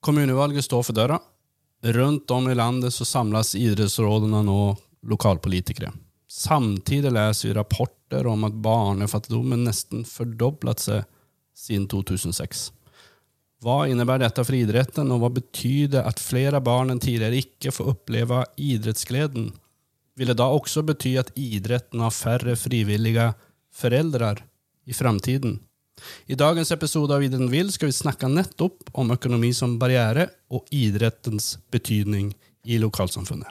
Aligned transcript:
Kommunevalget 0.00 0.64
står 0.64 0.82
for 0.82 0.96
døra. 0.96 1.18
Rundt 1.84 2.30
om 2.30 2.48
i 2.48 2.54
landet 2.54 2.92
så 2.94 3.04
samles 3.04 3.54
idrettsrådene 3.56 4.42
nå 4.44 4.60
lokalpolitikere. 5.08 5.92
Samtidig 6.30 7.12
leser 7.12 7.48
vi 7.48 7.54
rapporter 7.56 8.26
om 8.30 8.44
at 8.46 8.58
barnefattigdommen 8.64 9.64
nesten 9.66 10.04
fordoblet 10.08 10.80
seg 10.80 11.08
siden 11.56 11.88
2006. 11.90 12.68
Hva 13.60 13.82
innebærer 13.90 14.24
dette 14.24 14.44
for 14.46 14.56
idretten, 14.56 15.10
og 15.12 15.20
hva 15.20 15.30
betyr 15.36 15.90
det 15.96 16.04
at 16.08 16.22
flere 16.22 16.62
barn 16.64 16.94
enn 16.94 17.02
tidligere 17.02 17.42
ikke 17.42 17.72
får 17.76 17.90
oppleve 17.92 18.44
idrettsgleden? 18.56 19.50
Vil 20.16 20.32
det 20.32 20.38
da 20.40 20.48
også 20.48 20.84
bety 20.86 21.16
at 21.20 21.32
idretten 21.36 22.00
har 22.00 22.14
færre 22.14 22.56
frivillige 22.56 23.32
foreldre 23.72 24.34
i 24.88 24.96
framtiden? 24.96 25.58
I 26.26 26.38
dagens 26.38 26.72
episode 26.74 27.14
av 27.14 27.24
Idretten 27.24 27.50
vil 27.52 27.72
skal 27.72 27.90
vi 27.90 27.96
snakke 27.96 28.30
nettopp 28.30 28.92
om 28.98 29.12
økonomi 29.14 29.52
som 29.56 29.78
barriere 29.80 30.28
og 30.50 30.66
idrettens 30.74 31.56
betydning 31.72 32.32
i 32.64 32.78
lokalsamfunnet. 32.82 33.48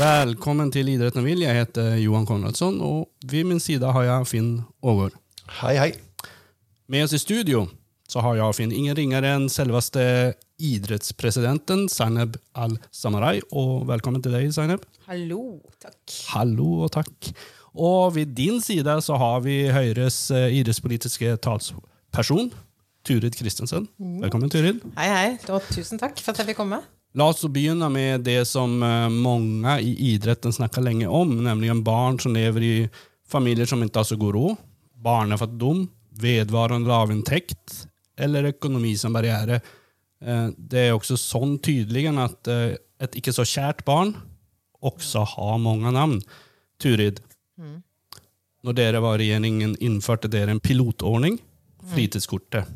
Velkommen 0.00 0.70
til 0.72 0.88
Idretten 0.88 1.26
vil. 1.26 1.42
Jeg 1.44 1.58
heter 1.58 1.98
Johan 2.00 2.24
Konradsson, 2.24 2.78
og 2.80 3.10
ved 3.20 3.44
min 3.44 3.60
side 3.60 3.84
har 3.84 4.06
jeg 4.06 4.30
Finn 4.30 4.54
Aagaard. 4.80 5.18
Hei, 5.60 5.74
hei. 5.76 5.90
Med 6.88 7.04
oss 7.04 7.12
i 7.12 7.20
studio 7.20 7.66
så 8.10 8.22
har 8.24 8.38
jeg 8.38 8.46
og 8.48 8.56
Finn 8.58 8.72
ingen 8.74 8.96
ringere 8.98 9.36
enn 9.36 9.46
selveste 9.52 10.02
idrettspresidenten 10.60 11.86
Zainab 11.92 12.36
Al-Samarai. 12.58 13.38
Og 13.54 13.86
velkommen 13.88 14.22
til 14.24 14.34
deg, 14.34 14.50
Zainab. 14.54 14.82
Hallo, 15.06 15.60
takk. 15.82 16.16
Hallo 16.32 16.70
og 16.86 16.90
takk. 16.96 17.30
Og 17.70 18.16
ved 18.16 18.32
din 18.34 18.58
side 18.62 18.96
så 19.06 19.18
har 19.20 19.44
vi 19.44 19.62
Høyres 19.70 20.24
eh, 20.34 20.48
idrettspolitiske 20.58 21.36
talsperson, 21.44 22.50
Turid 23.06 23.38
Kristensen. 23.38 23.86
Velkommen, 23.98 24.50
Turid. 24.50 24.82
Hei, 24.98 25.06
hei. 25.14 25.28
Og 25.54 25.62
tusen 25.70 26.00
takk 26.00 26.18
for 26.18 26.34
at 26.34 26.42
jeg 26.42 26.50
fikk 26.50 26.60
komme. 26.64 26.82
La 27.18 27.28
oss 27.30 27.46
begynne 27.50 27.86
med 27.94 28.26
det 28.26 28.42
som 28.50 28.74
eh, 28.86 29.06
mange 29.10 29.76
i 29.86 29.94
idretten 30.12 30.54
snakker 30.54 30.82
lenge 30.82 31.06
om, 31.06 31.38
nemlig 31.46 31.78
barn 31.86 32.18
som 32.22 32.34
lever 32.34 32.66
i 32.66 32.74
familier 33.30 33.70
som 33.70 33.82
ikke 33.86 34.02
har 34.02 34.10
så 34.10 34.18
god 34.18 34.34
råd, 34.34 34.58
barnefattigdom, 34.98 35.86
vedvarende 36.20 36.90
lavinntekt 36.90 37.86
eller 38.20 38.50
økonomi 38.52 38.94
som 39.00 39.14
barriere. 39.16 39.60
Eh, 40.20 40.48
Det 40.56 40.86
er 40.86 40.94
også 40.96 41.16
sånn 41.20 41.58
tydelig 41.58 42.06
at 42.12 42.48
eh, 42.52 42.76
et 43.00 43.16
ikke 43.16 43.32
så 43.32 43.46
kjært 43.48 43.84
barn 43.88 44.14
også 44.84 45.24
har 45.36 45.58
mange 45.60 45.92
navn. 45.92 46.20
Turid, 46.80 47.20
når 48.64 48.76
dere 48.76 49.00
var 49.04 49.20
i 49.20 49.26
regjeringen, 49.26 49.74
innførte 49.80 50.28
dere 50.32 50.54
en 50.54 50.60
pilotordning, 50.60 51.38
fritidskortet. 51.92 52.68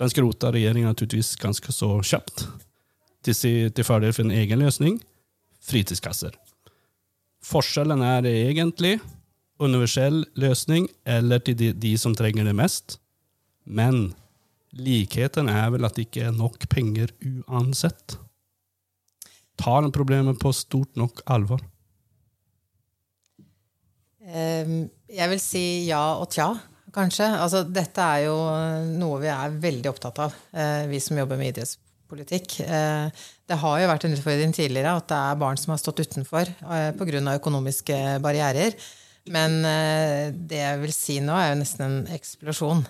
Den 0.00 0.08
skrota 0.12 0.48
regjeringen 0.52 0.88
naturligvis 0.88 1.34
ganske 1.40 1.72
så 1.72 1.98
kjapt 2.00 2.46
til, 3.24 3.68
til 3.68 3.84
fordel 3.84 4.14
for 4.16 4.24
en 4.24 4.32
egen 4.32 4.60
løsning, 4.64 4.96
fritidskasser. 5.60 6.32
Forskjellen 7.44 8.00
er 8.04 8.28
egentlig 8.28 8.98
universell 9.60 10.22
løsning 10.40 10.88
eller 11.04 11.40
til 11.44 11.56
de, 11.60 11.72
de 11.76 11.92
som 12.00 12.16
trenger 12.16 12.48
det 12.48 12.56
mest. 12.56 12.96
Men 13.64 14.14
likheten 14.76 15.50
er 15.50 15.70
vel 15.74 15.86
at 15.86 15.96
det 15.96 16.08
ikke 16.08 16.28
er 16.28 16.36
nok 16.36 16.66
penger 16.70 17.12
uansett. 17.48 18.16
Tar 19.60 19.84
en 19.84 19.92
problemet 19.92 20.38
på 20.40 20.52
stort 20.56 20.96
nok 21.00 21.22
alvor? 21.30 21.60
Ehm, 24.30 24.88
Jeg 25.10 25.28
vil 25.32 25.40
si 25.42 25.64
ja 25.88 26.14
og 26.20 26.30
tja, 26.30 26.52
kanskje. 26.94 27.26
Altså, 27.26 27.64
dette 27.66 27.98
er 27.98 28.28
jo 28.28 28.36
noe 29.00 29.20
vi 29.20 29.30
er 29.32 29.58
veldig 29.62 29.90
opptatt 29.90 30.18
av, 30.22 30.34
eh, 30.54 30.86
vi 30.86 31.00
som 31.02 31.18
jobber 31.18 31.36
med 31.36 31.52
idrettspolitikk. 31.52 32.60
Eh, 32.60 33.10
Det 33.50 33.58
har 33.58 33.80
jo 33.80 33.88
vært 33.88 34.04
en 34.04 34.14
utfordring 34.14 34.52
tidligere 34.54 34.94
at 34.96 35.08
det 35.08 35.16
er 35.16 35.34
barn 35.34 35.56
som 35.58 35.72
har 35.72 35.78
stått 35.78 36.06
utenfor 36.06 36.46
eh, 36.46 36.92
pga. 36.92 37.34
økonomiske 37.34 38.22
barrierer. 38.22 38.74
Men 39.26 39.62
det 40.48 40.56
jeg 40.56 40.80
vil 40.80 40.92
si 40.92 41.20
nå, 41.20 41.34
er 41.34 41.54
jo 41.54 41.60
nesten 41.60 41.82
en 41.82 42.06
eksplosjon 42.06 42.86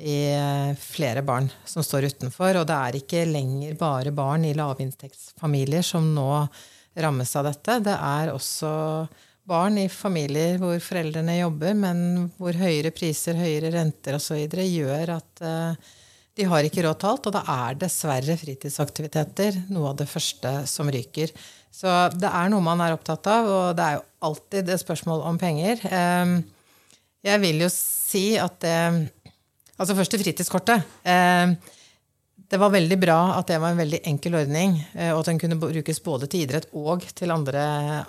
i 0.00 0.16
eh, 0.32 0.72
flere 0.80 1.22
barn 1.22 1.50
som 1.68 1.84
står 1.84 2.08
utenfor. 2.12 2.60
Og 2.60 2.68
det 2.68 2.76
er 2.76 2.98
ikke 3.00 3.26
lenger 3.28 3.76
bare 3.80 4.12
barn 4.14 4.46
i 4.48 4.54
lavinntektsfamilier 4.56 5.84
som 5.84 6.08
nå 6.14 6.28
rammes 7.02 7.36
av 7.36 7.48
dette. 7.48 7.78
Det 7.84 7.96
er 7.96 8.32
også 8.32 8.72
barn 9.48 9.78
i 9.82 9.88
familier 9.90 10.58
hvor 10.62 10.78
foreldrene 10.82 11.40
jobber, 11.40 11.74
men 11.74 12.28
hvor 12.38 12.56
høyere 12.56 12.92
priser, 12.94 13.36
høyere 13.38 13.72
renter 13.74 14.16
osv. 14.18 14.44
gjør 14.46 15.16
at 15.18 15.44
eh, 15.44 15.90
de 16.38 16.46
har 16.48 16.64
ikke 16.64 16.86
råd 16.86 17.00
til 17.00 17.10
alt. 17.12 17.28
Og 17.28 17.36
da 17.36 17.42
er 17.68 17.80
dessverre 17.80 18.38
fritidsaktiviteter 18.40 19.64
noe 19.74 19.92
av 19.92 19.98
det 20.00 20.08
første 20.08 20.62
som 20.70 20.88
ryker. 20.92 21.34
Så 21.72 21.88
det 22.16 22.28
er 22.28 22.50
noe 22.52 22.64
man 22.64 22.80
er 22.84 22.92
opptatt 22.96 23.28
av, 23.32 23.48
og 23.48 23.76
det 23.76 23.84
er 23.84 23.94
jo 23.96 24.06
alltid 24.28 24.68
et 24.72 24.82
spørsmål 24.82 25.24
om 25.28 25.40
penger. 25.40 25.84
Eh, 25.88 26.40
Jeg 27.22 27.38
vil 27.38 27.60
jo 27.62 27.68
si 27.70 28.34
at 28.40 28.56
det 28.64 28.78
Altså 29.82 29.96
først 29.98 30.14
til 30.14 30.22
fritidskortet. 30.22 30.90
Eh, 31.04 31.78
Det 32.52 32.58
var 32.60 32.68
veldig 32.68 32.98
bra 33.00 33.18
at 33.38 33.48
det 33.48 33.56
var 33.62 33.72
en 33.72 33.78
veldig 33.80 34.02
enkel 34.10 34.34
ordning, 34.36 34.74
eh, 34.92 35.08
og 35.14 35.22
at 35.22 35.30
den 35.30 35.38
kunne 35.40 35.56
brukes 35.56 36.02
både 36.04 36.26
til 36.28 36.42
idrett 36.44 36.66
og 36.76 37.00
til 37.16 37.32
andre 37.32 37.62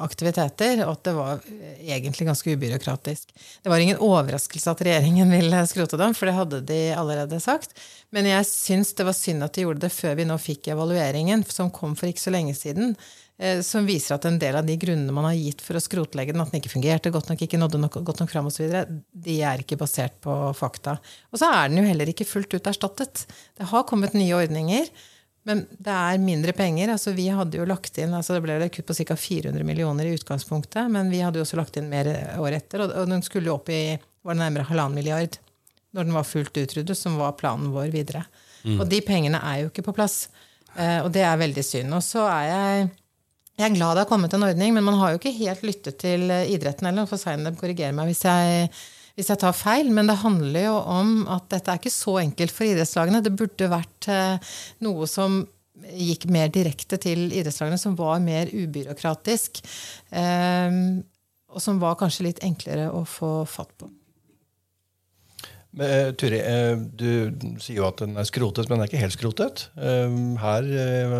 aktiviteter. 0.04 0.82
Og 0.84 0.98
at 0.98 1.04
det 1.08 1.14
var 1.16 1.46
eh, 1.48 1.78
egentlig 1.96 2.28
ganske 2.28 2.52
ubyråkratisk. 2.52 3.32
Det 3.64 3.72
var 3.72 3.80
ingen 3.80 4.02
overraskelse 4.04 4.74
at 4.74 4.84
regjeringen 4.84 5.32
ville 5.32 5.64
skrote 5.72 6.00
dem, 6.02 6.12
for 6.18 6.28
det 6.28 6.36
hadde 6.36 6.60
de 6.68 6.82
allerede 6.92 7.40
sagt. 7.40 7.72
Men 8.12 8.28
jeg 8.28 8.50
syns 8.50 8.92
det 8.98 9.08
var 9.08 9.16
synd 9.16 9.48
at 9.48 9.56
de 9.56 9.64
gjorde 9.64 9.86
det 9.86 9.94
før 9.96 10.20
vi 10.20 10.28
nå 10.28 10.36
fikk 10.36 10.74
evalueringen, 10.76 11.48
som 11.48 11.72
kom 11.72 11.96
for 11.96 12.12
ikke 12.12 12.26
så 12.28 12.36
lenge 12.36 12.58
siden. 12.60 12.98
Eh, 13.40 13.62
Som 13.66 13.88
viser 13.90 14.18
at 14.18 14.28
en 14.30 14.40
del 14.42 14.58
av 14.60 14.68
de 14.68 14.76
grunnene 14.80 15.16
man 15.16 15.28
har 15.30 15.38
gitt 15.38 15.64
for 15.64 15.78
å 15.78 15.84
skrotlegge 15.84 16.36
den, 16.36 16.44
at 16.44 16.52
den 16.52 16.62
ikke 16.62 16.74
fungerte 16.74 17.14
godt 17.14 17.32
nok, 17.32 17.46
ikke 17.46 17.62
nådde 17.62 17.82
nok, 17.86 17.98
godt 18.08 18.24
nok 18.24 18.34
fram 18.34 18.50
osv., 18.52 18.76
de 19.28 19.40
er 19.42 19.64
ikke 19.64 19.80
basert 19.80 20.20
på 20.24 20.36
fakta. 20.58 20.98
Og 21.32 21.42
så 21.42 21.50
er 21.50 21.72
den 21.72 21.82
jo 21.82 21.88
heller 21.88 22.12
ikke 22.12 22.28
fullt 22.28 22.54
ut 22.56 22.70
erstattet. 22.70 23.26
Det 23.58 23.72
har 23.72 23.90
kommet 23.90 24.16
nye 24.18 24.38
ordninger. 24.38 24.92
Men 25.44 25.66
det 25.76 25.92
er 25.92 26.22
mindre 26.24 26.54
penger. 26.56 26.94
altså 26.94 27.12
Vi 27.12 27.28
hadde 27.28 27.60
jo 27.60 27.68
lagt 27.68 27.98
inn, 28.00 28.14
altså 28.16 28.38
Det 28.38 28.44
ble 28.46 28.56
et 28.64 28.72
kutt 28.72 28.88
på 28.88 28.96
ca. 28.96 29.18
400 29.20 29.68
millioner 29.68 30.08
i 30.08 30.14
utgangspunktet, 30.16 30.88
men 30.92 31.12
vi 31.12 31.20
hadde 31.20 31.42
jo 31.42 31.44
også 31.44 31.60
lagt 31.60 31.76
inn 31.80 31.92
mer 31.92 32.08
året 32.40 32.64
etter. 32.64 32.86
Og, 32.88 33.10
den 33.12 33.24
skulle 33.26 33.52
jo 33.52 33.58
opp 33.58 33.72
i 33.74 33.98
var 34.24 34.38
det 34.38 34.40
nærmere 34.40 34.70
halvannen 34.70 34.96
milliard 34.96 35.36
når 35.94 36.08
den 36.08 36.16
var 36.16 36.26
fullt 36.26 36.56
utryddet, 36.58 36.98
som 36.98 37.20
var 37.20 37.36
planen 37.38 37.74
vår 37.74 37.92
videre. 37.94 38.24
Og 38.80 38.88
de 38.90 39.02
pengene 39.04 39.42
er 39.44 39.62
jo 39.62 39.70
ikke 39.70 39.84
på 39.90 39.94
plass. 39.94 40.30
Eh, 40.74 41.04
og 41.04 41.12
det 41.14 41.22
er 41.28 41.38
veldig 41.38 41.64
synd. 41.68 41.94
Og 41.94 42.02
så 42.06 42.24
er 42.32 42.46
jeg 42.48 42.88
jeg 43.60 43.68
er 43.68 43.76
glad 43.76 43.94
det 43.94 44.04
har 44.04 44.10
kommet 44.10 44.34
en 44.34 44.46
ordning, 44.48 44.74
men 44.74 44.86
man 44.86 44.98
har 44.98 45.14
jo 45.14 45.22
ikke 45.22 45.36
helt 45.38 45.64
lyttet 45.66 46.00
til 46.02 46.26
eh, 46.34 46.50
idretten 46.56 46.90
heller. 46.90 47.08
For 47.10 47.22
Zainab 47.22 47.60
korrigerer 47.60 47.94
meg 47.94 48.10
hvis 48.10 48.24
jeg, 48.26 48.70
hvis 49.14 49.30
jeg 49.30 49.42
tar 49.44 49.54
feil, 49.54 49.92
men 49.94 50.10
det 50.10 50.22
handler 50.24 50.66
jo 50.66 50.78
om 50.96 51.12
at 51.32 51.46
dette 51.54 51.70
er 51.70 51.82
ikke 51.82 51.94
så 51.94 52.18
enkelt 52.24 52.54
for 52.56 52.66
idrettslagene. 52.66 53.22
Det 53.22 53.36
burde 53.38 53.70
vært 53.70 54.10
eh, 54.10 54.54
noe 54.86 55.10
som 55.10 55.44
gikk 55.94 56.26
mer 56.34 56.50
direkte 56.54 56.98
til 57.02 57.28
idrettslagene, 57.30 57.78
som 57.82 57.98
var 58.00 58.22
mer 58.26 58.50
ubyråkratisk. 58.50 59.62
Eh, 60.18 60.80
og 61.54 61.62
som 61.62 61.78
var 61.82 62.00
kanskje 62.00 62.32
litt 62.32 62.42
enklere 62.46 62.90
å 62.90 63.04
få 63.06 63.44
fatt 63.46 63.70
på. 63.78 63.92
Eh, 65.74 66.12
Turi, 66.14 66.38
uh, 66.38 66.78
du 66.78 67.34
sier 67.58 67.80
jo 67.80 67.88
at 67.88 68.04
den 68.04 68.14
er 68.20 68.28
skrotet, 68.30 68.68
men 68.70 68.78
den 68.78 68.86
er 68.86 68.92
ikke 68.92 69.02
helt 69.02 69.16
skrotet. 69.16 69.66
Uh, 69.74 70.36
Her 70.38 70.68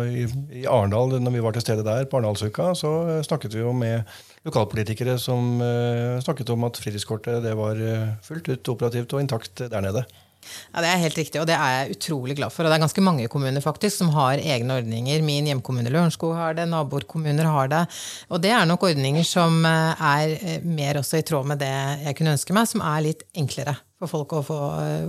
i 0.06 0.26
i 0.62 0.66
Arendal, 0.70 1.16
når 1.18 1.34
vi 1.34 1.42
var 1.42 1.56
til 1.56 1.64
stede 1.64 1.86
der 1.86 2.06
på 2.06 2.20
Arendalsuka, 2.20 2.70
så 2.78 3.20
snakket 3.26 3.56
vi 3.56 3.64
jo 3.64 3.72
med 3.74 4.06
lokalpolitikere 4.46 5.16
som 5.18 5.56
snakket 6.22 6.50
om 6.52 6.66
at 6.68 6.76
fritidskortet 6.76 7.46
var 7.56 7.78
fullt 8.22 8.50
ut 8.52 8.68
operativt 8.68 9.14
og 9.16 9.22
intakt 9.24 9.62
der 9.72 9.80
nede. 9.80 10.04
Ja, 10.74 10.82
Det 10.84 10.90
er 10.90 11.00
helt 11.00 11.18
riktig, 11.18 11.40
og 11.40 11.46
det 11.48 11.54
er 11.56 11.70
jeg 11.72 11.96
utrolig 11.96 12.36
glad 12.36 12.52
for. 12.52 12.64
Og 12.64 12.70
det 12.70 12.76
er 12.76 12.84
ganske 12.84 13.04
mange 13.04 13.28
kommuner 13.32 13.64
faktisk 13.64 13.96
som 13.96 14.12
har 14.12 14.36
egne 14.36 14.76
ordninger. 14.76 15.24
Min 15.24 15.48
hjemkommune 15.48 15.88
Lørenskog 15.88 16.36
har 16.36 16.54
det, 16.54 16.68
nabokommuner 16.68 17.48
har 17.48 17.72
det. 17.72 17.86
Og 18.28 18.42
det 18.44 18.52
er 18.52 18.68
nok 18.68 18.84
ordninger 18.84 19.24
som 19.24 19.64
er 19.64 20.60
mer 20.62 21.00
også 21.00 21.22
i 21.22 21.26
tråd 21.26 21.48
med 21.48 21.64
det 21.64 21.72
jeg 22.04 22.16
kunne 22.20 22.36
ønske 22.36 22.52
meg, 22.52 22.68
som 22.68 22.84
er 22.84 23.08
litt 23.08 23.24
enklere 23.32 23.78
for 24.04 24.12
folk 24.12 24.36
å 24.38 24.44
få, 24.44 24.60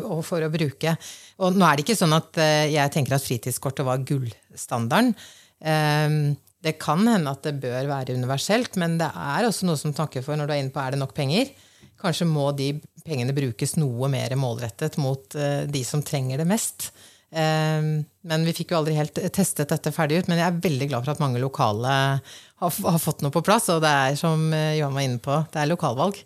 og 0.07 0.23
for 0.25 0.43
å 0.47 0.49
bruke. 0.53 0.95
Og 1.43 1.59
nå 1.59 1.67
er 1.67 1.75
det 1.77 1.85
ikke 1.85 1.99
sånn 1.99 2.15
at 2.15 2.39
eh, 2.41 2.71
jeg 2.73 2.95
tenker 2.95 3.17
at 3.19 3.27
fritidskortet 3.27 3.85
var 3.87 4.03
gullstandarden. 4.07 5.13
Eh, 5.61 6.17
Det 6.65 6.79
kan 6.81 7.03
hende 7.05 7.29
at 7.29 7.43
det 7.45 7.59
bør 7.61 7.85
være 7.91 8.15
universelt, 8.17 8.73
men 8.81 8.95
det 8.97 9.11
er 9.13 9.45
også 9.45 9.67
noe 9.67 9.77
som 9.77 9.91
takker 9.93 10.23
for 10.25 10.33
når 10.39 10.47
du 10.49 10.53
er 10.55 10.61
inne 10.63 10.73
på 10.73 10.81
er 10.81 10.95
det 10.95 11.01
nok 11.03 11.13
penger. 11.13 11.51
Kanskje 12.01 12.25
må 12.25 12.47
de 12.57 12.71
pengene 13.05 13.35
brukes 13.37 13.75
noe 13.77 14.09
mer 14.09 14.33
målrettet 14.39 14.97
mot 14.97 15.35
eh, 15.37 15.67
de 15.69 15.83
som 15.85 16.01
trenger 16.01 16.41
det 16.41 16.47
mest. 16.49 16.87
Eh, 17.29 17.85
men 18.01 18.47
vi 18.49 18.55
fikk 18.57 18.73
jo 18.73 18.79
aldri 18.79 18.95
helt 18.97 19.21
testet 19.35 19.69
dette 19.69 19.93
ferdig 19.93 20.23
ut. 20.23 20.31
Men 20.31 20.41
jeg 20.41 20.47
er 20.47 20.63
veldig 20.65 20.87
glad 20.89 21.05
for 21.05 21.13
at 21.13 21.21
mange 21.21 21.43
lokale 21.43 21.93
har, 21.93 22.73
har 22.89 22.99
fått 23.03 23.21
noe 23.21 23.35
på 23.35 23.45
plass. 23.45 23.69
Og 23.69 23.83
det 23.85 23.91
er 23.91 24.17
som 24.17 24.49
Johan 24.49 24.97
var 24.97 25.05
inne 25.05 25.21
på, 25.21 25.37
det 25.53 25.61
er 25.61 25.69
lokalvalg. 25.69 26.17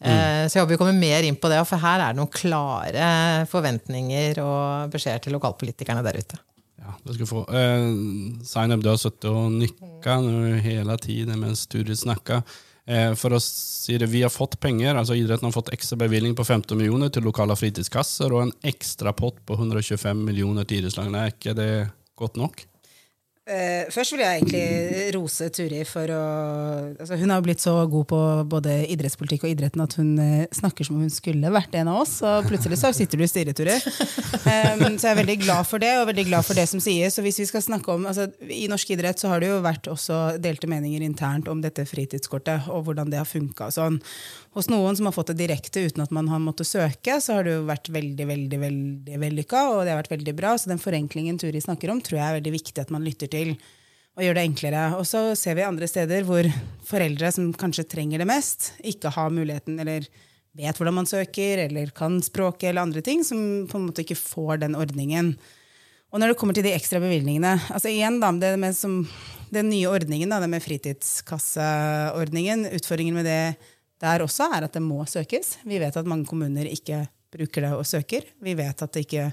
Mm. 0.00 0.48
Så 0.48 0.56
jeg 0.56 0.64
håper 0.64 0.72
vi 0.72 0.78
kommer 0.80 0.96
mer 0.96 1.26
inn 1.28 1.36
på 1.36 1.50
det, 1.52 1.58
for 1.68 1.82
her 1.82 2.00
er 2.00 2.14
det 2.14 2.20
noen 2.20 2.32
klare 2.32 3.08
forventninger 3.50 4.40
og 4.40 4.94
beskjeder 4.94 5.20
til 5.26 5.36
lokalpolitikerne 5.36 6.04
der 6.06 6.20
ute. 6.22 6.38
Ja, 6.80 6.94
du 7.04 7.12
skal 7.14 7.28
få. 7.28 7.44
Eh, 7.52 7.84
Zainab, 8.48 8.80
du 8.82 8.88
har 8.88 8.98
sittet 9.00 9.28
og 9.28 9.52
nikka 9.52 10.16
hele 10.64 10.96
tiden 11.04 11.36
mens 11.42 11.66
Turid 11.68 12.00
snakka. 12.00 12.40
Eh, 12.90 13.12
for 13.14 13.36
å 13.36 13.40
si 13.42 13.98
det, 13.98 14.08
Vi 14.10 14.22
har 14.22 14.32
fått 14.32 14.58
penger, 14.60 14.96
altså 14.96 15.14
idretten 15.14 15.46
har 15.46 15.54
fått 15.54 15.72
ekstra 15.74 15.98
bevilgning 16.00 16.34
på 16.34 16.44
15 16.44 16.76
millioner 16.76 17.12
til 17.12 17.22
lokale 17.22 17.54
fritidskasser 17.54 18.32
og 18.32 18.42
en 18.46 18.56
ekstra 18.66 19.12
pott 19.12 19.38
på 19.46 19.54
125 19.54 20.24
millioner 20.24 20.64
til 20.64 20.80
idrettslagene. 20.80 21.26
Er 21.26 21.34
ikke 21.34 21.54
det 21.54 21.70
godt 22.16 22.40
nok? 22.40 22.64
Uh, 23.48 23.88
først 23.88 24.12
vil 24.12 24.20
jeg 24.20 24.42
egentlig 24.42 25.14
rose 25.16 25.46
Turi 25.56 25.78
for 25.88 26.10
å 26.12 26.24
altså 26.92 27.16
Hun 27.18 27.32
har 27.32 27.40
blitt 27.42 27.62
så 27.62 27.72
god 27.88 28.04
på 28.10 28.18
både 28.52 28.74
idrettspolitikk 28.92 29.46
og 29.46 29.54
idretten 29.54 29.80
at 29.82 29.96
hun 29.96 30.10
uh, 30.20 30.44
snakker 30.54 30.86
som 30.86 30.98
om 30.98 31.06
hun 31.06 31.10
skulle 31.10 31.50
vært 31.50 31.74
en 31.80 31.88
av 31.90 32.02
oss. 32.02 32.18
Og 32.20 32.46
plutselig 32.50 32.78
så 32.82 32.92
sitter 32.94 33.18
du 33.18 33.24
i 33.24 33.30
styret, 33.30 33.56
Turi. 33.56 33.78
Um, 34.44 34.98
så 35.00 35.08
jeg 35.08 35.14
er 35.14 35.20
veldig 35.22 35.38
glad 35.46 35.66
for 35.68 35.82
det, 35.82 35.94
og 35.98 36.10
veldig 36.12 36.26
glad 36.28 36.46
for 36.46 36.58
det 36.58 36.68
som 36.70 36.82
sies. 36.84 37.16
Så 37.16 37.24
hvis 37.24 37.40
vi 37.42 37.48
skal 37.48 37.64
snakke 37.64 37.96
om, 37.96 38.04
altså, 38.10 38.28
I 38.44 38.68
norsk 38.70 38.92
idrett 38.94 39.22
så 39.22 39.32
har 39.32 39.42
det 39.42 39.50
jo 39.50 39.58
vært 39.64 39.88
også 39.90 40.20
delte 40.42 40.70
meninger 40.70 41.02
internt 41.06 41.48
om 41.50 41.64
dette 41.64 41.88
fritidskortet 41.88 42.68
og 42.70 42.86
hvordan 42.86 43.10
det 43.10 43.22
har 43.22 43.28
funka. 43.28 43.72
Sånn. 43.74 43.98
Hos 44.50 44.66
noen 44.66 44.96
som 44.98 45.06
har 45.06 45.14
fått 45.14 45.28
det 45.30 45.44
direkte 45.44 45.84
uten 45.86 46.02
at 46.02 46.10
man 46.14 46.26
har 46.30 46.40
måttet 46.42 46.66
søke, 46.66 47.20
så 47.22 47.36
har 47.36 47.46
det 47.46 47.52
jo 47.54 47.66
vært 47.68 47.86
veldig 47.94 48.24
veldig, 48.26 48.58
veldig 48.58 49.18
vellykka, 49.22 49.60
og 49.70 49.84
det 49.84 49.92
har 49.92 50.00
vært 50.00 50.16
veldig 50.16 50.34
bra. 50.40 50.56
Så 50.58 50.72
den 50.72 50.82
forenklingen 50.82 51.38
Turi 51.38 51.60
snakker 51.62 51.92
om, 51.92 52.00
tror 52.02 52.18
jeg 52.18 52.26
er 52.26 52.38
veldig 52.40 52.54
viktig 52.56 52.82
at 52.82 52.90
man 52.90 53.06
lytter 53.06 53.30
til. 53.30 53.54
Og 54.18 54.26
gjør 54.26 54.40
det 54.40 54.44
enklere. 54.48 54.82
Og 54.98 55.06
så 55.06 55.22
ser 55.38 55.54
vi 55.54 55.68
andre 55.68 55.86
steder 55.86 56.26
hvor 56.26 56.48
foreldre 56.88 57.30
som 57.30 57.52
kanskje 57.54 57.86
trenger 57.92 58.18
det 58.18 58.26
mest, 58.26 58.72
ikke 58.82 59.14
har 59.14 59.30
muligheten 59.30 59.78
eller 59.78 60.02
vet 60.58 60.74
hvordan 60.74 60.98
man 60.98 61.06
søker, 61.06 61.62
eller 61.68 61.94
kan 61.94 62.18
språket 62.26 62.72
eller 62.72 62.82
andre 62.82 63.06
ting, 63.06 63.22
som 63.22 63.70
på 63.70 63.78
en 63.78 63.86
måte 63.86 64.02
ikke 64.02 64.18
får 64.18 64.58
den 64.64 64.74
ordningen. 64.74 65.38
Og 66.10 66.18
når 66.18 66.32
det 66.32 66.40
kommer 66.40 66.58
til 66.58 66.66
de 66.66 66.74
ekstra 66.74 66.98
bevilgningene 66.98 67.54
altså 67.70 67.86
igjen 67.92 68.18
da, 68.18 68.32
det 68.34 68.58
med 68.58 68.74
som, 68.74 69.06
Den 69.50 69.70
nye 69.70 69.86
ordningen, 69.90 70.30
da, 70.30 70.38
det 70.42 70.50
med 70.50 70.62
fritidskasseordningen, 70.62 72.66
utfordringen 72.74 73.14
med 73.18 73.26
det 73.26 73.56
der 74.00 74.24
også 74.24 74.48
er 74.54 74.66
at 74.66 74.76
det 74.76 74.82
må 74.84 75.02
søkes. 75.08 75.58
Vi 75.68 75.80
vet 75.80 75.96
at 75.96 76.08
mange 76.08 76.28
kommuner 76.28 76.68
ikke 76.68 77.04
bruker 77.30 77.66
det 77.66 77.72
og 77.76 77.86
søker. 77.86 78.26
Vi 78.42 78.56
vet 78.58 78.82
at 78.82 78.92
det, 78.94 79.04
ikke, 79.06 79.28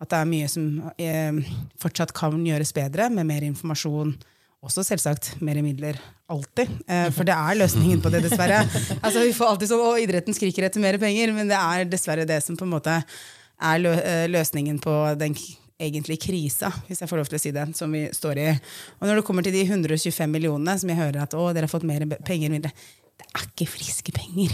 at 0.00 0.12
det 0.12 0.20
er 0.20 0.30
mye 0.30 0.48
som 0.50 0.68
eh, 0.96 1.42
fortsatt 1.82 2.14
kan 2.16 2.38
gjøres 2.46 2.72
bedre, 2.76 3.10
med 3.12 3.28
mer 3.28 3.46
informasjon. 3.48 4.14
Også 4.66 4.82
selvsagt 4.86 5.34
mer 5.44 5.58
midler. 5.62 5.98
Alltid. 6.32 6.70
Eh, 6.88 7.08
for 7.14 7.28
det 7.28 7.34
er 7.36 7.58
løsningen 7.60 8.00
på 8.02 8.12
det, 8.14 8.24
dessverre. 8.26 8.62
Altså, 9.04 9.22
vi 9.22 9.34
får 9.36 9.52
alltid 9.52 9.72
sånn, 9.72 9.84
å, 9.84 9.92
Idretten 10.00 10.36
skriker 10.36 10.66
etter 10.68 10.82
mer 10.82 10.98
penger, 11.02 11.34
men 11.36 11.50
det 11.50 11.58
er 11.58 11.90
dessverre 11.90 12.26
det 12.28 12.40
som 12.46 12.58
på 12.58 12.66
en 12.66 12.74
måte 12.78 12.96
er 12.96 13.78
lø 13.80 13.94
eh, 14.00 14.26
løsningen 14.30 14.80
på 14.82 14.96
den 15.20 15.36
egentlig 15.76 16.16
krisa, 16.24 16.70
hvis 16.86 17.02
jeg 17.02 17.08
får 17.10 17.20
lov 17.20 17.28
til 17.28 17.36
å 17.36 17.40
si 17.40 17.50
det, 17.52 17.64
som 17.76 17.92
vi 17.92 18.06
står 18.14 18.38
i. 18.40 18.46
Og 18.96 19.08
når 19.08 19.18
det 19.18 19.24
kommer 19.28 19.44
til 19.44 19.52
de 19.52 19.64
125 19.66 20.30
millionene, 20.32 20.76
som 20.80 20.88
jeg 20.88 20.98
hører 21.02 21.26
at 21.26 21.36
å, 21.36 21.50
dere 21.52 21.68
har 21.68 21.72
fått 21.72 21.84
mer 21.88 22.06
penger 22.24 22.52
mindre, 22.52 22.72
det 23.16 23.26
er 23.32 23.46
ikke 23.46 23.68
friske 23.70 24.12
penger. 24.14 24.52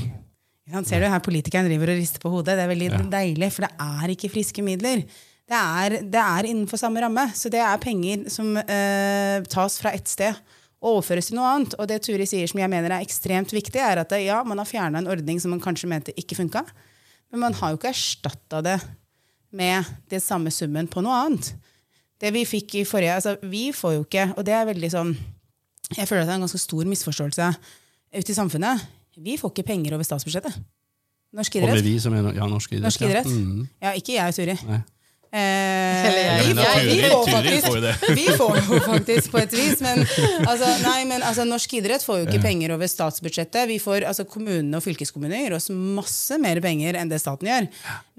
Ser 0.87 1.03
du 1.03 1.09
her 1.11 1.21
Politikeren 1.25 1.67
driver 1.69 1.93
og 1.93 1.99
rister 2.01 2.23
på 2.23 2.31
hodet. 2.33 2.57
Det 2.57 2.65
er 2.65 2.71
veldig 2.71 2.89
ja. 2.89 3.03
deilig, 3.19 3.51
for 3.53 3.67
det 3.67 3.73
er 3.83 4.15
ikke 4.15 4.31
friske 4.33 4.65
midler. 4.65 5.03
Det 5.53 5.59
er, 5.59 5.97
det 6.09 6.23
er, 6.23 6.49
innenfor 6.49 6.81
samme 6.81 7.03
ramme. 7.03 7.27
Så 7.37 7.51
det 7.53 7.61
er 7.61 7.83
penger 7.83 8.29
som 8.33 8.55
eh, 8.63 9.43
tas 9.53 9.79
fra 9.83 9.93
ett 9.97 10.09
sted 10.09 10.39
og 10.83 10.97
overføres 10.97 11.29
til 11.31 11.39
noe 11.39 11.51
annet. 11.51 11.77
Og 11.79 11.91
det 11.91 12.01
Turi 12.07 12.27
sier 12.31 12.49
som 12.51 12.63
jeg 12.63 12.71
mener 12.73 12.95
er 12.95 13.05
ekstremt 13.05 13.53
viktig, 13.55 13.83
er 13.83 14.03
at 14.03 14.15
det, 14.15 14.23
ja, 14.25 14.41
man 14.47 14.63
har 14.63 14.69
fjerna 14.69 15.03
en 15.03 15.11
ordning 15.13 15.43
som 15.43 15.53
man 15.55 15.63
kanskje 15.63 15.91
mente 15.91 16.15
ikke 16.19 16.39
funka, 16.39 16.65
men 17.33 17.43
man 17.45 17.59
har 17.59 17.73
jo 17.73 17.79
ikke 17.79 17.93
erstatta 17.93 18.63
det 18.65 18.79
med 19.53 19.87
den 20.11 20.23
samme 20.23 20.51
summen 20.55 20.89
på 20.91 21.03
noe 21.05 21.19
annet. 21.27 21.53
Det 22.23 22.31
vi 22.35 22.47
fikk 22.47 22.77
i 22.79 22.87
forrige 22.87 23.17
altså 23.19 23.35
Vi 23.51 23.73
får 23.75 23.97
jo 23.97 24.03
ikke, 24.05 24.29
og 24.37 24.45
det 24.47 24.53
er 24.55 24.69
veldig 24.69 24.91
sånn 24.93 25.09
Jeg 25.97 26.07
føler 26.07 26.23
at 26.23 26.29
det 26.29 26.35
er 26.37 26.39
en 26.39 26.45
ganske 26.45 26.61
stor 26.63 26.87
misforståelse 26.87 27.49
ute 28.13 28.33
i 28.33 28.37
samfunnet. 28.37 28.87
Vi 29.17 29.37
får 29.41 29.53
ikke 29.53 29.67
penger 29.73 29.97
over 29.97 30.07
statsbudsjettet. 30.07 30.57
Norsk 31.33 31.55
idrett. 31.57 31.79
Og 31.81 31.87
vi 31.87 31.99
som 32.01 32.17
er, 32.17 32.33
ja, 32.37 32.49
norsk 32.49 32.75
idrett. 32.75 32.89
Norsk 32.89 33.07
idrett. 33.07 33.29
Ja. 33.29 33.39
Mm. 33.39 33.69
ja 33.81 33.95
ikke 33.97 34.17
jeg 34.19 34.33
og 34.33 34.37
Turi. 34.37 34.83
Eh, 35.33 36.43
vi, 36.45 36.55
får, 36.61 36.81
vi, 36.85 37.03
får 37.09 37.29
faktisk, 37.33 37.69
vi 38.17 38.25
får 38.37 38.57
jo 38.59 38.81
faktisk 38.85 39.31
på 39.33 39.39
et 39.41 39.55
vis, 39.57 39.79
men, 39.81 40.03
altså, 40.45 40.69
nei, 40.83 41.07
men 41.09 41.25
altså, 41.25 41.47
norsk 41.49 41.73
idrett 41.79 42.05
får 42.05 42.19
jo 42.21 42.27
ikke 42.27 42.43
penger 42.43 42.75
over 42.75 42.91
statsbudsjettet. 42.91 43.65
Vi 43.71 43.79
får, 43.81 44.05
altså, 44.11 44.27
Kommunene 44.29 44.77
og 44.77 44.85
fylkeskommunene 44.85 45.41
gir 45.47 45.57
oss 45.57 45.71
masse 45.73 46.37
mer 46.43 46.61
penger 46.61 47.01
enn 47.01 47.09
det 47.09 47.23
staten 47.25 47.49
gjør. 47.49 47.71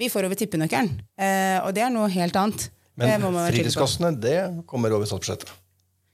Vi 0.02 0.10
får 0.10 0.26
over 0.26 0.42
tippenøkkelen, 0.42 0.90
eh, 1.22 1.60
og 1.62 1.70
det 1.78 1.86
er 1.86 1.94
noe 1.94 2.10
helt 2.16 2.40
annet. 2.42 2.72
Men 2.98 3.30
fritidskassene, 3.46 4.16
det 4.18 4.40
kommer 4.70 4.98
over 4.98 5.06
statsbudsjettet? 5.06 5.54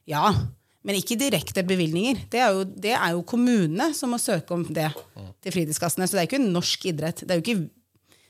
Ja, 0.09 0.33
men 0.87 0.95
ikke 0.95 1.17
direkte 1.19 1.63
bevilgninger. 1.67 2.23
Det 2.31 2.39
er, 2.39 2.53
jo, 2.55 2.63
det 2.63 2.93
er 2.95 3.11
jo 3.15 3.25
kommunene 3.27 3.89
som 3.97 4.13
må 4.13 4.19
søke 4.21 4.55
om 4.55 4.63
det 4.63 4.87
til 5.43 5.55
fritidskassene. 5.55 6.07
Så 6.07 6.15
det 6.15 6.23
er 6.23 6.29
ikke 6.29 6.41
norsk 6.43 6.87
idrett. 6.91 7.25
Det 7.25 7.35
er 7.35 7.41
jo 7.41 7.43
ikke, 7.43 7.67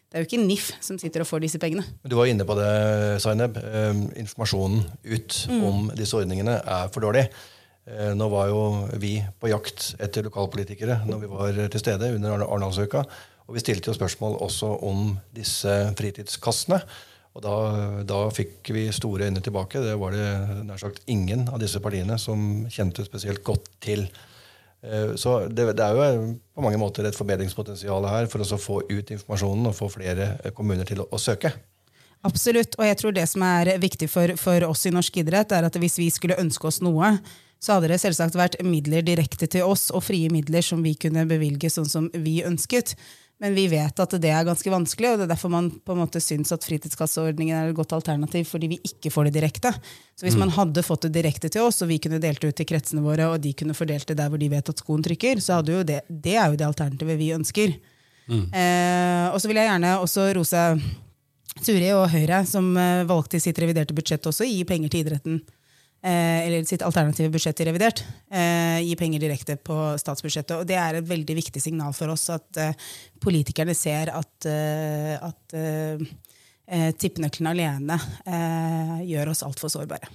det 0.09 0.17
er 0.17 0.23
jo 0.23 0.29
ikke 0.29 0.41
NIF 0.41 0.71
som 0.85 0.97
sitter 1.01 1.23
og 1.23 1.29
får 1.29 1.45
disse 1.45 1.61
pengene. 1.61 1.85
Du 2.01 2.17
var 2.17 2.31
inne 2.31 2.47
på 2.49 2.57
det, 2.57 2.73
Zaineb. 3.21 3.59
Eh, 3.61 4.03
informasjonen 4.23 4.81
ut 5.05 5.39
mm. 5.51 5.63
om 5.69 5.89
disse 5.99 6.17
ordningene 6.17 6.57
er 6.59 6.89
for 6.93 7.05
dårlig. 7.05 7.27
Eh, 7.89 8.13
nå 8.17 8.29
var 8.33 8.49
jo 8.49 8.63
vi 9.01 9.19
på 9.41 9.53
jakt 9.53 9.91
etter 10.01 10.25
lokalpolitikere 10.25 11.03
når 11.09 11.21
vi 11.21 11.33
var 11.35 11.61
til 11.69 11.83
stede 11.85 12.15
under 12.17 12.47
Arendalsuka. 12.47 13.05
Og 13.49 13.57
vi 13.57 13.61
stilte 13.63 13.89
jo 13.89 13.97
spørsmål 13.97 14.41
også 14.45 14.73
om 14.85 15.13
disse 15.33 15.77
fritidskassene. 15.97 16.81
Og 17.37 17.43
da, 17.45 17.55
da, 18.09 18.23
fikk 18.33 18.71
vi 18.73 18.87
store 18.95 19.29
øyne 19.29 19.41
tilbake. 19.45 19.81
Det 19.83 19.93
var 20.01 20.15
det 20.15 20.63
nær 20.65 20.81
sagt 20.81 21.05
ingen 21.07 21.45
av 21.51 21.61
disse 21.61 21.81
partiene 21.83 22.17
som 22.19 22.65
kjente 22.73 23.05
spesielt 23.05 23.43
godt 23.45 23.69
til. 23.83 24.07
Eh, 24.81 25.13
så 25.19 25.43
det, 25.47 25.69
det 25.77 25.85
er 25.85 25.97
jo 25.97 26.23
på 26.55 26.65
mange 26.65 26.79
måter 26.81 27.05
et 27.05 27.17
forbedringspotensial 27.17 28.07
her 28.09 28.29
for 28.31 28.43
å 28.43 28.59
få 28.59 28.81
ut 28.89 29.13
informasjonen 29.13 29.69
og 29.69 29.77
få 29.77 29.91
flere 29.93 30.31
kommuner 30.57 30.89
til 30.89 31.03
å, 31.05 31.09
å 31.13 31.21
søke. 31.21 31.53
Absolutt. 32.27 32.75
Og 32.79 32.87
jeg 32.87 32.97
tror 32.99 33.15
det 33.15 33.27
som 33.31 33.45
er 33.47 33.75
viktig 33.79 34.09
for, 34.11 34.33
for, 34.39 34.65
oss 34.67 34.87
i 34.89 34.93
norsk 34.95 35.21
idrett, 35.21 35.53
er 35.55 35.69
at 35.69 35.79
hvis 35.79 35.99
vi 36.01 36.09
skulle 36.11 36.39
ønske 36.41 36.67
oss 36.67 36.81
noe, 36.83 37.13
så 37.59 37.75
hadde 37.75 37.91
det 37.91 38.01
selvsagt 38.01 38.37
vært 38.39 38.59
midler 38.63 39.03
direkte 39.05 39.47
til 39.51 39.67
oss, 39.67 39.89
og 39.91 40.03
frie 40.03 40.31
midler 40.31 40.63
som 40.63 40.83
vi 40.83 40.95
kunne 40.99 41.27
bevilge 41.27 41.71
sånn 41.71 41.87
som 41.87 42.07
vi 42.15 42.39
ønsket. 42.47 42.95
Men 43.39 43.55
vi 43.55 43.69
vet 43.71 43.99
at 44.03 44.13
det 44.19 44.31
er 44.35 44.47
ganske 44.47 44.71
vanskelig, 44.71 45.13
og 45.13 45.21
det 45.21 45.25
er 45.25 45.31
derfor 45.31 45.51
man 45.53 45.69
på 45.71 45.95
en 45.95 46.01
måte 46.01 46.19
syns 46.19 46.51
at 46.51 46.65
fritidskasseordningen 46.67 47.55
er 47.55 47.69
et 47.69 47.77
godt 47.77 47.93
alternativ, 47.95 48.49
fordi 48.49 48.73
vi 48.73 48.79
ikke 48.83 49.11
får 49.13 49.29
det 49.29 49.37
direkte. 49.37 49.71
Så 50.19 50.27
hvis 50.27 50.35
mm. 50.35 50.43
man 50.43 50.51
hadde 50.57 50.83
fått 50.83 51.07
det 51.07 51.13
direkte 51.15 51.51
til 51.53 51.63
oss, 51.63 51.79
og 51.85 51.87
vi 51.91 52.01
kunne 52.03 52.19
delt 52.19 52.41
det 52.43 52.51
ut 52.51 52.59
til 52.59 52.67
kretsene 52.67 53.03
våre, 53.05 53.29
og 53.31 53.39
de 53.43 53.53
kunne 53.55 53.77
fordelt 53.77 54.11
det 54.11 54.17
der 54.19 54.31
hvor 54.31 54.41
de 54.41 54.51
vet 54.51 54.73
at 54.73 54.83
skoen 54.83 55.05
trykker, 55.05 55.39
så 55.43 55.61
hadde 55.61 55.77
jo 55.77 55.85
det, 55.87 56.01
det 56.09 56.35
er 56.35 56.51
jo 56.51 56.59
det 56.59 56.67
alternativet 56.67 57.21
vi 57.21 57.29
ønsker. 57.37 57.77
Mm. 58.27 58.43
Eh, 58.51 59.29
og 59.31 59.39
så 59.39 59.49
vil 59.49 59.61
jeg 59.61 59.71
gjerne 59.71 59.93
også 60.03 60.27
rose 60.35 60.65
Turi 61.63 61.93
og 61.95 62.09
Høyre, 62.11 62.43
som 62.47 62.67
eh, 62.75 63.05
valgte 63.07 63.39
i 63.39 63.45
sitt 63.47 63.63
reviderte 63.63 63.95
budsjett 63.95 64.27
også 64.27 64.43
å 64.43 64.51
gi 64.51 64.67
penger 64.67 64.91
til 64.91 65.05
idretten 65.05 65.39
eller 66.07 66.63
sitt 66.63 66.83
alternative 66.85 67.31
budsjett 67.33 67.59
i 67.59 67.65
revidert, 67.67 68.03
eh, 68.31 68.79
gi 68.85 68.95
penger 68.95 69.19
direkte 69.19 69.57
på 69.57 69.75
statsbudsjettet. 69.99 70.55
Og 70.57 70.67
det 70.69 70.77
er 70.79 70.99
et 70.99 71.09
veldig 71.09 71.35
viktig 71.41 71.61
signal 71.63 71.93
for 71.97 72.13
oss 72.13 72.29
at 72.33 72.61
eh, 72.61 72.87
politikerne 73.19 73.75
ser 73.75 74.13
at, 74.15 74.47
at 75.19 75.57
tippenøkkelen 77.01 77.49
alene 77.51 77.97
gjør 79.09 79.33
oss 79.33 79.43
altfor 79.43 79.73
sårbare. 79.73 80.07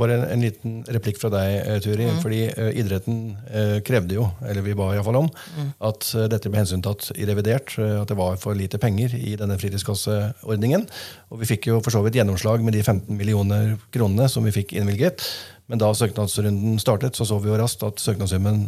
Bare 0.00 0.14
en, 0.16 0.22
en, 0.24 0.40
liten 0.40 0.76
replikk 0.88 1.18
fra 1.20 1.28
deg, 1.32 1.54
eh, 1.60 1.78
Turi. 1.84 2.06
Mm. 2.08 2.20
fordi 2.22 2.40
uh, 2.48 2.70
Idretten 2.80 3.18
uh, 3.52 3.76
krevde 3.84 4.16
jo, 4.16 4.24
eller 4.48 4.64
vi 4.64 4.76
ba 4.78 4.88
iallfall 4.94 5.18
om, 5.20 5.28
mm. 5.28 5.72
at 5.88 6.08
uh, 6.16 6.24
dette 6.32 6.48
ble 6.48 6.62
hensyntatt 6.62 7.10
i 7.12 7.28
revidert. 7.28 7.74
at 7.76 8.08
det 8.08 8.16
var 8.16 8.38
for 8.40 8.56
lite 8.56 8.80
penger 8.80 9.12
i 9.18 9.36
denne 9.36 9.58
fritidskasseordningen. 9.60 10.86
Og 11.28 11.42
vi 11.42 11.50
fikk 11.52 11.68
jo 11.68 11.82
for 11.84 11.92
så 11.92 12.00
vidt 12.06 12.16
gjennomslag 12.16 12.64
med 12.64 12.76
de 12.76 12.82
15 12.82 13.12
millioner 13.18 13.76
kronene 13.92 14.30
som 14.32 14.48
vi 14.48 14.54
fikk 14.54 14.72
innvilget. 14.80 15.26
Men 15.68 15.80
da 15.80 15.92
søknadsrunden 15.94 16.80
startet, 16.80 17.16
så 17.16 17.28
så 17.28 17.38
vi 17.40 17.52
jo 17.52 17.60
raskt 17.60 17.84
at 17.86 18.00
søknadssummen 18.00 18.66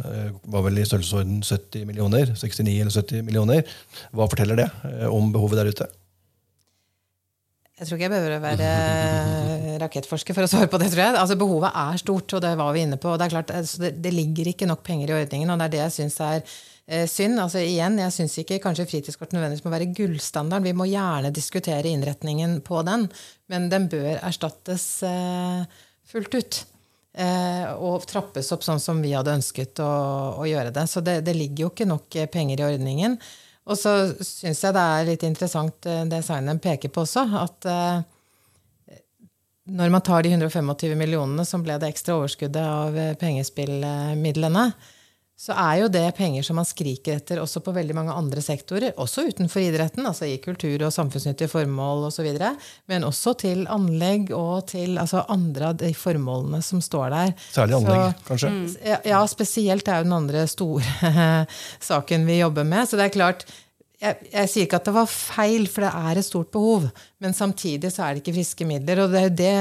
var 0.49 0.63
vel 0.65 0.79
i 0.79 0.85
størrelsesorden 0.87 1.41
70 1.43 1.89
millioner. 1.89 2.33
69 2.37 2.79
eller 2.79 2.93
70 2.93 3.25
millioner. 3.25 3.77
Hva 4.13 4.29
forteller 4.29 4.61
det 4.61 4.71
om 5.09 5.33
behovet 5.33 5.61
der 5.61 5.73
ute? 5.73 5.89
Jeg 7.75 7.89
tror 7.89 7.97
ikke 7.97 8.05
jeg 8.05 8.11
behøver 8.13 8.33
å 8.37 8.43
være 8.43 9.79
rakettforsker 9.81 10.35
for 10.37 10.47
å 10.47 10.47
svare 10.47 10.69
på 10.71 10.79
det. 10.79 10.87
tror 10.93 11.01
jeg. 11.01 11.15
Altså 11.19 11.35
Behovet 11.39 11.75
er 11.75 11.97
stort, 11.99 12.35
og 12.37 12.43
det 12.45 12.53
var 12.55 12.71
vi 12.71 12.85
inne 12.85 12.99
på. 13.01 13.15
Det 13.19 13.25
er 13.25 13.33
klart, 13.33 13.51
altså, 13.51 13.81
det, 13.83 13.89
det, 14.05 14.13
ligger 14.15 14.47
ikke 14.51 14.69
nok 14.69 14.85
penger 14.87 15.11
i 15.11 15.17
ordningen. 15.17 15.51
og 15.51 15.59
Det 15.59 15.65
er 15.65 15.73
det 15.73 15.81
jeg 15.81 15.95
syns 15.97 16.15
er 16.23 16.37
eh, 16.39 17.03
synd. 17.11 17.41
Altså 17.43 17.59
igjen, 17.59 17.99
Jeg 17.99 18.15
syns 18.15 18.37
ikke 18.39 18.61
kanskje 18.63 18.87
fritidskort 18.93 19.35
nødvendigvis 19.35 19.65
må 19.67 19.73
være 19.75 19.89
gullstandarden. 19.97 20.69
Vi 20.69 20.77
må 20.79 20.87
gjerne 20.87 21.33
diskutere 21.35 21.91
innretningen 21.91 22.61
på 22.63 22.79
den, 22.87 23.09
men 23.51 23.67
den 23.73 23.89
bør 23.91 24.23
erstattes 24.23 24.87
eh, 25.03 25.83
fullt 26.07 26.39
ut. 26.39 26.61
Eh, 27.15 27.67
og 27.75 28.07
trappes 28.07 28.51
opp 28.51 28.63
sånn 28.63 28.81
som 28.83 29.03
vi 29.03 29.13
hadde 29.15 29.35
ønsket 29.35 29.83
å, 29.83 29.91
å 30.39 30.47
gjøre 30.47 30.71
det. 30.75 30.87
Så 30.91 31.03
det, 31.03 31.21
det, 31.27 31.35
ligger 31.35 31.67
jo 31.67 31.71
ikke 31.71 31.91
nok 31.91 32.15
eh, 32.19 32.31
penger 32.31 32.63
i 32.63 32.65
ordningen. 32.71 33.19
Og 33.65 33.79
så 33.79 33.93
syns 34.21 34.61
jeg 34.61 34.75
det 34.75 34.81
er 34.81 35.07
litt 35.07 35.23
interessant 35.25 35.87
eh, 35.89 36.03
det 36.09 36.21
Seinem 36.25 36.59
peker 36.61 36.91
på 36.93 37.05
også, 37.05 37.25
at 37.41 37.69
eh, 37.69 38.03
når 39.65 39.93
man 39.93 40.03
tar 40.05 40.21
de 40.21 40.35
125 40.35 40.93
millionene 40.99 41.45
som 41.47 41.63
ble 41.65 41.79
det 41.81 41.89
ekstra 41.89 42.19
overskuddet 42.19 42.61
av 42.61 42.97
eh, 42.99 43.15
pengespillmidlene, 43.17 44.67
så 45.35 45.51
er 45.51 45.81
jo 45.81 45.87
det 45.91 46.05
penger 46.15 46.45
som 46.47 46.55
man 46.55 46.67
skriker 46.67 47.17
etter 47.17 47.41
også 47.41 47.59
på 47.63 47.73
veldig 47.75 47.95
mange 47.97 48.13
andre 48.15 48.39
sektorer, 48.39 48.93
også 49.01 49.25
utenfor 49.27 49.65
idretten, 49.65 50.05
altså 50.07 50.29
i 50.31 50.37
kultur 50.39 50.85
og 50.87 50.93
samfunnsnyttige 50.95 51.51
formål 51.51 52.05
osv., 52.07 52.29
men 52.87 53.03
også 53.03 53.33
til 53.41 53.65
anlegg 53.71 54.31
og 54.35 54.69
til 54.71 54.95
altså 55.01 55.25
andre 55.33 55.73
av 55.73 55.81
de 55.81 55.91
formålene 55.91 56.61
som 56.63 56.79
står 56.83 57.11
der. 57.11 57.35
Særlig 57.51 57.75
anlegg, 57.81 58.05
så, 58.05 58.27
kanskje? 58.29 58.53
Ja, 58.79 59.01
ja, 59.11 59.19
spesielt 59.27 59.91
er 59.91 59.99
jo 59.99 60.07
den 60.07 60.17
andre 60.21 60.45
store 60.47 61.11
saken 61.91 62.23
vi 62.29 62.39
jobber 62.39 62.63
med. 62.71 62.87
Så 62.87 62.95
det 62.95 63.09
er 63.09 63.15
klart, 63.17 63.45
jeg, 63.99 64.29
jeg, 64.31 64.51
sier 64.53 64.69
ikke 64.69 64.79
at 64.79 64.87
det 64.87 64.95
var 64.95 65.11
feil, 65.11 65.67
for 65.71 65.83
det 65.83 65.91
er 65.91 66.23
et 66.23 66.29
stort 66.29 66.51
behov. 66.55 66.87
Men 67.19 67.35
samtidig 67.35 67.91
så 67.91 68.07
er 68.07 68.15
det 68.15 68.23
ikke 68.23 68.37
friske 68.39 68.71
midler. 68.71 69.03
Og 69.03 69.11
det 69.11 69.19
er 69.19 69.27
jo 69.27 69.37
det 69.43 69.55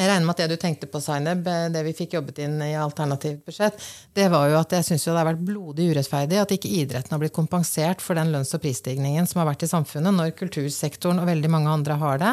jeg 0.00 0.08
regner 0.08 0.24
med 0.24 0.34
at 0.34 0.40
det 0.42 0.56
du 0.56 0.60
tenkte 0.60 0.88
på, 0.90 1.00
Zaineb, 1.04 1.44
det 1.44 1.82
vi 1.84 1.92
fikk 1.94 2.16
jobbet 2.16 2.40
inn 2.42 2.56
i 2.64 2.72
alternativt 2.80 3.44
budsjett, 3.46 3.76
det 4.16 4.26
var 4.32 4.48
jo 4.48 4.56
at 4.58 4.72
jeg 4.72 4.86
syns 4.88 5.04
det 5.04 5.14
har 5.14 5.28
vært 5.28 5.44
blodig 5.44 5.90
urettferdig 5.92 6.40
at 6.40 6.54
ikke 6.56 6.72
idretten 6.80 7.14
har 7.14 7.20
blitt 7.22 7.36
kompensert 7.36 8.02
for 8.02 8.18
den 8.18 8.32
lønns- 8.32 8.54
og 8.56 8.64
prisstigningen 8.64 9.28
som 9.28 9.42
har 9.42 9.50
vært 9.52 9.66
i 9.66 9.70
samfunnet, 9.70 10.16
når 10.16 10.32
kultursektoren 10.40 11.20
og 11.22 11.28
veldig 11.28 11.52
mange 11.52 11.76
andre 11.76 11.98
har 12.00 12.22
det. 12.24 12.32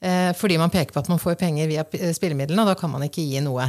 Eh, 0.00 0.32
fordi 0.36 0.56
man 0.60 0.72
peker 0.72 0.92
på 0.96 1.04
at 1.04 1.12
man 1.12 1.20
får 1.20 1.38
penger 1.40 1.68
via 1.70 1.84
spillemidlene, 2.16 2.64
og 2.64 2.72
da 2.72 2.78
kan 2.80 2.92
man 2.92 3.04
ikke 3.06 3.24
gi 3.24 3.44
noe. 3.44 3.68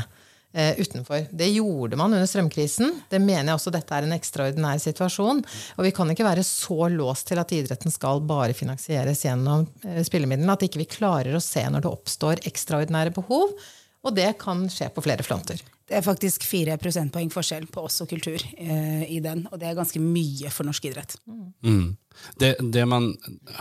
Eh, 0.57 0.79
utenfor. 0.79 1.27
Det 1.31 1.47
gjorde 1.47 1.95
man 1.95 2.13
under 2.13 2.25
strømkrisen. 2.25 3.01
Det 3.09 3.19
mener 3.21 3.51
jeg 3.51 3.59
også 3.59 3.71
dette 3.75 3.93
er 3.93 4.07
en 4.07 4.15
ekstraordinær 4.15 4.79
situasjon. 4.81 5.43
Og 5.77 5.85
vi 5.85 5.91
kan 5.93 6.09
ikke 6.09 6.25
være 6.25 6.45
så 6.47 6.87
låst 6.89 7.27
til 7.29 7.37
at 7.37 7.53
idretten 7.53 7.93
skal 7.93 8.23
bare 8.25 8.57
finansieres 8.57 9.21
gjennom 9.27 9.67
eh, 9.85 10.01
spillemidlene 10.07 10.55
at 10.55 10.65
ikke 10.65 10.81
vi 10.81 10.87
ikke 10.87 11.03
klarer 11.03 11.37
å 11.37 11.43
se 11.45 11.61
når 11.61 11.85
det 11.85 11.91
oppstår 11.91 12.41
ekstraordinære 12.49 13.13
behov. 13.19 13.53
Og 14.01 14.17
det 14.17 14.31
kan 14.41 14.65
skje 14.71 14.89
på 14.95 15.05
flere 15.05 15.27
fronter. 15.27 15.61
Det 15.87 15.99
er 15.99 16.07
faktisk 16.09 16.49
fire 16.49 16.79
prosentpoeng 16.81 17.29
forskjell 17.31 17.69
på 17.69 17.85
oss 17.85 18.01
og 18.01 18.09
kultur 18.09 18.41
eh, 18.57 19.05
i 19.13 19.21
den. 19.21 19.45
Og 19.51 19.61
det 19.61 19.69
er 19.69 19.77
ganske 19.77 20.01
mye 20.01 20.49
for 20.49 20.65
norsk 20.65 20.89
idrett. 20.89 21.19
Mm. 21.61 21.93
Det, 22.41 22.55
det, 22.73 22.89
man 22.89 23.11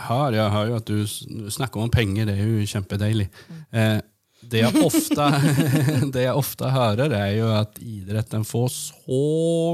har, 0.09 0.33
Jeg 0.33 0.49
har 0.57 0.69
jo 0.73 0.81
at 0.81 0.89
du 0.89 1.49
snakker 1.53 1.85
om 1.85 1.93
penger, 1.93 2.25
det 2.25 2.39
er 2.41 2.55
jo 2.57 2.69
kjempedeilig. 2.73 3.29
Mm. 3.45 3.65
Eh, 3.69 3.97
det 4.51 4.63
jeg, 4.63 4.83
ofte, 4.85 5.27
det 6.13 6.23
jeg 6.27 6.37
ofte 6.37 6.71
hører, 6.71 7.13
er 7.13 7.33
jo 7.37 7.51
at 7.55 7.77
idretten 7.83 8.45
får 8.47 8.71
så 8.73 9.21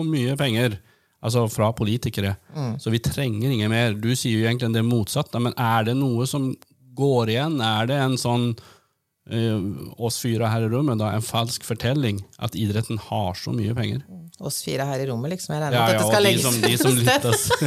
mye 0.07 0.35
penger 0.39 0.79
altså 1.23 1.45
fra 1.47 1.69
politikere, 1.75 2.35
mm. 2.51 2.73
så 2.83 2.91
vi 2.91 2.99
trenger 3.03 3.53
ingen 3.53 3.71
mer. 3.71 3.95
Du 3.95 4.11
sier 4.11 4.41
jo 4.41 4.47
egentlig 4.47 4.73
det 4.75 4.83
motsatte, 4.83 5.39
men 5.39 5.55
er 5.55 5.87
det 5.87 5.95
noe 5.95 6.27
som 6.27 6.49
går 6.97 7.31
igjen? 7.35 7.61
Er 7.63 7.87
det 7.89 7.99
en 8.03 8.17
sånn 8.19 8.49
oss 10.03 10.19
fire 10.19 10.49
her 10.51 10.65
i 10.65 10.71
rommet, 10.71 10.99
da, 10.99 11.13
en 11.15 11.23
falsk 11.23 11.63
fortelling 11.63 12.19
at 12.43 12.57
idretten 12.59 12.99
har 13.09 13.37
så 13.39 13.55
mye 13.55 13.75
penger? 13.77 14.03
Mm 14.09 14.23
oss 14.41 14.61
fire 14.65 14.85
her 14.87 15.01
i 15.03 15.07
rommet, 15.09 15.33
liksom. 15.33 15.53
Jeg 15.55 15.61
regner 15.61 15.77
med 15.77 15.79
ja, 15.79 15.85
at 15.85 15.93
dette 15.93 16.09
skal 16.09 16.25
legges 16.25 16.43
de 16.43 16.49
som, 16.49 16.61
de 16.63 16.77
som 16.77 16.95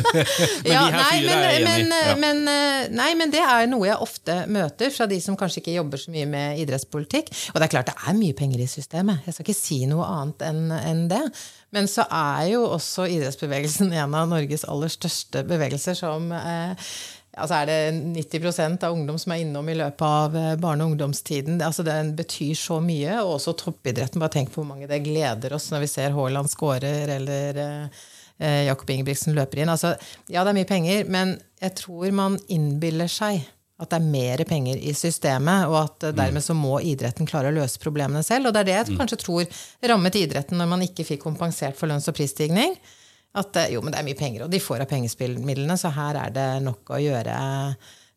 men 0.66 0.72
ja, 0.72 0.80
de 0.82 0.92
her 0.92 0.96
nei, 0.96 1.18
fire 1.20 1.26
men, 1.26 1.42
er 1.42 1.58
enig. 1.58 1.66
Men, 1.66 1.92
ja. 1.94 2.16
men, 2.22 2.40
eh, 2.52 2.88
nei, 2.96 3.08
men 3.18 3.34
det 3.34 3.42
er 3.42 3.68
noe 3.70 3.86
jeg 3.88 3.98
ofte 4.06 4.38
møter 4.52 4.92
fra 4.94 5.08
de 5.10 5.20
som 5.22 5.38
kanskje 5.38 5.62
ikke 5.62 5.76
jobber 5.76 6.02
så 6.02 6.14
mye 6.14 6.28
med 6.30 6.62
idrettspolitikk. 6.64 7.30
Og 7.52 7.60
det 7.60 7.68
er 7.68 7.74
klart 7.76 7.92
det 7.92 7.96
er 7.96 8.18
mye 8.18 8.36
penger 8.38 8.64
i 8.64 8.70
systemet. 8.70 9.22
Jeg 9.26 9.36
skal 9.36 9.46
ikke 9.46 9.58
si 9.58 9.80
noe 9.90 10.08
annet 10.10 10.46
enn 10.48 10.64
en 10.76 11.04
det. 11.12 11.22
Men 11.74 11.88
så 11.90 12.06
er 12.14 12.50
jo 12.52 12.64
også 12.76 13.08
idrettsbevegelsen 13.14 13.92
en 13.92 14.14
av 14.16 14.28
Norges 14.30 14.64
aller 14.70 14.90
største 14.92 15.42
bevegelser 15.46 15.98
som 15.98 16.30
eh, 16.34 16.90
altså 17.36 17.60
er 17.60 17.68
det 17.68 17.78
90% 18.16 18.84
av 18.86 18.96
ungdom 18.96 19.18
som 19.20 19.34
er 19.34 19.42
innom 19.44 19.68
i 19.68 19.76
løpet 19.76 20.04
av 20.06 20.36
eh, 20.36 20.52
barne- 20.60 20.84
og 20.84 20.94
ungdomstiden. 20.94 21.60
Altså 21.62 21.84
det 21.86 21.96
betyr 22.18 22.54
så 22.58 22.80
mye. 22.84 23.18
Og 23.22 23.36
også 23.36 23.56
toppidretten. 23.60 24.22
Bare 24.22 24.34
tenk 24.38 24.52
på 24.52 24.62
hvor 24.62 24.70
mange 24.70 24.88
det 24.90 25.02
gleder 25.04 25.56
oss 25.56 25.68
når 25.72 25.84
vi 25.84 25.90
ser 25.92 26.16
Haaland 26.16 26.50
skårer 26.52 27.12
eller 27.18 27.60
eh, 27.62 28.06
eh, 28.38 28.62
Jakob 28.70 28.90
Ingebrigtsen 28.94 29.36
løper 29.36 29.62
inn. 29.62 29.72
Altså, 29.72 29.94
ja, 30.32 30.42
det 30.42 30.54
er 30.54 30.58
mye 30.60 30.70
penger, 30.70 31.04
men 31.12 31.36
jeg 31.62 31.76
tror 31.82 32.08
man 32.16 32.40
innbiller 32.52 33.10
seg 33.10 33.44
at 33.76 33.90
det 33.92 33.98
er 33.98 34.08
mer 34.08 34.40
penger 34.48 34.78
i 34.80 34.94
systemet, 34.96 35.66
og 35.68 35.74
at 35.82 36.06
dermed 36.16 36.40
så 36.40 36.54
må 36.56 36.78
idretten 36.80 37.28
klare 37.28 37.50
å 37.50 37.56
løse 37.58 37.80
problemene 37.82 38.22
selv. 38.24 38.48
Og 38.48 38.54
det 38.56 38.62
er 38.62 38.68
det 38.70 38.76
jeg 38.78 38.94
mm. 38.94 39.00
kanskje 39.02 39.18
tror 39.20 39.58
rammet 39.92 40.16
idretten 40.16 40.56
når 40.56 40.70
man 40.70 40.84
ikke 40.86 41.04
fikk 41.04 41.26
kompensert 41.26 41.76
for 41.76 41.90
lønns- 41.90 42.08
og 42.08 42.16
prisstigning. 42.16 42.72
At 43.36 43.60
eh, 43.60 43.70
jo, 43.74 43.84
men 43.84 43.92
det 43.92 44.00
er 44.00 44.08
mye 44.08 44.18
penger, 44.18 44.46
og 44.46 44.52
de 44.52 44.62
får 44.62 44.84
av 44.84 44.90
pengespillmidlene, 44.90 45.76
så 45.80 45.92
her 45.94 46.18
er 46.24 46.34
det 46.34 46.50
nok 46.64 46.96
å 46.96 47.00
gjøre. 47.02 47.36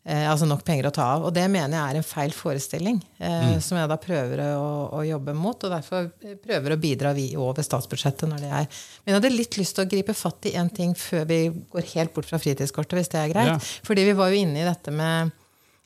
Eh, 0.09 0.25
altså 0.31 0.47
nok 0.47 0.63
penger 0.65 0.87
å 0.87 0.91
ta 0.95 1.05
av. 1.17 1.25
Og 1.27 1.33
det 1.35 1.43
mener 1.51 1.75
jeg 1.75 1.93
er 1.93 1.99
en 1.99 2.07
feil 2.07 2.31
forestilling, 2.33 3.01
eh, 3.19 3.49
mm. 3.51 3.57
som 3.61 3.77
jeg 3.77 3.89
da 3.91 3.97
prøver 3.99 4.41
å, 4.55 4.69
å, 4.95 5.01
jobbe 5.05 5.35
mot. 5.37 5.65
Og 5.67 5.73
derfor 5.73 6.07
prøver 6.45 6.73
å 6.73 6.79
bidra 6.79 7.11
vi 7.17 7.27
over 7.37 7.65
statsbudsjettet 7.65 8.31
når 8.31 8.45
det 8.45 8.53
er. 8.61 8.69
Men 9.03 9.11
jeg 9.11 9.19
hadde 9.19 9.33
litt 9.35 9.59
lyst 9.59 9.75
til 9.77 9.85
å 9.85 9.91
gripe 9.91 10.15
fatt 10.17 10.49
i 10.49 10.55
en 10.59 10.71
ting 10.73 10.95
før 10.97 11.27
vi 11.29 11.41
går 11.75 11.91
helt 11.93 12.15
bort 12.15 12.29
fra 12.31 12.39
fritidskortet, 12.41 12.95
hvis 12.97 13.11
det 13.11 13.21
er 13.21 13.33
greit. 13.33 13.51
Ja. 13.51 13.83
Fordi 13.89 14.07
vi 14.07 14.15
var 14.17 14.31
jo 14.31 14.39
inne 14.39 14.63
i 14.63 14.69
dette 14.69 14.95
med 14.95 15.35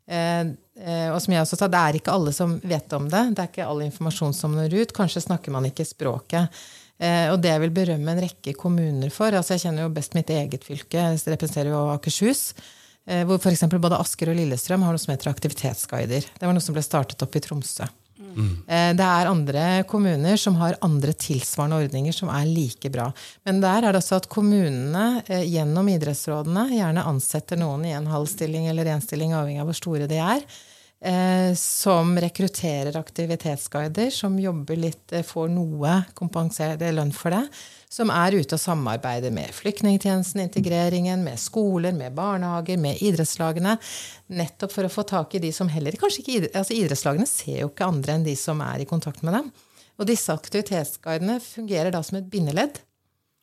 eh, 0.05 0.53
eh, 0.77 1.09
og 1.09 1.17
som 1.25 1.35
jeg 1.35 1.43
også 1.43 1.59
sa, 1.59 1.71
Det 1.73 1.81
er 1.81 1.99
ikke 1.99 2.15
alle 2.15 2.35
som 2.37 2.55
vet 2.61 2.95
om 2.95 3.09
det. 3.09 3.25
Det 3.33 3.43
er 3.43 3.51
ikke 3.51 3.67
all 3.73 3.83
informasjon 3.89 4.37
som 4.37 4.55
når 4.55 4.77
ut. 4.77 4.95
Kanskje 4.95 5.25
snakker 5.25 5.57
man 5.57 5.67
ikke 5.67 5.89
språket. 5.89 6.63
Eh, 7.03 7.27
og 7.33 7.41
det 7.43 7.51
jeg 7.51 7.63
vil 7.65 7.73
berømme 7.75 8.13
en 8.13 8.23
rekke 8.23 8.53
kommuner 8.55 9.11
for 9.13 9.35
altså 9.35 9.57
Jeg 9.57 9.65
kjenner 9.65 9.85
jo 9.87 9.95
best 9.95 10.15
mitt 10.15 10.31
eget 10.31 10.63
fylke, 10.63 11.01
jeg 11.01 11.19
representerer 11.35 11.73
jo 11.73 11.81
Akershus. 11.91 12.53
Eh, 13.03 13.25
hvor 13.27 13.41
f.eks. 13.41 13.65
både 13.73 13.99
Asker 13.99 14.31
og 14.31 14.39
Lillestrøm 14.39 14.85
har 14.85 14.95
noe 14.95 15.01
som 15.01 15.11
heter 15.11 15.33
aktivitetsguider. 15.33 16.29
Det 16.39 16.47
var 16.47 16.55
noe 16.55 16.63
som 16.63 16.77
ble 16.77 16.85
startet 16.85 17.25
opp 17.25 17.35
i 17.35 17.43
Tromsø. 17.43 17.89
Mm. 18.23 18.53
Det 18.97 19.05
er 19.05 19.27
andre 19.29 19.63
kommuner 19.85 20.39
som 20.41 20.55
har 20.57 20.77
andre 20.85 21.11
tilsvarende 21.17 21.81
ordninger 21.83 22.15
som 22.15 22.31
er 22.33 22.47
like 22.47 22.89
bra. 22.93 23.09
Men 23.45 23.59
der 23.61 23.83
er 23.83 23.93
det 23.93 23.99
også 23.99 24.21
at 24.21 24.29
kommunene 24.31 25.21
gjennom 25.27 25.89
idrettsrådene 25.91 26.63
gjerne 26.71 27.03
ansetter 27.09 27.59
noen 27.59 27.83
i 27.85 27.93
en 27.93 28.07
halv 28.09 28.29
stilling 28.31 28.69
eller 28.71 28.89
én 28.89 29.03
stilling, 29.03 29.35
avhengig 29.37 29.61
av 29.61 29.69
hvor 29.69 29.77
store 29.77 30.07
de 30.09 30.21
er 30.23 30.45
som 31.59 32.13
rekrutterer 32.19 32.95
aktivitetsguider, 32.95 34.09
som 34.09 34.39
jobber 34.39 34.75
litt, 34.79 35.11
eh, 35.11 35.23
får 35.23 35.49
noe 35.51 36.03
kompensert 36.15 36.79
lønn 36.79 37.11
for 37.11 37.29
det. 37.35 37.47
Som 37.89 38.09
er 38.09 38.31
ute 38.31 38.55
og 38.55 38.59
samarbeider 38.59 39.31
med 39.31 39.51
flyktningtjenesten, 39.51 40.41
integreringen, 40.41 41.23
med 41.23 41.37
skoler, 41.37 41.91
med 41.93 42.15
barnehager, 42.15 42.77
med 42.77 42.97
idrettslagene. 43.03 43.77
Nettopp 44.29 44.71
for 44.71 44.83
å 44.83 44.93
få 44.93 45.05
tak 45.05 45.35
i 45.35 45.43
de 45.43 45.51
som 45.51 45.67
heller 45.67 45.91
kanskje 45.91 46.23
ikke 46.23 46.53
altså 46.55 46.73
Idrettslagene 46.73 47.27
ser 47.27 47.59
jo 47.59 47.69
ikke 47.69 47.85
andre 47.85 48.13
enn 48.13 48.23
de 48.23 48.35
som 48.35 48.61
er 48.61 48.81
i 48.81 48.89
kontakt 48.89 49.21
med 49.21 49.33
dem. 49.33 49.51
Og 49.99 50.07
disse 50.07 50.33
aktivitetsguidene 50.33 51.39
fungerer 51.43 51.91
da 51.91 52.01
som 52.01 52.17
et 52.17 52.29
bindeledd. 52.29 52.79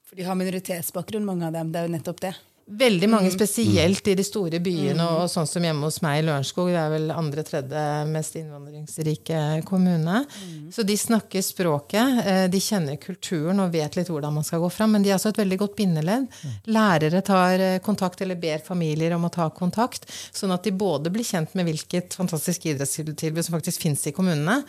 For 0.09 0.17
de 0.17 0.25
har 0.26 0.35
minoritetsbakgrunn, 0.35 1.25
mange 1.25 1.47
av 1.47 1.52
dem. 1.52 1.71
Det 1.71 1.79
er 1.79 1.87
jo 1.87 1.95
nettopp 1.95 2.21
det. 2.25 2.35
Veldig 2.70 3.08
mange, 3.10 3.30
mm. 3.32 3.34
spesielt 3.34 4.08
i 4.12 4.14
de 4.14 4.22
store 4.22 4.60
byene, 4.62 5.02
og 5.02 5.24
sånn 5.32 5.48
som 5.48 5.64
hjemme 5.64 5.88
hos 5.88 5.98
meg 6.04 6.20
i 6.20 6.24
Lørenskog. 6.28 6.68
Det 6.70 6.78
er 6.78 6.92
vel 6.92 7.08
andre-tredje 7.10 7.84
mest 8.06 8.36
innvandringsrike 8.38 9.40
kommune. 9.66 10.20
Mm. 10.22 10.68
Så 10.74 10.84
de 10.86 10.94
snakker 11.00 11.42
språket, 11.42 12.20
eh, 12.22 12.44
de 12.52 12.60
kjenner 12.62 13.00
kulturen 13.02 13.58
og 13.64 13.72
vet 13.74 13.98
litt 13.98 14.12
hvordan 14.12 14.36
man 14.38 14.46
skal 14.46 14.62
gå 14.62 14.70
fram. 14.70 14.94
Men 14.94 15.02
de 15.06 15.10
er 15.10 15.18
også 15.18 15.32
et 15.34 15.42
veldig 15.42 15.58
godt 15.64 15.74
bindeledd. 15.80 16.28
Mm. 16.30 16.54
Lærere 16.76 17.24
tar 17.26 17.64
eh, 17.66 17.80
kontakt, 17.82 18.22
eller 18.22 18.38
ber 18.38 18.62
familier 18.62 19.16
om 19.18 19.26
å 19.26 19.32
ta 19.34 19.48
kontakt. 19.50 20.06
Sånn 20.30 20.54
at 20.54 20.62
de 20.62 20.70
både 20.70 21.10
blir 21.10 21.26
kjent 21.26 21.56
med 21.58 21.66
hvilket 21.66 22.14
fantastisk 22.20 22.70
idrettstilbud 22.70 23.42
som 23.42 23.58
faktisk 23.58 23.82
finnes 23.82 24.06
i 24.06 24.14
kommunene, 24.14 24.60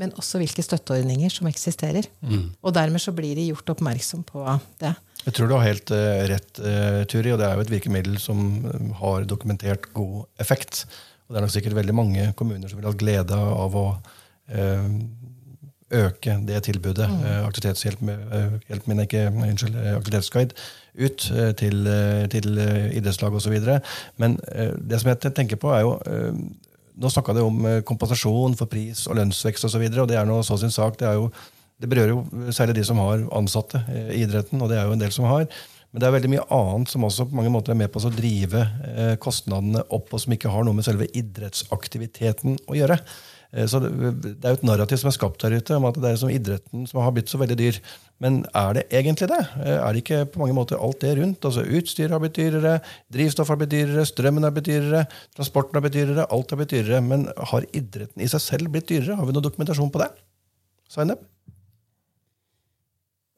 men 0.00 0.16
også 0.16 0.40
hvilke 0.40 0.64
støtteordninger 0.64 1.32
som 1.32 1.48
eksisterer. 1.50 2.08
Mm. 2.24 2.54
Og 2.64 2.72
dermed 2.72 3.04
så 3.04 3.12
blir 3.12 3.36
de 3.36 3.50
gjort 3.50 3.74
oppmerksom 3.76 4.24
på 4.24 4.48
det. 4.80 4.94
Jeg 5.26 5.36
tror 5.36 5.50
du 5.50 5.56
har 5.58 5.66
helt 5.66 5.90
uh, 5.92 6.22
rett, 6.30 6.60
uh, 6.64 7.02
Turi, 7.10 7.32
og 7.34 7.40
det 7.40 7.46
er 7.46 7.56
jo 7.56 7.64
et 7.66 7.72
virkemiddel 7.74 8.16
som 8.22 8.38
uh, 8.64 8.76
har 9.02 9.26
dokumentert 9.28 9.90
god 9.96 10.24
effekt. 10.40 10.86
Og 11.26 11.34
det 11.34 11.40
er 11.40 11.44
nok 11.44 11.52
sikkert 11.54 11.76
veldig 11.76 11.96
mange 11.96 12.30
kommuner 12.38 12.70
som 12.70 12.80
vil 12.80 12.88
ha 12.88 12.96
glede 12.96 13.36
av 13.36 13.76
å 13.78 13.88
øke 15.94 16.32
det 16.42 16.56
tilbudet, 16.66 17.06
mm. 17.06 17.26
aktivitetshjelp, 17.46 18.00
hjelp, 18.66 18.88
men 18.90 19.02
ikke, 19.04 19.20
unnskyld, 19.30 19.76
aktivitetsguide, 19.92 20.64
ut 20.98 21.26
til, 21.60 21.86
til 22.34 22.58
idrettslag 22.98 23.36
osv. 23.38 23.54
Men 24.18 24.34
det 24.42 24.98
som 24.98 25.12
jeg 25.12 25.32
tenker 25.38 25.60
på, 25.60 25.70
er 25.74 25.86
jo 25.86 25.94
Nå 27.00 27.08
snakka 27.08 27.32
du 27.32 27.38
om 27.44 27.62
kompensasjon 27.86 28.58
for 28.58 28.68
pris 28.68 29.06
og 29.06 29.14
lønnsvekst 29.16 29.64
osv., 29.64 29.70
og, 29.70 29.72
så 29.72 29.80
videre, 29.80 30.02
og 30.02 30.10
det 30.10 30.18
er 30.18 30.26
noe 30.28 30.42
så 30.44 30.58
sin 30.60 30.74
sak. 30.74 30.98
det 30.98 31.06
er 31.08 31.14
jo 31.16 31.30
det 31.80 31.88
berører 31.88 32.12
jo 32.12 32.52
særlig 32.54 32.76
de 32.76 32.86
som 32.86 33.00
har 33.00 33.26
ansatte 33.36 33.82
i 34.12 34.22
idretten, 34.22 34.60
og 34.60 34.68
det 34.70 34.78
er 34.78 34.88
jo 34.88 34.96
en 34.96 35.02
del 35.02 35.14
som 35.14 35.28
har. 35.30 35.46
Men 35.90 36.02
det 36.02 36.06
er 36.06 36.14
veldig 36.14 36.30
mye 36.30 36.46
annet 36.54 36.92
som 36.92 37.04
også 37.06 37.26
på 37.26 37.36
mange 37.38 37.50
måter 37.50 37.74
er 37.74 37.80
med 37.80 37.90
på 37.90 38.02
å 38.04 38.12
drive 38.14 38.62
eh, 38.86 39.16
kostnadene 39.22 39.82
opp, 39.90 40.12
og 40.14 40.22
som 40.22 40.34
ikke 40.36 40.52
har 40.52 40.66
noe 40.66 40.76
med 40.76 40.86
selve 40.86 41.08
idrettsaktiviteten 41.18 42.60
å 42.70 42.76
gjøre. 42.78 43.00
Eh, 43.50 43.66
så 43.66 43.80
det, 43.82 43.90
er 43.90 44.54
jo 44.54 44.60
et 44.60 44.68
narrativ 44.68 45.00
som 45.02 45.10
er 45.10 45.16
skapt 45.16 45.42
her 45.42 45.56
ute 45.58 45.74
om 45.74 45.88
at 45.88 45.98
det 45.98 46.12
er 46.12 46.20
som 46.20 46.30
idretten 46.30 46.86
som 46.86 47.02
har 47.02 47.10
blitt 47.16 47.32
så 47.32 47.40
veldig 47.42 47.56
dyr. 47.58 47.80
Men 48.22 48.44
er 48.54 48.78
det 48.78 48.84
egentlig 49.00 49.32
det? 49.32 49.40
Eh, 49.64 49.80
er 49.80 49.90
det 49.90 50.04
ikke 50.04 50.20
på 50.30 50.44
mange 50.44 50.54
måter 50.60 50.78
alt 50.78 51.02
det 51.02 51.16
rundt? 51.18 51.50
Altså 51.50 51.66
Utstyr 51.66 52.14
har 52.14 52.22
blitt 52.22 52.38
dyrere, 52.38 52.76
drivstoff 53.10 53.50
har 53.50 53.58
blitt 53.58 53.74
dyrere, 53.74 54.06
strømmen 54.06 54.46
har 54.46 54.54
blitt 54.54 54.70
dyrere, 54.70 55.02
transporten 55.34 55.80
har 55.80 55.86
blitt 55.88 55.98
dyrere, 55.98 56.28
alt 56.30 56.54
har 56.54 56.62
blitt 56.62 56.76
dyrere. 56.76 57.02
Men 57.02 57.26
har 57.50 57.66
idretten 57.74 58.22
i 58.22 58.30
seg 58.30 58.46
selv 58.46 58.70
blitt 58.70 58.86
dyrere? 58.92 59.18
Har 59.18 59.26
vi 59.26 59.34
noen 59.34 59.48
dokumentasjon 59.50 59.90
på 59.90 60.04
det? 60.04 60.12
Zainab? 60.90 61.26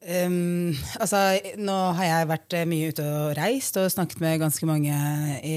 Um, 0.03 0.73
altså, 0.99 1.19
nå 1.63 1.75
har 1.95 2.07
jeg 2.09 2.27
vært 2.27 2.55
eh, 2.57 2.65
mye 2.67 2.89
ute 2.91 3.03
og 3.07 3.37
reist 3.37 3.77
og 3.79 3.87
snakket 3.93 4.19
med 4.19 4.41
ganske 4.41 4.67
mange 4.67 4.91
i 5.47 5.53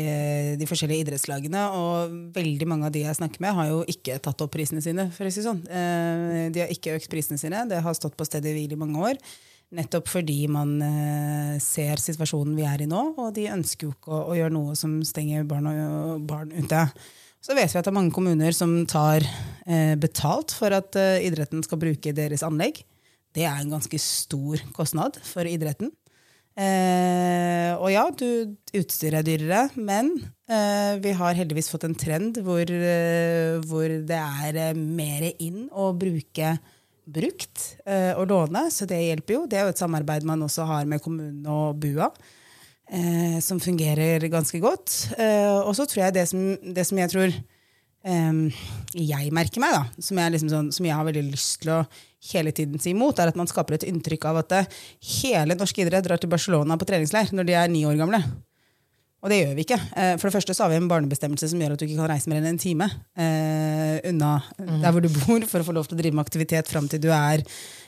de 0.61 0.69
forskjellige 0.71 1.03
idrettslagene. 1.03 1.65
Og 1.75 2.15
veldig 2.37 2.69
mange 2.71 2.87
av 2.87 2.95
de 2.95 3.03
jeg 3.03 3.19
snakker 3.19 3.43
med, 3.43 3.57
har 3.59 3.73
jo 3.73 3.83
ikke 3.91 4.21
tatt 4.23 4.45
opp 4.45 4.55
prisene 4.55 4.85
sine. 4.85 5.09
for 5.17 5.26
å 5.26 5.35
si 5.35 5.43
sånn. 5.43 5.65
Uh, 5.67 6.47
de 6.55 6.62
har 6.62 6.71
ikke 6.71 6.95
økt 6.95 7.11
prisene 7.11 7.43
sine. 7.43 7.67
Det 7.67 7.83
har 7.83 7.99
stått 7.99 8.15
på 8.19 8.29
stedet 8.29 8.55
hvil 8.55 8.76
i 8.76 8.81
mange 8.81 9.03
år. 9.11 9.21
Nettopp 9.75 10.12
fordi 10.12 10.45
man 10.47 10.76
uh, 10.79 11.59
ser 11.62 11.99
situasjonen 11.99 12.55
vi 12.55 12.69
er 12.71 12.87
i 12.87 12.91
nå, 12.91 13.03
og 13.19 13.35
de 13.35 13.50
ønsker 13.50 13.88
jo 13.88 13.97
ikke 13.97 14.15
å, 14.15 14.25
å 14.31 14.37
gjøre 14.38 14.55
noe 14.55 14.79
som 14.79 15.00
stenger 15.03 15.47
barn, 15.50 15.67
og, 15.73 16.21
barn 16.29 16.55
ute. 16.55 16.87
Så 17.43 17.55
vet 17.55 17.73
vi 17.73 17.81
at 17.81 17.87
det 17.87 17.91
er 17.91 17.99
mange 17.99 18.15
kommuner 18.15 18.55
som 18.55 18.79
tar 18.87 19.26
uh, 19.26 19.95
betalt 19.99 20.55
for 20.55 20.71
at 20.76 20.95
idretten 20.95 21.67
skal 21.67 21.83
bruke 21.83 22.15
deres 22.15 22.47
anlegg 22.47 22.87
det 23.37 23.45
er 23.45 23.61
en 23.61 23.76
ganske 23.76 24.00
stor 24.00 24.62
kostnad 24.76 25.21
for 25.28 25.49
idretten. 25.49 25.93
Eh, 26.57 27.73
og 27.76 27.90
ja, 27.93 28.07
du, 28.16 28.57
utstyret 28.78 29.19
er 29.21 29.26
dyrere, 29.26 29.66
men 29.76 30.09
eh, 30.49 30.97
vi 31.05 31.12
har 31.19 31.37
heldigvis 31.37 31.69
fått 31.69 31.85
en 31.85 31.97
trend 31.99 32.40
hvor, 32.47 32.64
eh, 32.64 33.59
hvor 33.69 33.93
det 34.09 34.21
er 34.23 34.61
eh, 34.62 34.78
mer 34.78 35.26
inn 35.35 35.66
å 35.69 35.90
bruke 35.93 36.55
brukt 37.07 37.66
eh, 37.85 38.16
og 38.16 38.33
låne, 38.33 38.64
så 38.73 38.88
det 38.88 39.02
hjelper 39.02 39.37
jo. 39.37 39.43
Det 39.45 39.61
er 39.61 39.69
jo 39.69 39.75
et 39.75 39.83
samarbeid 39.85 40.25
man 40.26 40.47
også 40.49 40.64
har 40.71 40.88
med 40.88 41.05
kommunen 41.05 41.45
og 41.45 41.76
BUA. 41.83 42.09
Eh, 42.87 43.37
som 43.43 43.61
fungerer 43.61 44.23
ganske 44.31 44.61
godt. 44.62 45.11
og 45.19 45.73
så 45.75 45.85
tror 45.90 46.05
jeg 46.05 46.14
det 46.14 46.25
som, 46.31 46.43
det 46.62 46.85
som 46.87 47.00
jeg 47.02 47.12
tror 47.12 47.33
jeg 48.07 49.33
merker 49.35 49.63
meg, 49.63 49.73
da, 49.75 50.03
som 50.03 50.19
jeg, 50.21 50.35
liksom 50.35 50.51
sånn, 50.53 50.69
som 50.75 50.87
jeg 50.87 50.95
har 50.95 51.07
veldig 51.09 51.25
lyst 51.33 51.65
til 51.65 51.73
å 51.75 51.81
hele 52.33 52.53
tiden 52.55 52.83
si 52.83 52.93
imot, 52.95 53.19
er 53.19 53.31
at 53.31 53.39
man 53.39 53.49
skaper 53.51 53.77
et 53.77 53.87
inntrykk 53.87 54.29
av 54.31 54.43
at 54.43 54.55
eh, 54.57 54.75
hele 55.21 55.57
norsk 55.59 55.79
idrett 55.83 56.07
drar 56.07 56.21
til 56.23 56.31
Barcelona 56.31 56.79
på 56.79 56.89
treningsleir 56.89 57.33
når 57.35 57.49
de 57.49 57.57
er 57.59 57.73
ni 57.73 57.85
år 57.89 57.99
gamle. 57.99 58.23
Og 59.25 59.33
det 59.33 59.41
gjør 59.41 59.55
vi 59.57 59.65
ikke. 59.67 59.79
Eh, 59.99 60.15
for 60.21 60.29
det 60.29 60.37
første 60.37 60.55
så 60.55 60.65
har 60.65 60.73
vi 60.73 60.79
en 60.79 60.91
barnebestemmelse 60.91 61.49
som 61.51 61.63
gjør 61.63 61.75
at 61.75 61.83
du 61.83 61.87
ikke 61.87 61.99
kan 61.99 62.11
reise 62.13 62.31
mer 62.31 62.43
enn 62.43 62.53
en 62.53 62.61
time 62.63 62.87
uh, 62.87 63.97
unna 64.07 64.37
mm. 64.59 64.77
der 64.85 64.93
hvor 64.93 65.03
du 65.03 65.09
bor, 65.11 65.47
for 65.51 65.63
å 65.63 65.67
få 65.67 65.75
lov 65.75 65.89
til 65.89 65.97
å 65.97 66.01
drive 66.03 66.19
med 66.19 66.27
aktivitet 66.27 66.71
fram 66.71 66.87
til 66.91 67.03
du 67.03 67.09
er 67.15 67.43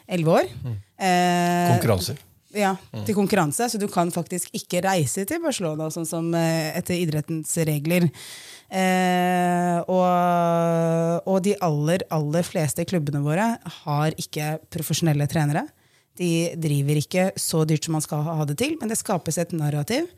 elleve 0.09 0.41
år. 0.41 0.51
Mm. 0.65 0.81
Uh, 0.99 1.69
Konkurranser. 1.77 2.25
Ja, 2.57 2.77
til 3.05 3.17
konkurranse. 3.17 3.67
Så 3.69 3.81
du 3.81 3.87
kan 3.93 4.11
faktisk 4.13 4.55
ikke 4.57 4.81
reise 4.87 5.27
til 5.29 5.43
Barcelona 5.45 5.91
sånn 5.93 6.09
som 6.09 6.31
eh, 6.37 6.71
etter 6.79 6.97
idrettens 6.97 7.53
regler. 7.69 8.09
Eh, 8.69 9.77
og, 9.85 11.29
og, 11.29 11.39
de 11.45 11.55
aller, 11.65 12.05
aller 12.13 12.47
fleste 12.47 12.87
klubbene 12.89 13.21
våre 13.25 13.51
har 13.83 14.17
ikke 14.21 14.57
profesjonelle 14.73 15.29
trenere. 15.29 15.67
De 16.19 16.51
driver 16.59 16.99
ikke 16.99 17.29
så 17.39 17.63
dyrt 17.69 17.87
som 17.87 17.95
man 17.99 18.05
skal 18.05 18.25
ha 18.27 18.43
det 18.49 18.59
til, 18.61 18.75
men 18.81 18.91
det 18.91 18.99
skapes 18.99 19.39
et 19.39 19.55
narrativ 19.57 20.09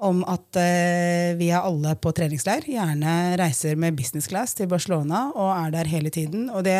om 0.00 0.22
at 0.30 0.56
eh, 0.56 1.36
vi 1.36 1.50
er 1.52 1.60
alle 1.60 1.92
på 2.00 2.12
treningsleir. 2.16 2.64
Gjerne 2.70 3.36
reiser 3.40 3.76
med 3.76 3.98
business 3.98 4.30
class 4.30 4.56
til 4.56 4.70
Barcelona 4.70 5.26
og 5.34 5.50
er 5.52 5.74
der 5.74 5.90
hele 5.90 6.12
tiden. 6.14 6.48
Og 6.54 6.64
det, 6.64 6.78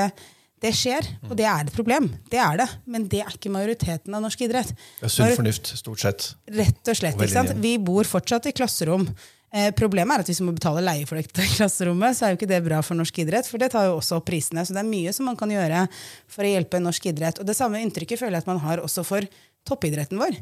det 0.60 0.74
skjer, 0.76 1.06
og 1.28 1.34
det 1.38 1.46
er 1.48 1.66
et 1.66 1.74
problem. 1.74 2.10
Det 2.30 2.40
er 2.42 2.60
det. 2.60 2.68
Men 2.84 3.08
det 3.08 3.22
er 3.24 3.34
ikke 3.34 3.52
majoriteten 3.52 4.16
av 4.16 4.24
norsk 4.26 4.42
idrett. 4.44 4.72
Det 5.00 5.08
er 5.08 5.14
Sunn 5.14 5.36
fornuft, 5.38 5.72
stort 5.80 6.02
sett. 6.04 6.30
Rett 6.52 6.92
og 6.92 6.98
slett. 6.98 7.16
ikke 7.16 7.32
sant? 7.32 7.54
vi 7.60 7.76
bor 7.80 8.08
fortsatt 8.08 8.50
i 8.50 8.56
klasserom 8.56 9.08
Eh, 9.50 9.72
problemet 9.74 10.14
er 10.14 10.22
at 10.22 10.28
hvis 10.30 10.38
vi 10.38 10.46
må 10.46 10.52
betale 10.54 10.82
leie 10.84 11.06
for 11.10 11.18
dette 11.18 11.46
klasserommet, 11.56 12.14
så 12.14 12.26
er 12.26 12.32
jo 12.32 12.38
ikke 12.38 12.50
det 12.52 12.60
bra 12.62 12.78
for 12.86 12.98
norsk 12.98 13.16
idrett, 13.24 13.48
for 13.50 13.58
det 13.58 13.72
tar 13.74 13.88
jo 13.88 13.96
også 13.98 14.20
opp 14.20 14.28
prisene. 14.30 14.62
Så 14.66 14.76
det 14.76 14.84
er 14.84 14.90
mye 14.90 15.14
som 15.14 15.26
man 15.26 15.38
kan 15.38 15.50
gjøre 15.50 15.86
for 16.30 16.46
å 16.46 16.52
hjelpe 16.52 16.82
norsk 16.82 17.08
idrett. 17.10 17.40
Og 17.42 17.48
det 17.48 17.56
samme 17.58 17.82
inntrykket 17.82 18.20
føler 18.20 18.38
jeg 18.38 18.46
at 18.46 18.50
man 18.52 18.62
har 18.62 18.84
også 18.84 19.04
for 19.06 19.26
toppidretten 19.66 20.20
vår. 20.22 20.38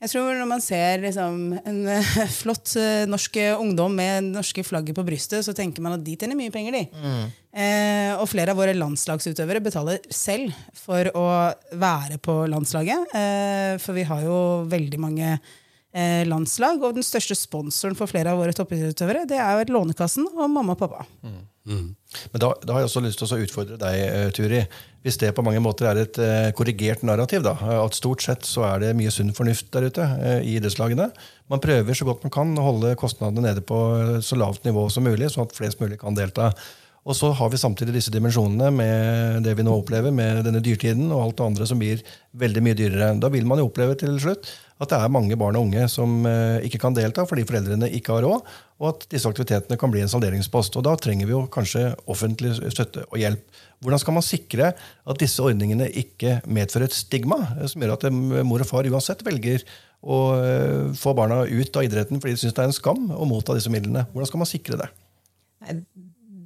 Jeg 0.00 0.12
tror 0.14 0.32
Når 0.38 0.48
man 0.48 0.62
ser 0.64 1.02
liksom, 1.02 1.40
en 1.60 1.80
uh, 1.84 2.14
flott 2.40 2.72
uh, 2.80 3.04
norsk 3.10 3.36
ungdom 3.58 3.94
med 3.96 4.30
norske 4.32 4.64
flagget 4.64 4.96
på 4.96 5.04
brystet, 5.04 5.44
så 5.44 5.52
tenker 5.56 5.84
man 5.84 5.98
at 5.98 6.04
de 6.06 6.16
tjener 6.16 6.38
mye 6.38 6.54
penger, 6.54 6.78
de. 6.78 6.86
Mm. 7.04 7.28
Eh, 7.50 8.12
og 8.14 8.28
flere 8.30 8.52
av 8.54 8.60
våre 8.60 8.76
landslagsutøvere 8.78 9.62
betaler 9.64 10.04
selv 10.14 10.54
for 10.78 11.08
å 11.18 11.26
være 11.74 12.20
på 12.22 12.36
landslaget. 12.50 13.14
Eh, 13.18 13.72
for 13.82 13.98
vi 13.98 14.06
har 14.06 14.22
jo 14.22 14.36
veldig 14.70 15.00
mange 15.02 15.32
eh, 15.34 16.22
landslag. 16.28 16.82
Og 16.82 16.94
den 16.98 17.06
største 17.06 17.36
sponsoren 17.38 17.98
for 17.98 18.10
flere 18.10 18.32
av 18.32 18.40
våre 18.40 18.54
toppidrettsutøvere 18.56 19.26
det 19.30 19.40
er 19.42 19.58
jo 19.58 19.74
Lånekassen 19.74 20.28
og 20.30 20.46
mamma 20.46 20.76
og 20.76 20.84
pappa. 20.84 21.06
Mm. 21.26 21.40
Mm. 21.70 21.88
Men 22.32 22.42
da, 22.42 22.52
da, 22.62 22.72
har 22.72 22.84
jeg 22.84 22.90
også 22.90 23.02
lyst 23.04 23.20
til 23.20 23.34
å 23.34 23.40
utfordre 23.44 23.80
deg, 23.80 23.98
eh, 24.06 24.30
Turi. 24.34 24.62
Hvis 25.00 25.16
det 25.16 25.30
på 25.32 25.42
mange 25.44 25.62
måter 25.64 25.88
er 25.88 26.02
et 26.02 26.18
eh, 26.20 26.50
korrigert 26.56 27.00
narrativ, 27.08 27.40
da, 27.46 27.54
at 27.80 27.96
stort 27.96 28.20
sett 28.20 28.44
så 28.44 28.66
er 28.68 28.82
det 28.82 28.90
mye 28.98 29.12
sunn 29.14 29.32
fornuft 29.36 29.70
der 29.72 29.86
ute 29.88 30.04
eh, 30.20 30.42
i 30.44 30.58
idrettslagene. 30.58 31.06
Man 31.48 31.62
prøver 31.64 31.96
så 31.96 32.04
godt 32.04 32.26
man 32.26 32.34
kan 32.34 32.52
å 32.60 32.66
holde 32.66 32.92
kostnadene 33.00 33.46
nede 33.48 33.64
på 33.64 33.78
eh, 33.96 34.18
så 34.24 34.36
lavt 34.36 34.68
nivå 34.68 34.84
som 34.92 35.08
mulig, 35.08 35.30
sånn 35.32 35.48
at 35.48 35.56
flest 35.56 35.80
mulig 35.80 36.02
kan 36.02 36.18
delta. 36.18 36.50
Og 37.08 37.16
så 37.16 37.30
har 37.32 37.48
vi 37.48 37.60
samtidig 37.60 37.94
disse 37.96 38.12
dimensjonene 38.12 38.68
med 38.74 39.44
det 39.46 39.54
vi 39.56 39.64
nå 39.64 39.72
opplever 39.72 40.12
med 40.12 40.42
denne 40.44 40.60
dyrtiden 40.64 41.08
og 41.08 41.22
alt 41.22 41.38
det 41.38 41.46
andre 41.46 41.68
som 41.68 41.80
blir 41.80 42.02
veldig 42.36 42.62
mye 42.66 42.76
dyrere. 42.76 43.14
Da 43.22 43.30
vil 43.32 43.46
man 43.48 43.60
jo 43.60 43.70
oppleve 43.70 43.96
til 44.00 44.18
slutt 44.20 44.50
at 44.80 44.92
det 44.92 44.98
er 44.98 45.12
mange 45.12 45.36
barn 45.40 45.56
og 45.56 45.66
unge 45.66 45.86
som 45.92 46.24
eh, 46.28 46.60
ikke 46.64 46.80
kan 46.80 46.96
delta 46.96 47.26
fordi 47.28 47.46
foreldrene 47.48 47.88
ikke 47.96 48.14
har 48.16 48.24
råd, 48.24 48.52
og 48.80 48.86
at 48.88 49.06
disse 49.12 49.28
aktivitetene 49.28 49.76
kan 49.80 49.92
bli 49.92 50.00
en 50.04 50.12
salderingspost. 50.12 50.76
Og 50.80 50.84
Da 50.86 50.94
trenger 51.00 51.28
vi 51.28 51.34
jo 51.34 51.42
kanskje 51.52 51.90
offentlig 52.10 52.54
støtte 52.72 53.04
og 53.08 53.20
hjelp. 53.20 53.44
Hvordan 53.80 54.00
skal 54.00 54.16
man 54.16 54.24
sikre 54.24 54.72
at 54.72 55.20
disse 55.20 55.44
ordningene 55.44 55.88
ikke 55.88 56.38
medfører 56.48 56.88
et 56.88 56.96
stigma 56.96 57.42
eh, 57.58 57.68
som 57.68 57.84
gjør 57.84 57.96
at 57.96 58.08
eh, 58.08 58.20
mor 58.44 58.64
og 58.64 58.68
far 58.68 58.88
uansett 58.88 59.24
velger 59.26 59.64
å 60.00 60.18
få 60.96 61.12
barna 61.12 61.42
ut 61.44 61.76
av 61.76 61.84
idretten 61.84 62.22
fordi 62.22 62.32
de 62.32 62.40
syns 62.40 62.54
det 62.56 62.62
er 62.62 62.70
en 62.70 62.72
skam 62.72 63.10
å 63.12 63.26
motta 63.28 63.52
disse 63.52 63.68
midlene? 63.68 64.06
Hvordan 64.14 64.30
skal 64.30 64.40
man 64.40 64.48
sikre 64.48 64.80
det? 64.80 64.88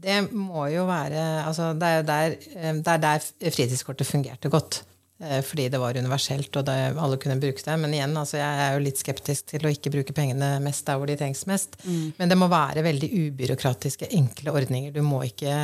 Det 0.04 0.18
må 0.36 0.66
jo 0.68 0.84
være 0.88 1.22
altså 1.46 1.72
Det 1.78 1.88
er 1.88 2.02
der, 2.08 2.34
det 2.36 2.92
er 2.92 3.00
der 3.02 3.24
fritidskortet 3.54 4.08
fungerte 4.08 4.52
godt. 4.52 4.82
Eh, 5.22 5.40
fordi 5.46 5.68
det 5.70 5.78
var 5.78 5.96
universelt 5.96 6.56
og 6.58 6.64
det, 6.66 6.76
alle 6.98 7.18
kunne 7.22 7.38
bruke 7.40 7.62
det. 7.64 7.76
Men 7.80 7.94
igjen, 7.94 8.16
altså, 8.18 8.38
jeg 8.40 8.62
er 8.64 8.74
jo 8.74 8.84
litt 8.84 9.00
skeptisk 9.00 9.52
til 9.52 9.66
å 9.66 9.72
ikke 9.72 9.92
bruke 9.94 10.16
pengene 10.16 10.56
mest 10.64 10.86
der 10.88 10.98
hvor 10.98 11.10
de 11.10 11.16
trengs 11.20 11.44
mest. 11.50 11.78
Mm. 11.84 12.14
Men 12.18 12.32
det 12.32 12.38
må 12.40 12.50
være 12.52 12.84
veldig 12.86 13.10
ubyråkratiske, 13.28 14.10
enkle 14.18 14.54
ordninger. 14.54 14.90
Du 14.94 15.00
må 15.06 15.22
ikke 15.28 15.54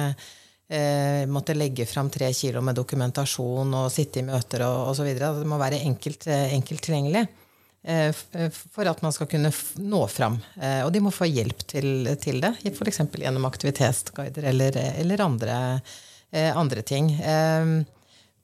eh, 0.71 1.27
måtte 1.31 1.59
legge 1.59 1.89
fram 1.91 2.13
tre 2.15 2.31
kilo 2.37 2.63
med 2.65 2.79
dokumentasjon 2.79 3.77
og 3.83 3.91
sitte 3.93 4.23
i 4.23 4.27
møter 4.29 4.65
og 4.69 4.95
osv. 4.95 5.11
Altså, 5.11 5.35
det 5.43 5.51
må 5.51 5.61
være 5.61 5.83
enkelt, 5.83 6.31
eh, 6.31 6.55
enkelt 6.55 6.87
tilgjengelig 6.87 7.27
eh, 7.27 7.40
for 7.81 8.89
at 8.91 8.99
man 9.01 9.15
skal 9.17 9.29
kunne 9.31 9.51
nå 9.81 10.01
fram. 10.13 10.35
Og 10.85 10.91
de 10.93 11.01
må 11.01 11.13
få 11.15 11.29
hjelp 11.31 11.63
til, 11.65 12.11
til 12.21 12.43
det, 12.45 12.51
f.eks. 12.69 13.01
gjennom 13.17 13.47
aktivitetsguider 13.49 14.51
eller, 14.53 14.77
eller 15.01 15.25
andre, 15.25 15.55
andre 16.61 16.85
ting. 16.85 17.09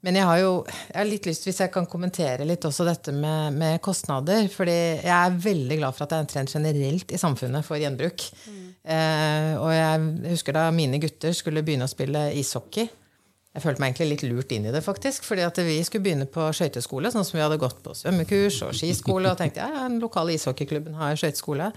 Men 0.06 0.18
jeg 0.20 0.28
har 0.28 0.38
jo 0.38 0.50
jeg 0.68 0.98
har 1.00 1.08
litt 1.08 1.26
lyst, 1.26 1.46
hvis 1.48 1.58
jeg 1.64 1.72
kan 1.74 1.88
kommentere 1.90 2.46
litt 2.46 2.64
også 2.68 2.84
dette 2.86 3.14
med, 3.14 3.56
med, 3.58 3.80
kostnader. 3.82 4.46
fordi 4.52 4.76
jeg 5.02 5.14
er 5.14 5.40
veldig 5.48 5.78
glad 5.80 5.96
for 5.96 6.04
at 6.04 6.12
det 6.12 6.18
er 6.18 6.26
en 6.26 6.30
trend 6.30 6.52
generelt 6.52 7.10
i 7.10 7.18
samfunnet 7.18 7.66
for 7.66 7.80
gjenbruk. 7.80 8.28
Mm. 8.46 8.60
Eh, 8.96 9.50
og 9.58 9.72
jeg 9.74 10.36
husker 10.36 10.54
da 10.54 10.68
mine 10.74 11.00
gutter 11.02 11.34
skulle 11.34 11.64
begynne 11.66 11.88
å 11.88 11.90
spille 11.90 12.28
ishockey. 12.38 12.86
Jeg 13.56 13.64
følte 13.64 13.80
meg 13.80 13.94
egentlig 13.94 14.10
litt 14.10 14.24
lurt 14.28 14.50
inn 14.52 14.66
i 14.68 14.72
det, 14.74 14.82
faktisk. 14.84 15.24
fordi 15.24 15.46
at 15.46 15.58
vi 15.64 15.78
skulle 15.84 16.04
begynne 16.04 16.26
på 16.28 16.44
skøyteskole, 16.52 17.08
sånn 17.12 17.24
som 17.24 17.38
vi 17.38 17.44
hadde 17.44 17.56
gått 17.60 17.78
på 17.80 17.94
svømmekurs 17.96 18.58
og 18.66 18.74
skiskole. 18.76 19.30
Og 19.32 19.38
tenkte 19.40 19.64
ja, 19.64 19.86
den 19.86 19.96
lokale 20.02 20.36
ishockeyklubben 20.36 20.98
har 21.00 21.16
skøyteskole. 21.16 21.70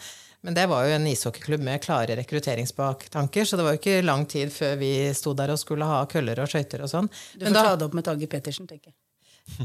Men 0.44 0.56
det 0.56 0.66
var 0.72 0.88
jo 0.88 0.96
en 0.96 1.08
ishockeyklubb 1.08 1.64
med 1.64 1.82
klare 1.84 2.16
rekrutteringsbaktanker, 2.20 3.48
så 3.48 3.60
det 3.60 3.66
var 3.66 3.76
jo 3.76 3.82
ikke 3.82 4.04
lang 4.04 4.24
tid 4.28 4.52
før 4.56 4.78
vi 4.80 4.92
sto 5.16 5.34
der 5.36 5.52
og 5.56 5.60
skulle 5.60 5.88
ha 5.88 6.06
køller 6.12 6.40
og 6.44 6.52
skøyter 6.52 6.84
og 6.84 6.92
sånn. 6.92 7.12
Du 7.36 7.48
får 7.48 7.60
ta 7.60 7.76
det 7.76 7.88
opp 7.88 7.96
med 7.96 8.08
Tage 8.08 8.32
Pettersen, 8.32 8.68
tenker 8.68 8.92
jeg. 8.92 9.00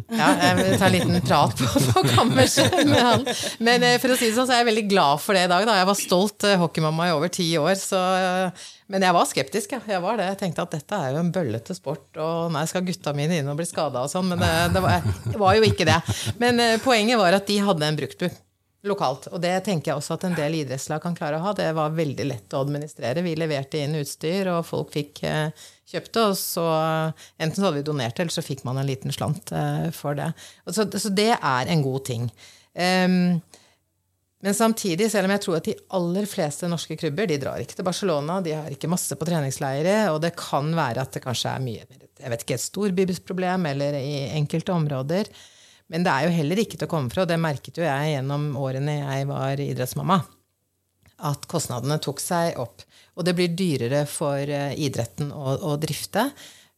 Ja, 0.09 0.29
jeg 0.41 0.57
vil 0.59 0.77
ta 0.79 0.87
en 0.89 0.95
liten 0.95 1.19
prat 1.25 1.55
på, 1.59 1.83
på 1.93 2.03
kammerset 2.15 2.75
med 2.89 3.01
han. 3.01 3.27
Men 3.65 3.85
eh, 3.87 3.97
for 4.03 4.15
å 4.15 4.19
si 4.19 4.29
det 4.31 4.37
sånn, 4.37 4.49
så 4.49 4.57
er 4.57 4.63
jeg 4.63 4.71
veldig 4.71 4.87
glad 4.91 5.23
for 5.23 5.37
det 5.37 5.45
i 5.47 5.51
dag. 5.51 5.67
Da. 5.69 5.77
Jeg 5.81 5.89
var 5.91 5.99
stolt 5.99 6.47
eh, 6.49 6.57
hockeymamma 6.61 7.09
i 7.09 7.15
over 7.15 7.33
ti 7.33 7.47
år. 7.61 7.75
Så, 7.81 7.99
eh, 7.99 8.71
men 8.93 9.07
jeg 9.07 9.17
var 9.17 9.29
skeptisk. 9.31 9.77
Ja. 9.77 9.83
Jeg 9.95 10.03
var 10.05 10.19
det. 10.21 10.31
Jeg 10.33 10.41
tenkte 10.45 10.65
at 10.67 10.75
dette 10.77 11.01
er 11.01 11.15
jo 11.15 11.21
en 11.23 11.35
bøllete 11.35 11.77
sport, 11.77 12.09
og 12.21 12.55
nei, 12.55 12.65
skal 12.71 12.87
gutta 12.87 13.15
mine 13.17 13.39
inn 13.41 13.51
og 13.53 13.61
bli 13.61 13.69
skada 13.69 14.05
og 14.07 14.11
sånn? 14.13 14.33
Men 14.33 14.43
det, 14.43 14.55
det, 14.75 14.83
var, 14.85 15.07
det, 15.29 15.37
var, 15.41 15.59
jo 15.59 15.69
ikke 15.69 15.89
det. 15.89 16.01
Men 16.43 16.65
poenget 16.85 17.21
var 17.21 17.39
at 17.39 17.47
de 17.51 17.61
hadde 17.65 17.89
en 17.89 18.01
bruktbu. 18.01 18.29
lokalt. 18.85 19.31
Og 19.33 19.41
det 19.41 19.55
tenker 19.65 19.93
jeg 19.93 20.01
også 20.01 20.19
at 20.19 20.27
en 20.29 20.37
del 20.37 20.59
idrettslag 20.61 21.03
kan 21.03 21.17
klare 21.17 21.39
å 21.39 21.47
ha. 21.47 21.55
Det 21.57 21.71
var 21.77 21.95
veldig 21.97 22.27
lett 22.29 22.57
å 22.57 22.65
administrere. 22.65 23.25
Vi 23.25 23.37
leverte 23.39 23.81
inn 23.81 23.97
utstyr, 24.01 24.51
og 24.53 24.67
folk 24.69 24.93
fikk 24.97 25.25
eh, 25.29 25.71
kjøpt 25.91 26.13
det. 26.17 26.27
Og 26.31 26.39
så 26.41 26.67
enten 27.39 27.59
så 27.59 27.67
hadde 27.67 27.81
vi 27.81 27.89
donert 27.89 28.17
det, 28.17 28.27
eller 28.27 28.37
så 28.37 28.45
fikk 28.45 28.65
man 28.69 28.81
en 28.81 28.89
liten 28.89 29.15
slant 29.15 29.53
eh, 29.55 29.91
for 29.95 30.19
det. 30.19 30.31
Så, 30.71 30.87
så 30.89 31.13
det 31.13 31.33
er 31.37 31.73
en 31.73 31.85
god 31.85 32.07
ting. 32.09 32.31
Um, 32.75 33.43
men 34.45 34.57
samtidig, 34.57 35.07
selv 35.09 35.29
om 35.29 35.33
jeg 35.33 35.41
tror 35.41 35.57
at 35.57 35.69
de 35.71 35.77
aller 35.97 36.27
fleste 36.29 36.69
norske 36.69 36.99
klubber 37.01 37.29
de 37.31 37.39
drar 37.41 37.63
ikke 37.63 37.79
til 37.79 37.87
Barcelona, 37.87 38.43
de 38.45 38.53
har 38.53 38.73
ikke 38.73 38.91
masse 38.93 39.17
på 39.17 39.29
treningsleire, 39.29 40.11
og 40.13 40.19
det 40.21 40.35
kan 40.37 40.69
være 40.77 41.07
at 41.07 41.17
det 41.17 41.23
kanskje 41.25 41.55
er 41.55 41.65
mye 41.65 41.87
jeg 42.25 42.31
vet 42.31 42.45
ikke, 42.45 42.57
et 42.57 42.63
storbybysproblem 42.63 43.67
eller 43.73 43.97
i 43.99 44.15
enkelte 44.39 44.73
områder. 44.75 45.29
Men 45.93 46.05
det 46.07 46.13
er 46.13 46.27
jo 46.27 46.37
heller 46.39 46.61
ikke 46.63 46.79
til 46.79 46.87
å 46.87 46.93
komme 46.93 47.13
fra, 47.13 47.25
og 47.25 47.31
det 47.31 47.41
merket 47.41 47.81
jo 47.81 47.85
jeg 47.85 48.15
gjennom 48.15 48.55
årene 48.61 48.99
jeg 49.01 49.29
var 49.29 49.61
idrettsmamma, 49.61 50.21
at 51.29 51.49
kostnadene 51.51 51.99
tok 52.03 52.23
seg 52.23 52.61
opp. 52.61 52.85
Og 53.15 53.27
det 53.27 53.37
blir 53.39 53.55
dyrere 53.55 54.05
for 54.11 54.43
eh, 54.43 54.75
idretten 54.87 55.31
å, 55.35 55.57
å 55.73 55.77
drifte. 55.81 56.29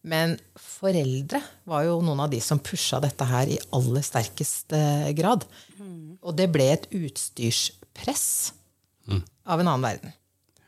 Men 0.07 0.37
foreldre 0.61 1.41
var 1.67 1.87
jo 1.89 1.99
noen 2.05 2.27
av 2.27 2.31
de 2.31 2.39
som 2.45 2.61
pusha 2.63 3.01
dette 3.03 3.27
her 3.27 3.51
i 3.51 3.59
aller 3.75 4.05
sterkest 4.07 4.75
eh, 4.77 5.11
grad. 5.19 5.47
Og 6.23 6.37
det 6.39 6.47
ble 6.55 6.69
et 6.75 6.87
utstyrspress 6.95 8.29
mm. 9.11 9.25
av 9.51 9.63
en 9.63 9.73
annen 9.73 9.89
verden. 9.89 10.15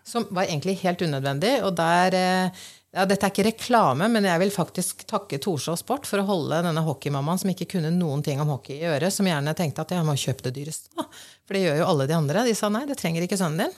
Som 0.09 0.27
var 0.35 0.49
egentlig 0.49 0.79
helt 0.83 1.03
unødvendig. 1.05 1.59
Og 1.67 1.75
der 1.79 2.17
eh, 2.17 2.67
ja, 2.95 3.05
Dette 3.05 3.29
er 3.29 3.35
ikke 3.35 3.47
reklame, 3.51 4.07
men 4.11 4.25
jeg 4.25 4.41
vil 4.41 4.51
faktisk 4.55 5.05
takke 5.11 5.39
Torså 5.45 5.75
Sport 5.77 6.09
for 6.09 6.23
å 6.23 6.29
holde 6.31 6.63
denne 6.65 6.83
hockeymammaen 6.87 7.39
som 7.43 7.51
ikke 7.53 7.69
kunne 7.77 7.93
noen 7.95 8.25
ting 8.25 8.41
om 8.41 8.49
hockey 8.55 8.81
i 8.81 8.89
øret, 8.89 9.13
som 9.15 9.29
gjerne 9.29 9.55
tenkte 9.55 9.85
at 9.85 9.93
jeg 9.93 10.07
må 10.09 10.17
kjøpe 10.19 10.49
det 10.49 10.55
dyreste. 10.57 10.91
Da. 10.97 11.05
For 11.45 11.55
det 11.55 11.67
gjør 11.67 11.83
jo 11.83 11.91
alle 11.93 12.09
de 12.09 12.17
andre. 12.17 12.47
De 12.49 12.57
sa 12.57 12.73
nei, 12.73 12.87
det 12.89 12.97
trenger 12.99 13.27
ikke 13.27 13.39
sønnen 13.39 13.69
din. 13.69 13.77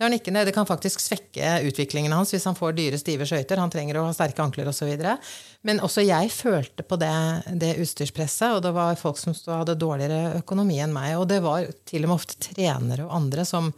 Det, 0.00 0.08
ikke, 0.16 0.32
det 0.32 0.54
kan 0.56 0.64
faktisk 0.64 1.02
svekke 1.02 1.58
utviklingen 1.68 2.14
hans 2.16 2.30
hvis 2.32 2.46
han 2.48 2.56
får 2.56 2.72
dyre, 2.78 2.98
stive 3.00 3.26
skøyter. 3.28 3.60
Han 3.60 3.72
trenger 3.72 3.98
å 4.00 4.06
ha 4.06 4.14
sterke 4.16 4.40
ankler 4.40 4.70
osv. 4.70 4.88
Men 5.68 5.82
også 5.84 6.04
jeg 6.06 6.30
følte 6.32 6.86
på 6.88 6.96
det, 7.00 7.12
det, 7.60 7.74
utstyrspresset, 7.84 8.54
og 8.56 8.62
det 8.64 8.72
var 8.72 8.96
folk 8.96 9.20
som 9.20 9.36
hadde 9.52 9.76
dårligere 9.76 10.38
økonomi 10.38 10.78
enn 10.80 10.94
meg. 10.96 11.18
Og 11.20 11.26
det 11.28 11.42
var 11.44 11.68
til 11.84 12.06
og 12.06 12.14
med 12.14 12.16
ofte 12.16 12.38
trenere 12.48 13.04
og 13.04 13.12
andre 13.18 13.44
som 13.44 13.68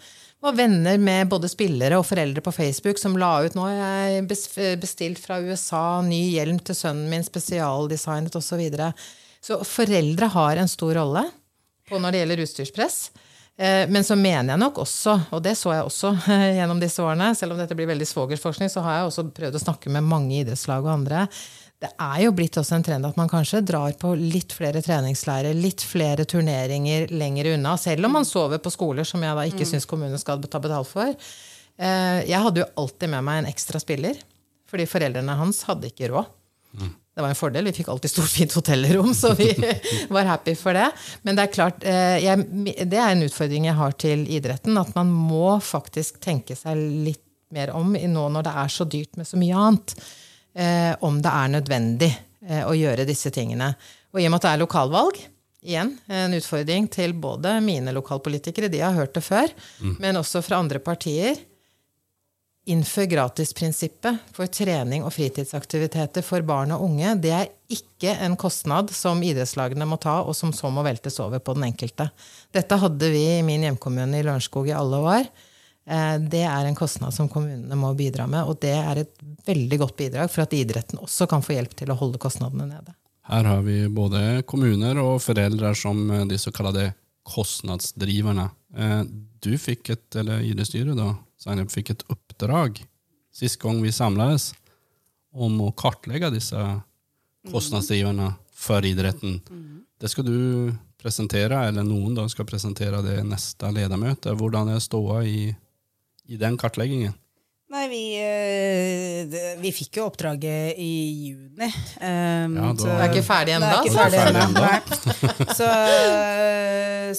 var 0.42 0.54
venner 0.58 0.98
med 0.98 1.26
både 1.30 1.50
spillere 1.50 1.98
og 1.98 2.06
foreldre 2.06 2.42
på 2.42 2.54
Facebook 2.54 2.98
som 2.98 3.18
la 3.18 3.32
ut 3.42 3.54
nå 3.54 3.66
jeg 3.70 4.24
bestilt 4.82 5.20
fra 5.22 5.38
USA 5.42 6.00
ny 6.06 6.22
hjelm 6.36 6.58
til 6.62 6.78
sønnen 6.78 7.10
min, 7.10 7.26
spesialdesignet 7.26 8.38
osv. 8.38 8.46
Så, 8.46 8.58
videre. 8.62 8.92
så 9.42 9.58
foreldre 9.66 10.30
har 10.34 10.62
en 10.62 10.70
stor 10.70 10.94
rolle 10.98 11.26
når 11.92 12.14
det 12.14 12.22
gjelder 12.22 12.42
utstyrspress. 12.46 12.98
Eh, 13.62 13.86
men 13.92 14.04
så 14.04 14.16
mener 14.18 14.54
jeg 14.54 14.62
nok 14.64 14.82
også, 14.82 15.16
og 15.30 15.42
det 15.44 15.54
så 15.60 15.74
jeg 15.76 15.86
også 15.86 16.14
gjennom 16.58 16.82
disse 16.82 17.02
årene, 17.04 17.32
selv 17.38 17.54
om 17.54 17.62
dette 17.62 17.76
blir 17.78 17.90
veldig 17.90 18.08
svogersforskning, 18.10 18.72
så 18.72 18.82
har 18.84 19.00
jeg 19.00 19.10
også 19.10 19.28
prøvd 19.36 19.58
å 19.58 19.66
snakke 19.66 19.92
med 19.94 20.08
mange 20.08 20.40
idrettslag 20.42 20.82
og 20.82 20.96
andre 20.98 21.26
det 21.82 21.90
er 21.98 22.18
jo 22.22 22.34
blitt 22.36 22.56
også 22.60 22.76
en 22.76 22.84
trend 22.86 23.06
at 23.08 23.16
man 23.18 23.30
kanskje 23.30 23.62
drar 23.66 23.94
på 23.98 24.12
litt 24.18 24.54
flere 24.54 24.82
treningsleirer, 24.84 25.56
litt 25.58 25.82
flere 25.82 26.26
turneringer 26.28 27.08
lenger 27.10 27.52
unna, 27.56 27.74
selv 27.80 28.06
om 28.06 28.14
man 28.18 28.28
sover 28.28 28.62
på 28.62 28.70
skoler 28.70 29.06
som 29.08 29.22
jeg 29.24 29.38
da 29.38 29.46
ikke 29.48 29.64
mm. 29.66 29.70
syns 29.72 29.88
kommunen 29.90 30.20
skal 30.20 30.42
ta 30.46 30.60
betalt 30.62 30.90
for. 30.90 31.10
Eh, 31.10 32.20
jeg 32.28 32.38
hadde 32.44 32.62
jo 32.62 32.68
alltid 32.84 33.10
med 33.16 33.26
meg 33.26 33.42
en 33.42 33.50
ekstra 33.50 33.82
spiller, 33.82 34.20
fordi 34.70 34.86
foreldrene 34.90 35.38
hans 35.40 35.64
hadde 35.66 35.90
ikke 35.90 36.12
råd. 36.12 36.30
Mm. 36.78 36.92
Det 37.14 37.20
var 37.20 37.28
en 37.28 37.36
fordel. 37.36 37.64
Vi 37.68 37.74
fikk 37.76 37.90
alltid 37.92 38.10
stort, 38.10 38.30
fint 38.32 38.54
hotellrom, 38.56 39.10
så 39.14 39.34
vi 39.36 39.50
var 40.08 40.24
happy 40.24 40.54
for 40.56 40.76
det. 40.76 40.88
Men 41.22 41.36
det 41.36 41.44
er 41.44 41.52
klart, 41.52 41.84
eh, 41.84 42.16
jeg, 42.24 42.46
det 42.88 42.96
er 42.96 43.12
en 43.12 43.26
utfordring 43.26 43.68
jeg 43.68 43.76
har 43.76 43.98
til 44.00 44.24
idretten, 44.32 44.78
at 44.80 44.94
man 44.96 45.12
må 45.12 45.58
faktisk 45.60 46.22
tenke 46.24 46.56
seg 46.56 46.80
litt 46.80 47.24
mer 47.52 47.74
om 47.76 47.92
nå 47.92 48.28
når 48.32 48.46
det 48.46 48.54
er 48.62 48.72
så 48.72 48.86
dyrt 48.88 49.18
med 49.20 49.28
så 49.28 49.36
mye 49.36 49.58
annet 49.60 49.92
eh, 50.56 50.92
om 51.04 51.18
det 51.20 51.34
er 51.36 51.52
nødvendig 51.52 52.08
eh, 52.48 52.64
å 52.64 52.72
gjøre 52.72 53.04
disse 53.08 53.32
tingene. 53.34 53.74
Og 54.12 54.22
i 54.22 54.26
og 54.26 54.32
med 54.32 54.40
at 54.40 54.46
det 54.46 54.54
er 54.54 54.62
lokalvalg, 54.64 55.20
igjen 55.62 55.92
en 56.10 56.34
utfordring 56.34 56.88
til 56.90 57.12
både 57.14 57.58
mine 57.62 57.92
lokalpolitikere, 57.94 58.72
de 58.72 58.80
har 58.82 58.96
hørt 58.96 59.12
det 59.14 59.22
før, 59.22 59.52
mm. 59.84 59.98
men 60.02 60.18
også 60.18 60.42
fra 60.42 60.58
andre 60.64 60.80
partier. 60.82 61.36
Innfør 62.70 63.08
gratisprinsippet 63.10 64.20
for 64.30 64.46
trening 64.46 65.02
og 65.02 65.10
fritidsaktiviteter 65.16 66.22
for 66.22 66.44
barn 66.46 66.70
og 66.70 66.84
unge. 66.86 67.16
Det 67.24 67.32
er 67.34 67.48
ikke 67.74 68.12
en 68.22 68.36
kostnad 68.38 68.92
som 68.94 69.22
idrettslagene 69.26 69.88
må 69.88 69.98
ta, 69.98 70.20
og 70.22 70.36
som 70.38 70.52
så 70.54 70.70
må 70.70 70.84
veltes 70.86 71.18
over 71.24 71.42
på 71.42 71.56
den 71.56 71.66
enkelte. 71.72 72.06
Dette 72.54 72.78
hadde 72.78 73.10
vi 73.10 73.24
i 73.32 73.42
min 73.46 73.66
hjemkommune 73.66 74.20
i 74.20 74.22
Lørenskog 74.22 74.70
i 74.70 74.76
alle 74.78 75.00
år. 75.02 75.26
Eh, 75.90 76.16
det 76.22 76.44
er 76.46 76.68
en 76.68 76.78
kostnad 76.78 77.14
som 77.14 77.30
kommunene 77.32 77.78
må 77.78 77.90
bidra 77.98 78.28
med, 78.30 78.46
og 78.46 78.60
det 78.62 78.76
er 78.78 79.02
et 79.02 79.26
veldig 79.48 79.80
godt 79.82 79.98
bidrag 79.98 80.30
for 80.30 80.44
at 80.44 80.54
idretten 80.54 81.02
også 81.02 81.26
kan 81.30 81.42
få 81.42 81.56
hjelp 81.56 81.74
til 81.78 81.90
å 81.90 81.98
holde 81.98 82.22
kostnadene 82.22 82.68
nede. 82.70 82.94
Her 83.26 83.46
har 83.46 83.66
vi 83.66 83.88
både 83.90 84.42
kommuner 84.46 85.02
og 85.02 85.18
foreldre 85.22 85.74
som 85.78 86.06
eh, 86.10 86.26
de 86.30 86.38
såkalte 86.38 86.92
kostnadsdriverne. 87.26 88.48
Eh, 88.78 89.02
du 89.42 89.56
fikk 89.58 89.96
et, 89.96 90.06
eller 90.22 90.46
idrettsstyret 90.46 90.94
da, 90.98 91.16
Zainab, 91.42 91.70
fikk 91.74 91.90
et 91.90 92.04
oppdrag 92.06 92.21
sist 93.32 93.60
gang 93.62 93.82
vi 93.82 93.92
samles 93.92 94.52
om 95.32 95.60
å 95.64 95.72
kartlegge 95.72 96.30
disse 96.34 96.58
kostnadsdriverne 97.50 98.34
for 98.52 98.84
idretten. 98.84 99.40
Det 99.98 100.10
skal 100.10 100.26
du 100.26 100.72
presentere, 101.02 101.66
eller 101.68 101.82
noen 101.86 102.14
da 102.14 102.28
skal 102.28 102.46
presentere 102.46 103.02
det 103.02 103.22
neste 103.26 103.70
ledermøte. 103.74 104.34
Hvordan 104.38 104.68
er 104.74 104.82
ståa 104.82 105.22
i 105.26 105.54
i 106.32 106.38
den 106.38 106.56
kartleggingen? 106.56 107.14
Vi, 107.92 108.04
eh, 108.16 109.58
vi, 109.60 109.70
fikk 109.74 109.98
jo 109.98 110.06
oppdraget 110.08 110.78
i 110.80 110.92
juni. 111.26 111.66
Um, 112.00 112.54
ja, 112.56 112.68
da, 112.72 112.92
er 112.94 113.10
ikke 113.10 113.24
ferdig 113.26 113.52
ennå? 113.58 113.72
Ikke 113.82 113.92
ferdig 113.98 114.22
ennå. 114.30 114.62
så, 115.58 115.66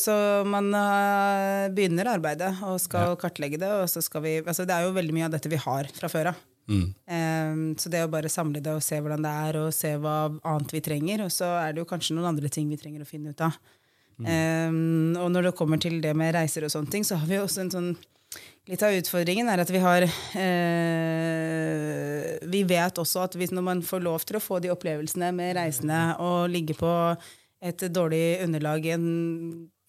så, 0.01 0.15
man 0.49 0.71
uh, 0.73 1.67
begynner 1.77 2.09
arbeidet 2.15 2.49
og 2.65 2.79
skal 2.81 3.11
ja. 3.11 3.19
kartlegge 3.21 3.59
det. 3.61 3.69
Og 3.83 3.85
så 3.91 4.01
skal 4.01 4.25
vi, 4.25 4.39
altså 4.41 4.65
det 4.65 4.73
er 4.73 4.87
jo 4.87 4.95
veldig 4.95 5.13
mye 5.19 5.27
av 5.27 5.35
dette 5.35 5.51
vi 5.51 5.59
har 5.61 5.91
fra 5.93 6.09
før 6.09 6.31
av. 6.31 6.41
Mm. 6.71 6.87
Um, 6.89 7.61
så 7.77 7.91
det 7.93 8.01
å 8.07 8.09
bare 8.09 8.31
samle 8.31 8.63
det 8.63 8.73
og 8.73 8.81
se 8.81 8.97
hvordan 8.97 9.27
det 9.27 9.33
er, 9.43 9.59
og 9.61 9.75
se 9.77 9.93
hva 10.01 10.17
annet 10.41 10.73
vi 10.73 10.81
trenger. 10.89 11.27
Og 11.27 11.35
så 11.37 11.51
er 11.59 11.75
det 11.75 11.83
jo 11.83 11.89
kanskje 11.91 12.17
noen 12.17 12.31
andre 12.31 12.49
ting 12.49 12.71
vi 12.73 12.81
trenger 12.81 13.05
å 13.05 13.11
finne 13.11 13.35
ut 13.35 13.45
av. 13.45 13.61
Mm. 14.17 14.25
Um, 14.25 15.21
og 15.21 15.29
når 15.37 15.51
det 15.51 15.53
kommer 15.61 15.77
til 15.85 16.01
det 16.01 16.15
med 16.17 16.33
reiser 16.33 16.65
og 16.65 16.73
sånne 16.73 16.89
ting, 16.97 17.05
så 17.05 17.21
har 17.21 17.29
vi 17.29 17.37
også 17.43 17.67
en 17.67 17.71
sånn 17.77 17.93
Litt 18.71 18.83
av 18.85 18.95
utfordringen 18.95 19.49
er 19.51 19.59
at 19.59 19.71
vi 19.73 19.79
har 19.83 20.05
eh, 20.07 20.11
Vi 22.47 22.61
vet 22.67 22.99
også 23.01 23.25
at 23.25 23.35
hvis, 23.35 23.51
når 23.51 23.63
man 23.65 23.81
får 23.83 23.99
lov 24.05 24.23
til 24.23 24.39
å 24.39 24.43
få 24.43 24.59
de 24.63 24.71
opplevelsene 24.71 25.33
med 25.35 25.57
reisende 25.57 26.15
og 26.23 26.47
ligge 26.53 26.75
på 26.77 26.91
et 27.63 27.79
dårlig 27.95 28.43
underlag 28.43 28.85
i 28.87 28.95
en 28.95 29.07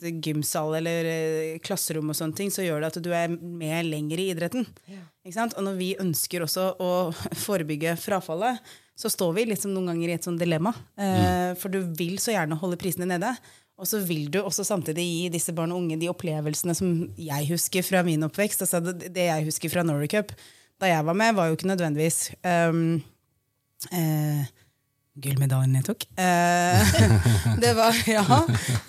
gymsal 0.03 0.75
eller 0.81 1.05
eh, 1.09 1.59
klasserom, 1.65 2.11
og 2.11 2.17
sånne 2.19 2.37
ting, 2.39 2.51
så 2.53 2.63
gjør 2.65 2.83
det 2.83 2.91
at 2.93 3.03
du 3.03 3.11
er 3.15 3.29
med 3.35 3.87
lenger 3.89 4.21
i 4.21 4.31
idretten. 4.35 4.67
Ja. 4.91 5.03
Og 5.47 5.63
når 5.65 5.79
vi 5.79 5.95
ønsker 6.03 6.45
også 6.45 6.65
å 6.83 6.91
forebygge 7.47 7.97
frafallet, 8.01 8.59
så 8.99 9.11
står 9.11 9.33
vi 9.39 9.49
liksom 9.51 9.75
noen 9.75 9.91
ganger 9.91 10.09
i 10.11 10.17
et 10.19 10.27
sånt 10.27 10.43
dilemma. 10.43 10.75
Eh, 10.99 11.55
for 11.59 11.69
du 11.73 11.81
vil 11.99 12.19
så 12.23 12.35
gjerne 12.35 12.59
holde 12.61 12.79
prisene 12.81 13.09
nede. 13.11 13.35
Og 13.75 13.89
så 13.91 13.99
vil 14.07 14.29
du 14.31 14.39
også 14.41 14.65
samtidig 14.67 15.03
gi 15.03 15.31
disse 15.35 15.53
barn 15.55 15.73
og 15.75 15.81
unge 15.83 15.99
de 15.99 16.11
opplevelsene 16.11 16.77
som 16.79 16.93
jeg 17.19 17.49
husker 17.49 17.83
fra 17.83 18.05
min 18.07 18.23
oppvekst. 18.23 18.63
Altså 18.63 18.81
det, 18.95 19.17
jeg 19.17 19.47
husker 19.49 19.73
fra 19.73 19.83
Norway 19.87 20.11
Cup 20.11 20.35
da 20.83 20.91
jeg 20.91 21.07
var 21.07 21.17
med, 21.17 21.35
var 21.35 21.47
jo 21.49 21.57
ikke 21.57 21.71
nødvendigvis 21.71 22.33
um, 22.43 23.03
eh, 23.95 24.47
Gullmedaljen 25.15 25.77
jeg 25.79 25.85
tok. 25.87 26.05
Eh, 26.19 26.95
det 27.63 27.71
var, 27.79 27.95
ja, 28.11 28.39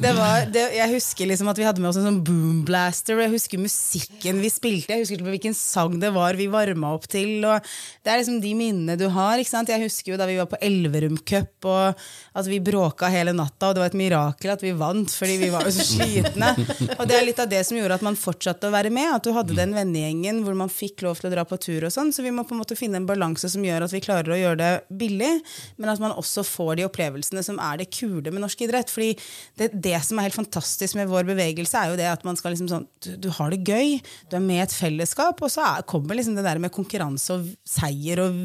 det 0.02 0.14
var 0.18 0.48
det, 0.50 0.64
Jeg 0.74 0.90
husker 0.96 1.30
liksom 1.30 1.52
at 1.52 1.60
vi 1.62 1.66
hadde 1.68 1.84
med 1.84 1.92
oss 1.92 2.00
en 2.00 2.08
sånn 2.08 2.24
boomblaster. 2.26 3.20
Jeg 3.22 3.30
husker 3.36 3.62
musikken 3.62 4.40
vi 4.42 4.50
spilte. 4.50 4.96
Jeg 4.96 5.04
husker 5.04 5.22
hvilken 5.22 5.54
sang 5.54 6.00
det 6.02 6.10
var 6.16 6.34
vi 6.40 6.48
varma 6.50 6.96
opp 6.98 7.06
til. 7.12 7.46
det 7.46 8.10
er 8.10 8.18
liksom 8.18 8.40
de 8.42 8.54
minnene 8.58 8.96
du 8.98 9.06
har. 9.14 9.38
ikke 9.38 9.52
sant? 9.52 9.70
Jeg 9.70 9.84
husker 9.86 10.16
jo 10.16 10.18
da 10.18 10.26
vi 10.26 10.40
var 10.40 10.50
på 10.50 10.58
Elverum 10.66 11.20
Cup, 11.22 11.68
og 11.70 11.94
at 12.42 12.50
vi 12.50 12.58
bråka 12.72 13.12
hele 13.14 13.36
natta. 13.38 13.70
Og 13.70 13.78
det 13.78 13.86
var 13.86 13.94
et 13.94 14.00
mirakel 14.02 14.56
at 14.56 14.66
vi 14.66 14.74
vant, 14.82 15.14
fordi 15.14 15.38
vi 15.44 15.52
var 15.54 15.70
jo 15.70 15.76
så 15.78 15.86
slitne. 15.92 16.56
Og 16.98 17.06
det 17.06 17.20
er 17.20 17.30
litt 17.30 17.44
av 17.46 17.54
det 17.54 17.62
som 17.70 17.78
gjorde 17.78 18.00
at 18.02 18.08
man 18.10 18.18
fortsatte 18.18 18.66
å 18.66 18.74
være 18.74 18.90
med. 18.90 19.12
At 19.14 19.30
du 19.30 19.36
hadde 19.38 19.60
den 19.62 19.78
vennegjengen 19.78 20.42
hvor 20.42 20.58
man 20.58 20.74
fikk 20.74 21.06
lov 21.06 21.22
til 21.22 21.30
å 21.30 21.36
dra 21.38 21.46
på 21.46 21.62
tur 21.62 21.86
og 21.86 21.94
sånn. 21.94 22.10
Så 22.10 22.26
vi 22.26 22.34
må 22.34 22.50
på 22.50 22.58
en 22.58 22.64
måte 22.66 22.80
finne 22.82 22.98
en 22.98 23.08
balanse 23.14 23.54
som 23.54 23.62
gjør 23.62 23.86
at 23.86 23.94
vi 23.94 24.02
klarer 24.10 24.34
å 24.34 24.42
gjøre 24.42 24.62
det 24.64 24.74
billig, 24.90 25.34
men 25.78 25.94
at 25.94 26.02
man 26.02 26.15
også 26.20 26.44
får 26.48 26.80
de 26.80 26.86
opplevelsene 26.88 27.44
som 27.46 27.60
er 27.64 27.82
det 27.82 27.90
kule 27.94 28.32
med 28.32 28.44
norsk 28.44 28.66
idrett. 28.68 28.92
Fordi 28.92 29.14
det, 29.60 29.72
det 29.74 29.98
som 30.06 30.20
er 30.20 30.28
helt 30.30 30.38
fantastisk 30.38 30.98
med 31.00 31.10
vår 31.12 31.28
bevegelse, 31.30 31.80
er 31.80 31.94
jo 31.94 32.00
det 32.00 32.10
at 32.12 32.26
man 32.28 32.40
skal 32.40 32.56
liksom 32.56 32.70
sånn 32.72 32.88
du, 33.06 33.12
du 33.26 33.30
har 33.38 33.54
det 33.54 33.62
gøy, 33.66 33.98
du 34.30 34.38
er 34.38 34.44
med 34.44 34.62
i 34.62 34.66
et 34.66 34.76
fellesskap, 34.76 35.42
og 35.46 35.52
så 35.52 35.66
er, 35.66 35.86
kommer 35.90 36.18
liksom 36.18 36.38
det 36.38 36.46
der 36.46 36.62
med 36.62 36.74
konkurranse 36.76 37.38
og 37.38 37.50
seier 37.68 38.22
og 38.24 38.38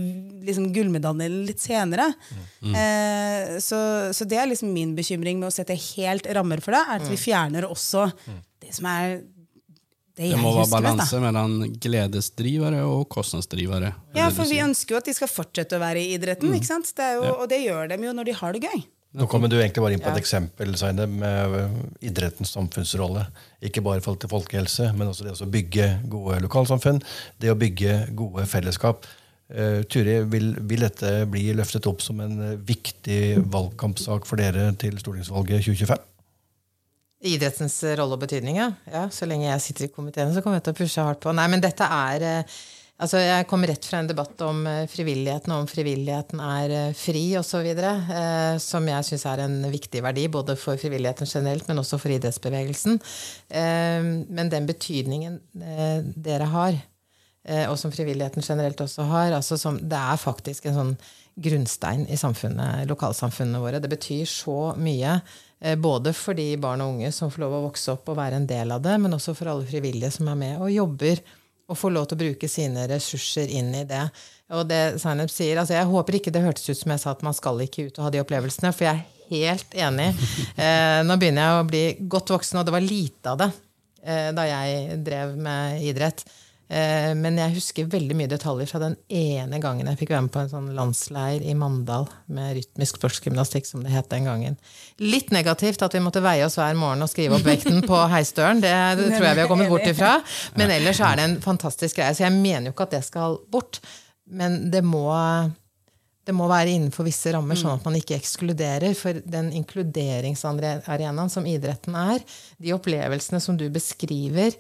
liksom 0.46 0.70
gullmedalje 0.74 1.30
litt 1.50 1.62
senere. 1.62 2.11
Mm. 2.61 2.74
Eh, 2.74 3.56
så, 3.62 3.80
så, 4.16 4.28
det 4.28 4.40
er 4.40 4.50
liksom 4.50 4.72
min 4.74 4.96
bekymring 4.98 5.40
med 5.40 5.50
å 5.50 5.54
sette 5.54 5.76
helt 5.94 6.28
rammer 6.37 6.62
for 6.64 6.76
det, 6.76 6.85
er 6.85 7.00
at 7.00 7.09
vi 7.09 7.18
mm. 7.18 7.24
fjerner 7.24 7.68
også 7.68 8.09
det 8.61 8.70
det 8.70 8.76
som 8.78 8.88
er 8.90 9.20
det 10.20 10.35
Det 10.35 10.38
må 10.40 10.52
være 10.52 10.68
da. 10.68 10.76
balanse 10.76 11.18
mellom 11.22 11.52
gledesdrivere 11.80 12.85
og 12.85 13.06
kostnadsdrivere. 13.09 13.92
er 14.12 14.18
Ja, 14.18 14.28
for 14.28 14.44
vi 14.44 14.61
ønsker 14.61 14.94
jo 14.94 14.98
at 15.00 15.09
de 15.09 15.14
skal 15.16 15.30
fortsette 15.33 15.78
å 15.78 15.80
være 15.80 16.02
i 16.02 16.14
idretten, 16.18 16.52
ikke 16.52 16.68
sant? 16.68 16.90
Det 16.92 17.06
er 17.06 17.14
jo, 17.16 17.37
og 17.40 17.46
det 17.48 17.62
gjør 17.64 17.88
dem 17.94 18.04
jo 18.04 18.12
når 18.12 18.28
de 18.28 18.35
har 18.37 18.52
det 18.52 18.61
gøy. 18.68 18.83
Nå 19.16 19.26
kommer 19.26 19.50
du 19.50 19.56
egentlig 19.59 19.83
bare 19.83 19.96
inn 19.96 20.02
på 20.02 20.11
et 20.12 20.20
eksempel 20.20 20.76
Seine, 20.78 21.06
med 21.11 22.04
idrettens 22.04 22.52
samfunnsrolle. 22.54 23.24
Ikke 23.66 23.83
bare 23.83 23.98
i 23.98 24.04
forhold 24.04 24.20
til 24.22 24.30
folkehelse, 24.30 24.92
men 24.94 25.11
også 25.11 25.26
det 25.26 25.35
å 25.35 25.48
bygge 25.50 25.88
gode 26.12 26.38
lokalsamfunn. 26.44 27.00
Det 27.40 27.50
å 27.50 27.56
bygge 27.59 27.96
gode 28.18 28.44
fellesskap. 28.50 29.09
Uh, 29.50 29.80
Turi, 29.90 30.20
vil, 30.30 30.52
vil 30.62 30.85
dette 30.87 31.24
bli 31.26 31.48
løftet 31.59 31.88
opp 31.90 32.04
som 32.04 32.20
en 32.22 32.37
eh, 32.44 32.59
viktig 32.62 33.40
valgkampsak 33.50 34.28
for 34.28 34.38
dere 34.38 34.68
til 34.78 35.00
stortingsvalget 35.00 35.66
2025? 35.66 36.10
Idrettens 37.20 37.78
rolle 37.98 38.16
og 38.16 38.22
betydning, 38.22 38.56
ja. 38.62 38.70
ja. 38.88 39.06
Så 39.12 39.28
lenge 39.28 39.48
jeg 39.48 39.64
sitter 39.64 39.88
i 39.88 39.92
komiteen, 39.92 40.33
så 40.33 40.40
kommer 40.44 40.61
jeg 40.61 40.68
til 40.68 40.76
å 40.76 40.80
pushe 40.80 41.04
hardt 41.04 41.20
på. 41.24 41.35
Nei, 41.37 41.48
men 41.52 41.64
dette 41.64 41.85
er 41.85 42.24
eh, 42.26 42.61
Altså, 43.00 43.16
jeg 43.22 43.46
kom 43.48 43.62
rett 43.64 43.87
fra 43.88 44.02
en 44.02 44.09
debatt 44.11 44.42
om 44.44 44.59
eh, 44.68 44.83
frivilligheten, 44.90 45.52
og 45.54 45.62
om 45.62 45.68
frivilligheten 45.70 46.40
er 46.44 46.74
eh, 46.76 46.90
fri 46.96 47.22
osv., 47.40 47.64
eh, 47.64 48.59
som 48.61 48.88
jeg 48.90 49.06
syns 49.09 49.24
er 49.30 49.42
en 49.46 49.54
viktig 49.72 50.02
verdi, 50.04 50.26
både 50.28 50.56
for 50.61 50.80
frivilligheten 50.80 51.28
generelt, 51.30 51.64
men 51.70 51.80
også 51.80 51.96
for 52.02 52.12
idrettsbevegelsen. 52.12 53.00
Eh, 53.48 54.11
men 54.28 54.52
den 54.52 54.68
betydningen 54.68 55.40
eh, 55.64 56.11
dere 56.28 56.50
har, 56.52 56.76
eh, 57.48 57.64
og 57.70 57.78
som 57.80 57.94
frivilligheten 57.94 58.44
generelt 58.44 58.85
også 58.85 59.09
har, 59.09 59.33
altså 59.38 59.56
som, 59.61 59.80
det 59.80 60.04
er 60.12 60.20
faktisk 60.20 60.68
en 60.68 60.80
sånn 60.83 60.94
grunnstein 61.42 62.07
i 62.07 62.16
lokalsamfunnene 62.87 63.61
våre. 63.62 63.81
Det 63.81 63.90
betyr 63.90 64.24
så 64.26 64.74
mye. 64.76 65.20
eh, 65.61 65.76
Både 65.76 66.12
for 66.12 66.35
de 66.35 66.57
barn 66.57 66.81
og 66.81 66.96
unge 66.96 67.12
som 67.12 67.31
får 67.31 67.40
lov 67.44 67.53
å 67.59 67.66
vokse 67.68 67.92
opp 67.92 68.09
og 68.09 68.16
være 68.16 68.37
en 68.37 68.46
del 68.46 68.70
av 68.70 68.83
det, 68.83 68.98
men 68.98 69.12
også 69.12 69.35
for 69.35 69.48
alle 69.48 69.66
frivillige 69.66 70.11
som 70.11 70.29
er 70.29 70.35
med 70.35 70.61
og 70.61 70.70
jobber 70.70 71.20
og 71.70 71.79
får 71.79 71.92
lov 71.94 72.07
til 72.11 72.18
å 72.18 72.22
bruke 72.24 72.48
sine 72.50 72.87
ressurser 72.90 73.48
inn 73.48 73.70
i 73.74 73.85
det. 73.87 74.03
Og 74.50 74.66
det 74.66 74.98
Zainab 74.98 75.31
sier, 75.31 75.61
altså 75.61 75.76
Jeg 75.76 75.87
håper 75.87 76.18
ikke 76.18 76.33
det 76.35 76.42
hørtes 76.42 76.68
ut 76.68 76.79
som 76.81 76.90
jeg 76.90 77.03
sa 77.05 77.12
at 77.14 77.22
man 77.22 77.37
skal 77.37 77.61
ikke 77.62 77.87
ut 77.87 77.98
og 77.98 78.09
ha 78.09 78.11
de 78.11 78.22
opplevelsene, 78.24 78.72
for 78.74 78.88
jeg 78.88 78.98
er 78.98 79.18
helt 79.31 79.74
enig. 79.79 80.11
Eh, 80.61 81.00
nå 81.07 81.14
begynner 81.16 81.46
jeg 81.46 81.61
å 81.61 81.68
bli 81.68 81.83
godt 82.11 82.33
voksen, 82.35 82.59
og 82.61 82.66
det 82.66 82.74
var 82.74 82.85
lite 82.85 83.31
av 83.33 83.38
det 83.40 83.50
eh, 84.03 84.29
da 84.37 84.44
jeg 84.44 84.98
drev 85.07 85.37
med 85.40 85.85
idrett. 85.87 86.24
Eh, 86.70 87.12
men 87.18 87.35
jeg 87.35 87.56
husker 87.56 87.88
veldig 87.90 88.14
mye 88.14 88.30
detaljer 88.30 88.68
fra 88.70 88.78
den 88.78 88.92
ene 89.11 89.59
gangen 89.59 89.88
jeg 89.90 89.98
fikk 89.98 90.12
være 90.14 90.22
med 90.28 90.33
på 90.37 90.42
en 90.44 90.50
sånn 90.52 90.68
landsleir 90.76 91.42
i 91.42 91.54
Mandal 91.59 92.06
med 92.30 92.52
rytmisk 92.61 93.00
sportsgymnastikk, 93.00 93.66
som 93.66 93.83
det 93.83 93.90
het 93.90 94.06
den 94.12 94.28
gangen. 94.28 94.54
Litt 95.02 95.35
negativt 95.35 95.83
at 95.83 95.96
vi 95.96 96.04
måtte 96.04 96.22
veie 96.22 96.46
oss 96.46 96.61
hver 96.61 96.78
morgen 96.78 97.02
og 97.02 97.11
skrive 97.11 97.40
opp 97.40 97.48
vekten 97.48 97.83
på 97.90 98.04
heisdøren. 98.14 98.62
Det, 98.62 98.74
det 99.00 99.11
tror 99.16 99.26
jeg 99.26 99.40
vi 99.40 99.44
har 99.44 99.50
kommet 99.50 99.72
bort 99.72 99.88
ifra. 99.90 100.14
Men 100.61 100.70
ellers 100.76 101.02
er 101.02 101.18
det 101.18 101.26
en 101.26 101.37
fantastisk 101.42 101.98
greie. 101.98 102.14
Så 102.14 102.28
jeg 102.28 102.38
mener 102.38 102.70
jo 102.70 102.76
ikke 102.76 102.87
at 102.87 102.98
det 103.00 103.04
skal 103.09 103.40
bort. 103.50 103.83
Men 104.30 104.61
det 104.70 104.87
må, 104.87 105.09
det 106.22 106.38
må 106.38 106.46
være 106.46 106.76
innenfor 106.76 107.09
visse 107.09 107.35
rammer, 107.35 107.59
sånn 107.59 107.80
at 107.80 107.87
man 107.88 107.98
ikke 107.98 108.14
ekskluderer. 108.20 108.94
For 108.94 109.18
den 109.26 109.50
inkluderingsarenaen 109.59 111.35
som 111.35 111.50
idretten 111.50 111.98
er, 111.98 112.22
de 112.62 112.78
opplevelsene 112.78 113.42
som 113.42 113.59
du 113.59 113.66
beskriver, 113.74 114.54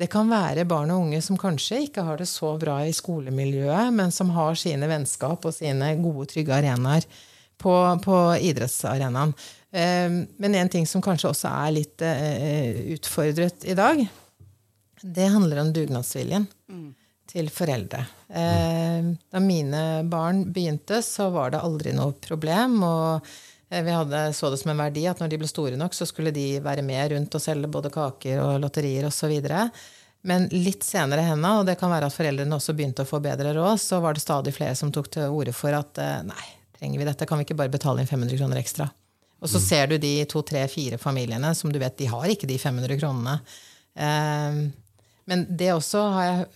det 0.00 0.08
kan 0.10 0.26
være 0.30 0.64
barn 0.66 0.90
og 0.90 1.04
unge 1.06 1.20
som 1.22 1.38
kanskje 1.38 1.84
ikke 1.86 2.02
har 2.06 2.18
det 2.18 2.26
så 2.26 2.54
bra 2.58 2.80
i 2.82 2.94
skolemiljøet, 2.94 3.92
men 3.94 4.10
som 4.14 4.32
har 4.34 4.58
sine 4.58 4.88
vennskap 4.90 5.44
og 5.46 5.54
sine 5.54 5.92
gode, 6.02 6.26
trygge 6.32 6.56
arenaer 6.56 7.06
på, 7.62 7.74
på 8.02 8.16
idrettsarenaen. 8.42 9.34
Eh, 9.70 10.10
Men 10.38 10.54
en 10.58 10.68
ting 10.72 10.86
som 10.86 11.02
kanskje 11.02 11.30
også 11.30 11.52
er 11.66 11.76
litt 11.76 12.02
eh, 12.02 12.82
utfordret 12.96 13.64
i 13.70 13.78
dag, 13.78 14.02
det 15.04 15.30
handler 15.30 15.60
om 15.62 15.72
dugnadsviljen 15.76 16.46
til 17.30 17.48
foreldre. 17.52 18.04
Eh, 18.34 19.08
Da 19.30 19.40
mine 19.42 20.02
barn 20.10 20.44
begynte, 20.54 21.02
så 21.02 21.30
var 21.34 21.50
det 21.54 21.62
aldri 21.62 21.92
noe 21.94 22.12
problem. 22.24 22.82
og 22.82 23.26
vi 23.82 23.94
hadde, 23.94 24.20
så 24.36 24.50
det 24.52 24.60
som 24.60 24.70
en 24.70 24.80
verdi 24.84 25.06
at 25.10 25.20
når 25.22 25.32
de 25.32 25.38
ble 25.40 25.48
store 25.50 25.78
nok, 25.80 25.94
så 25.96 26.06
skulle 26.06 26.30
de 26.34 26.60
være 26.62 26.84
med 26.86 27.14
rundt 27.14 27.34
og 27.34 27.42
selge 27.42 27.70
både 27.70 27.90
kaker 27.94 28.42
og 28.44 28.58
lotterier 28.62 29.08
osv. 29.08 29.32
Men 30.24 30.46
litt 30.52 30.86
senere 30.86 31.24
henne, 31.26 31.50
og 31.58 31.66
det 31.68 31.76
kan 31.80 31.92
være 31.92 32.08
at 32.08 32.16
foreldrene 32.16 32.56
også 32.56 32.76
begynte 32.76 33.04
å 33.04 33.08
få 33.08 33.20
bedre 33.24 33.52
råd, 33.56 33.80
så 33.80 33.98
var 34.04 34.16
det 34.16 34.24
stadig 34.24 34.54
flere 34.56 34.76
som 34.78 34.92
tok 34.94 35.10
til 35.16 35.32
orde 35.32 35.52
for 35.56 35.76
at 35.76 36.00
eh, 36.00 36.22
nei, 36.24 36.46
trenger 36.78 37.02
vi 37.02 37.08
dette? 37.10 37.28
Kan 37.28 37.40
vi 37.40 37.48
ikke 37.48 37.58
bare 37.58 37.72
betale 37.72 38.00
inn 38.00 38.08
500 38.10 38.40
kroner 38.40 38.60
ekstra? 38.62 38.88
Og 39.44 39.50
så 39.52 39.60
ser 39.60 39.90
du 39.90 39.98
de 40.00 40.14
to, 40.30 40.40
tre, 40.46 40.62
fire 40.72 40.96
familiene 40.96 41.50
som 41.58 41.72
du 41.72 41.76
vet 41.82 41.98
de 41.98 42.08
har 42.08 42.30
ikke 42.32 42.48
de 42.48 42.56
500 42.62 42.96
kronene. 43.02 43.36
Eh, 43.92 44.62
men 45.28 45.44
det 45.48 45.72
også 45.74 46.06
har 46.14 46.30
jeg 46.30 46.46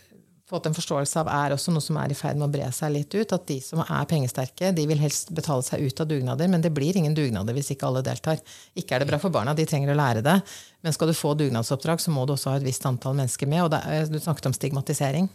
fått 0.48 0.66
en 0.66 0.76
forståelse 0.76 1.20
av 1.20 1.28
er 1.28 1.54
også 1.54 1.72
noe 1.74 1.84
som 1.84 1.98
er 2.00 2.12
i 2.12 2.16
ferd 2.16 2.38
med 2.40 2.48
å 2.48 2.52
bre 2.52 2.68
seg 2.72 2.92
litt 2.94 3.14
ut. 3.14 3.34
At 3.36 3.46
de 3.50 3.58
som 3.64 3.82
er 3.84 4.08
pengesterke, 4.08 4.72
de 4.74 4.86
vil 4.88 5.00
helst 5.02 5.32
betale 5.36 5.64
seg 5.66 5.84
ut 5.84 6.00
av 6.00 6.08
dugnader, 6.08 6.48
men 6.48 6.64
det 6.64 6.72
blir 6.74 6.96
ingen 6.96 7.16
dugnader 7.16 7.56
hvis 7.56 7.72
ikke 7.74 7.88
alle 7.90 8.04
deltar. 8.06 8.40
Ikke 8.78 8.96
er 8.96 9.04
det 9.04 9.10
bra 9.10 9.20
for 9.22 9.34
barna, 9.34 9.56
de 9.56 9.66
trenger 9.68 9.92
å 9.92 9.98
lære 9.98 10.24
det. 10.24 10.38
Men 10.84 10.96
skal 10.96 11.12
du 11.12 11.16
få 11.18 11.34
dugnadsoppdrag, 11.36 12.00
så 12.00 12.14
må 12.14 12.24
du 12.24 12.34
også 12.36 12.54
ha 12.54 12.60
et 12.60 12.66
visst 12.68 12.86
antall 12.88 13.18
mennesker 13.18 13.50
med. 13.50 13.66
Og 13.66 13.74
det, 13.74 13.82
du 14.12 14.20
snakket 14.22 14.50
om 14.50 14.56
stigmatisering. 14.56 15.28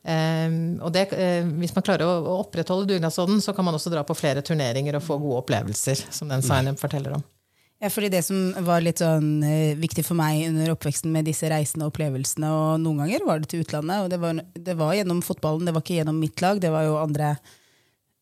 Um, 0.00 0.78
og 0.80 0.94
det, 0.96 1.10
uh, 1.12 1.48
hvis 1.60 1.74
man 1.76 1.84
klarer 1.84 2.08
å, 2.08 2.20
å 2.20 2.38
opprettholde 2.44 2.88
dugnadsånden, 2.92 3.40
så 3.44 3.56
kan 3.56 3.66
man 3.66 3.76
også 3.76 3.92
dra 3.92 4.04
på 4.04 4.16
flere 4.16 4.44
turneringer 4.44 4.96
og 4.96 5.04
få 5.04 5.20
gode 5.20 5.42
opplevelser, 5.42 6.06
som 6.12 6.28
den 6.32 6.44
Zainab 6.44 6.80
forteller 6.80 7.18
om. 7.18 7.24
Ja, 7.80 7.88
fordi 7.88 8.10
Det 8.12 8.20
som 8.26 8.50
var 8.66 8.82
litt 8.84 9.00
sånn 9.00 9.40
eh, 9.46 9.76
viktig 9.80 10.04
for 10.04 10.18
meg 10.18 10.42
under 10.50 10.74
oppveksten 10.74 11.12
med 11.14 11.24
disse 11.24 11.48
reisende 11.48 11.86
og 11.86 11.94
opplevelsene, 11.94 12.50
og 12.52 12.82
noen 12.82 13.00
ganger 13.00 13.24
var 13.24 13.40
det 13.40 13.48
til 13.52 13.62
utlandet, 13.64 14.04
og 14.04 14.10
det 14.12 14.18
var, 14.20 14.42
det 14.52 14.74
var 14.76 14.92
gjennom 14.98 15.22
fotballen, 15.24 15.64
det 15.64 15.72
var 15.72 15.84
ikke 15.84 15.96
gjennom 15.96 16.18
mitt 16.20 16.44
lag, 16.44 16.60
det 16.60 16.72
var 16.74 16.84
jo 16.84 16.98
andre 17.00 17.30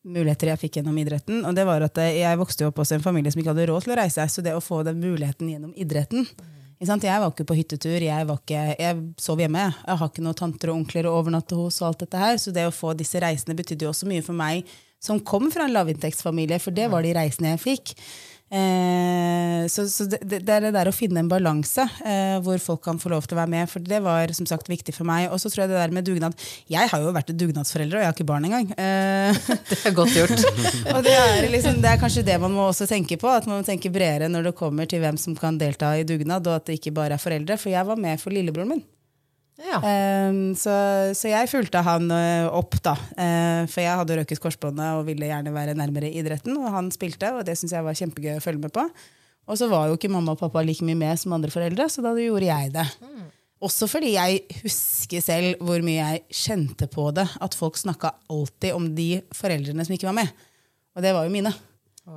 muligheter 0.07 0.53
jeg 0.53 0.61
fikk 0.61 0.79
gjennom 0.79 0.95
idretten. 1.01 1.43
Og 1.43 1.57
det 1.57 1.65
var 1.67 1.83
at 1.83 1.99
eh, 1.99 2.21
Jeg 2.21 2.39
vokste 2.39 2.63
jo 2.63 2.71
opp 2.71 2.79
hos 2.79 2.93
en 2.95 3.03
familie 3.03 3.33
som 3.35 3.43
ikke 3.43 3.51
hadde 3.51 3.67
råd 3.67 3.83
til 3.83 3.95
å 3.97 3.99
reise, 3.99 4.29
så 4.31 4.45
det 4.45 4.55
å 4.55 4.63
få 4.63 4.79
den 4.87 5.03
muligheten 5.03 5.51
gjennom 5.51 5.75
idretten? 5.75 6.23
Jeg 6.79 7.03
var 7.03 7.27
ikke 7.27 7.43
på 7.43 7.57
hyttetur, 7.57 7.99
jeg, 7.99 8.23
ikke, 8.31 8.59
jeg 8.79 8.99
sov 9.19 9.41
hjemme. 9.43 9.65
Jeg 9.83 9.99
har 9.99 10.11
ikke 10.13 10.23
noen 10.23 10.37
tanter 10.39 10.71
og 10.71 10.77
onkler 10.79 11.09
å 11.09 11.17
overnatte 11.19 11.57
hos. 11.59 11.81
og 11.81 11.89
alt 11.89 12.05
dette 12.05 12.21
her, 12.21 12.37
Så 12.39 12.55
det 12.55 12.63
å 12.63 12.71
få 12.71 12.93
disse 12.95 13.19
reisene 13.19 13.57
betydde 13.59 13.83
jo 13.83 13.91
også 13.91 14.07
mye 14.07 14.23
for 14.23 14.31
meg 14.31 14.63
som 14.99 15.19
kom 15.19 15.51
fra 15.51 15.65
en 15.67 15.75
lavinntektsfamilie, 15.75 16.59
for 16.59 16.71
det 16.71 16.87
var 16.91 17.03
de 17.03 17.11
reisene 17.15 17.51
jeg 17.51 17.59
fikk. 17.59 17.93
Eh, 18.49 19.67
så 19.69 19.85
så 19.85 20.07
det, 20.09 20.23
det 20.25 20.49
er 20.49 20.63
det 20.65 20.71
der 20.73 20.89
å 20.89 20.93
finne 20.95 21.21
en 21.21 21.29
balanse 21.29 21.83
eh, 22.01 22.39
hvor 22.41 22.57
folk 22.63 22.81
kan 22.87 22.97
få 23.01 23.11
lov 23.13 23.27
til 23.27 23.37
å 23.37 23.41
være 23.43 23.53
med. 23.53 23.69
For 23.69 23.85
det 23.85 24.01
var 24.05 24.33
som 24.37 24.47
sagt 24.49 24.69
viktig 24.71 24.95
for 24.95 25.07
meg. 25.09 25.27
Og 25.29 25.41
så 25.41 25.51
tror 25.51 25.65
jeg 25.65 25.73
det 25.73 25.79
der 25.79 25.95
med 25.95 26.07
dugnad 26.07 26.37
Jeg 26.71 26.89
har 26.91 27.03
jo 27.03 27.13
vært 27.15 27.33
dugnadsforeldre, 27.37 27.99
og 27.99 28.03
jeg 28.03 28.11
har 28.11 28.17
ikke 28.17 28.29
barn 28.29 28.49
engang. 28.49 28.71
Eh, 28.73 29.41
Det 29.69 29.79
er 29.85 29.97
godt 29.97 30.15
gjort. 30.17 30.45
og 30.95 31.01
det 31.05 31.15
er, 31.15 31.49
liksom, 31.51 31.81
det 31.83 31.93
er 31.93 32.01
kanskje 32.01 32.25
det 32.25 32.39
man 32.41 32.55
må 32.55 32.69
også 32.69 32.89
tenke 32.89 33.19
på. 33.21 33.29
At 33.31 33.49
man 33.49 33.61
må 33.61 33.67
tenke 33.67 33.93
bredere 33.93 34.31
når 34.31 34.49
det 34.49 34.57
kommer 34.59 34.89
til 34.89 35.03
hvem 35.03 35.19
som 35.21 35.37
kan 35.37 35.59
delta 35.61 35.93
i 35.97 36.07
dugnad, 36.07 36.47
og 36.47 36.59
at 36.59 36.69
det 36.69 36.79
ikke 36.79 36.95
bare 36.97 37.19
er 37.19 37.21
foreldre. 37.21 37.59
For 37.59 37.73
jeg 37.73 37.85
var 37.85 38.01
med 38.01 38.21
for 38.21 38.33
lillebroren 38.33 38.73
min. 38.73 38.87
Ja. 39.59 39.79
Um, 40.29 40.53
så, 40.57 40.73
så 41.17 41.31
jeg 41.31 41.49
fulgte 41.51 41.81
han 41.83 42.07
ø, 42.11 42.23
opp, 42.55 42.77
da. 42.85 42.95
Uh, 43.17 43.63
for 43.69 43.83
jeg 43.83 44.01
hadde 44.01 44.19
røket 44.21 44.41
korsbåndet 44.43 44.99
og 44.99 45.07
ville 45.09 45.27
gjerne 45.27 45.53
være 45.55 45.75
nærmere 45.77 46.11
idretten. 46.15 46.55
Og 46.61 46.71
han 46.73 46.91
spilte, 46.95 47.33
og 47.35 47.43
det 47.47 47.57
syntes 47.59 47.75
jeg 47.75 47.85
var 47.85 47.97
kjempegøy 47.99 48.37
å 48.37 48.43
følge 48.43 48.63
med 48.63 48.73
på. 48.75 48.85
Og 49.49 49.57
så 49.59 49.67
var 49.71 49.89
jo 49.89 49.97
ikke 49.97 50.11
mamma 50.13 50.35
og 50.35 50.41
pappa 50.41 50.63
like 50.63 50.85
mye 50.85 50.97
med 50.97 51.19
som 51.19 51.33
andre 51.35 51.51
foreldre, 51.51 51.89
så 51.89 52.03
da 52.05 52.13
gjorde 52.15 52.47
jeg 52.47 52.73
det. 52.75 52.85
Også 53.65 53.89
fordi 53.91 54.13
jeg 54.13 54.43
husker 54.61 55.23
selv 55.23 55.63
hvor 55.65 55.81
mye 55.83 55.97
jeg 55.99 56.37
kjente 56.45 56.87
på 56.91 57.09
det. 57.17 57.25
At 57.43 57.57
folk 57.57 57.79
snakka 57.79 58.13
alltid 58.31 58.77
om 58.77 58.85
de 58.95 59.09
foreldrene 59.35 59.83
som 59.83 59.95
ikke 59.97 60.07
var 60.07 60.15
med. 60.21 60.29
Og 60.95 61.03
det 61.03 61.11
var 61.17 61.27
jo 61.27 61.33
mine. 61.33 61.51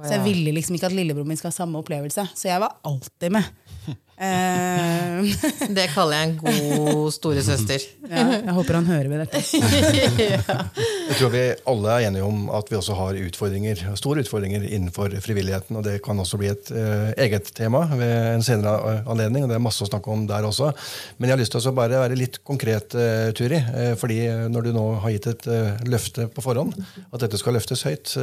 Så 0.03 0.15
jeg 0.15 0.25
ville 0.25 0.55
liksom 0.55 0.77
ikke 0.77 0.89
at 0.89 0.95
lillebroren 0.97 1.29
min 1.29 1.41
skal 1.41 1.51
ha 1.51 1.57
samme 1.57 1.81
opplevelse. 1.83 2.25
Så 2.37 2.49
jeg 2.49 2.63
var 2.63 2.79
alltid 2.87 3.35
med. 3.35 3.51
Eh, 4.17 4.93
Det 5.77 5.87
kaller 5.95 6.19
jeg 6.19 6.29
en 6.29 6.35
god 6.43 7.13
storesøster. 7.15 7.85
ja, 8.13 8.25
jeg 8.43 8.57
håper 8.57 8.79
han 8.79 8.89
hører 8.91 9.09
ved 9.11 9.23
dette. 9.25 9.41
Jeg 11.13 11.19
tror 11.19 11.33
vi 11.35 11.43
alle 11.69 11.95
er 11.95 12.07
enige 12.09 12.25
om 12.25 12.47
at 12.57 12.71
vi 12.71 12.77
også 12.79 12.95
har 12.97 13.19
utfordringer, 13.21 13.81
store 13.99 14.23
utfordringer 14.25 14.65
innenfor 14.65 15.13
frivilligheten. 15.25 15.77
og 15.77 15.85
Det 15.85 15.99
kan 16.05 16.19
også 16.19 16.39
bli 16.41 16.49
et 16.53 16.71
uh, 16.73 17.11
eget 17.21 17.51
tema 17.57 17.83
ved 17.91 18.13
en 18.37 18.45
senere 18.47 18.95
eh, 18.95 19.11
anledning. 19.13 19.45
og 19.45 19.53
Det 19.53 19.59
er 19.59 19.65
masse 19.65 19.85
å 19.85 19.91
snakke 19.91 20.13
om 20.13 20.25
der 20.31 20.47
også. 20.49 20.71
Men 21.19 21.29
jeg 21.29 21.37
har 21.37 21.43
lyst 21.43 21.57
til 21.57 21.69
å 21.69 21.75
bare 21.77 22.01
være 22.05 22.19
litt 22.19 22.41
konkret, 22.49 22.97
uh, 22.97 23.29
Turi. 23.37 23.61
Uh, 23.61 23.93
fordi 24.01 24.23
når 24.53 24.69
du 24.69 24.73
nå 24.77 24.87
har 25.05 25.15
gitt 25.17 25.29
et 25.35 25.51
løfte 25.89 26.29
på 26.33 26.45
forhånd, 26.45 26.79
at 27.13 27.27
dette 27.27 27.41
skal 27.41 27.59
løftes 27.59 27.85
høyt 27.87 28.17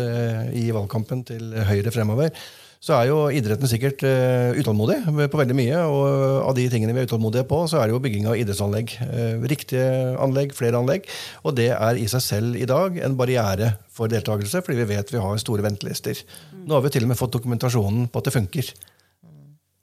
i 0.57 0.69
valgkampen 0.73 1.21
til 1.29 1.53
Høyre 1.69 1.93
fremover, 1.93 2.33
så 2.79 2.93
er 2.95 3.09
jo 3.09 3.17
idretten 3.35 3.67
sikkert 3.67 4.05
eh, 4.07 4.55
utålmodig 4.55 5.01
på 5.03 5.39
veldig 5.41 5.55
mye. 5.57 5.79
Og 5.91 6.45
av 6.47 6.53
de 6.55 6.63
tingene 6.71 6.93
vi 6.95 7.01
er 7.03 7.09
utålmodige 7.09 7.43
på, 7.49 7.65
så 7.67 7.81
er 7.81 7.89
det 7.89 7.95
jo 7.95 7.99
bygging 8.05 8.29
av 8.31 8.37
idrettsanlegg. 8.39 8.93
Eh, 9.03 9.33
riktige 9.51 9.89
anlegg, 10.23 10.53
flere 10.55 10.79
anlegg. 10.79 11.09
Og 11.43 11.57
det 11.59 11.73
er 11.75 11.99
i 11.99 12.07
seg 12.11 12.23
selv 12.23 12.55
i 12.55 12.67
dag 12.69 12.95
en 13.03 13.17
barriere 13.19 13.73
for 13.91 14.11
deltakelse, 14.11 14.63
fordi 14.63 14.79
vi 14.79 14.87
vet 14.93 15.11
vi 15.11 15.19
har 15.19 15.43
store 15.43 15.65
ventelister. 15.65 16.23
Nå 16.63 16.77
har 16.77 16.85
vi 16.85 16.93
til 16.95 17.03
og 17.03 17.11
med 17.11 17.19
fått 17.19 17.35
dokumentasjonen 17.35 18.07
på 18.07 18.23
at 18.23 18.29
det 18.29 18.35
funker. 18.37 18.71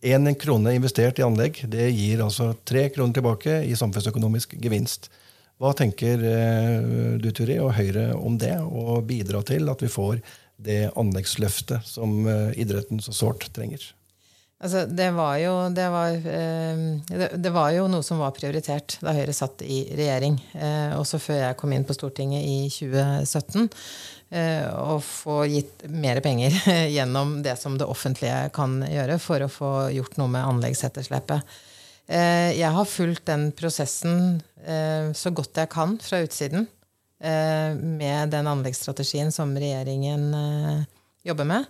Én 0.06 0.32
krone 0.40 0.72
investert 0.76 1.20
i 1.20 1.24
anlegg 1.26 1.62
det 1.68 1.90
gir 1.90 2.24
altså 2.24 2.54
tre 2.64 2.88
kroner 2.94 3.16
tilbake 3.16 3.60
i 3.68 3.76
samfunnsøkonomisk 3.76 4.56
gevinst. 4.62 5.10
Hva 5.60 5.72
tenker 5.76 6.20
eh, 6.20 6.80
du, 7.20 7.28
Turi, 7.32 7.60
og 7.60 7.72
Høyre 7.76 8.10
om 8.16 8.40
det, 8.40 8.54
å 8.60 9.02
bidra 9.04 9.44
til 9.44 9.68
at 9.72 9.84
vi 9.84 9.92
får 9.92 10.20
det 10.56 10.90
anleggsløftet 10.96 11.86
som 11.88 12.22
eh, 12.28 12.56
idretten 12.60 13.02
så 13.04 13.14
sårt 13.14 13.48
trenger? 13.56 13.84
Altså, 14.56 14.86
det, 14.88 15.10
var 15.12 15.36
jo, 15.36 15.52
det, 15.68 15.84
var, 15.92 16.14
eh, 16.16 17.32
det, 17.36 17.50
var 17.52 17.74
jo 17.76 17.88
noe 17.92 18.04
som 18.04 18.22
var 18.22 18.32
prioritert 18.36 18.96
da 19.04 19.12
Høyre 19.12 19.34
satt 19.36 19.60
i 19.60 19.82
regjering. 19.92 20.38
Eh, 20.56 20.94
også 20.96 21.20
før 21.20 21.42
jeg 21.42 21.58
kom 21.60 21.74
inn 21.76 21.84
på 21.84 21.96
Stortinget 21.96 22.40
i 22.40 22.56
2017. 22.72 23.68
Eh, 24.32 24.64
å 24.72 24.96
få 25.04 25.42
gitt 25.52 25.84
mer 25.92 26.22
penger 26.24 26.56
gjennom 26.96 27.42
det 27.44 27.58
som 27.60 27.76
det 27.76 27.88
offentlige 27.88 28.46
kan 28.56 28.80
gjøre 28.88 29.20
for 29.20 29.44
å 29.44 29.52
få 29.52 29.72
gjort 29.92 30.16
noe 30.22 30.32
med 30.32 30.48
anleggsetterslepet. 30.54 31.56
Jeg 32.06 32.70
har 32.70 32.86
fulgt 32.86 33.24
den 33.26 33.48
prosessen 33.50 34.36
så 35.10 35.32
godt 35.34 35.58
jeg 35.58 35.66
kan 35.72 35.96
fra 35.98 36.20
utsiden. 36.22 36.68
Eh, 37.16 37.74
med 37.74 38.32
den 38.34 38.46
anleggsstrategien 38.50 39.32
som 39.32 39.54
regjeringen 39.56 40.32
jobber 41.24 41.48
med. 41.48 41.64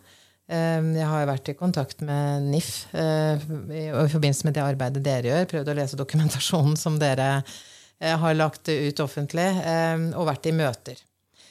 Ehm, 0.46 0.92
jeg 0.94 1.06
har 1.10 1.26
vært 1.26 1.48
i 1.50 1.56
kontakt 1.58 2.02
med 2.06 2.46
NIF 2.52 2.86
eh, 2.94 3.34
i 3.34 3.88
forbindelse 4.12 4.46
med 4.46 4.54
det 4.54 4.62
arbeidet 4.62 5.02
dere 5.02 5.32
gjør. 5.32 5.48
Prøvd 5.50 5.72
å 5.72 5.76
lese 5.80 5.98
dokumentasjonen 5.98 6.76
som 6.78 7.00
dere 7.02 7.30
eh, 7.40 8.14
har 8.14 8.38
lagt 8.38 8.70
ut 8.70 9.02
offentlig, 9.02 9.48
og 10.14 10.28
vært 10.30 10.50
i 10.50 10.54
møter. 10.54 11.02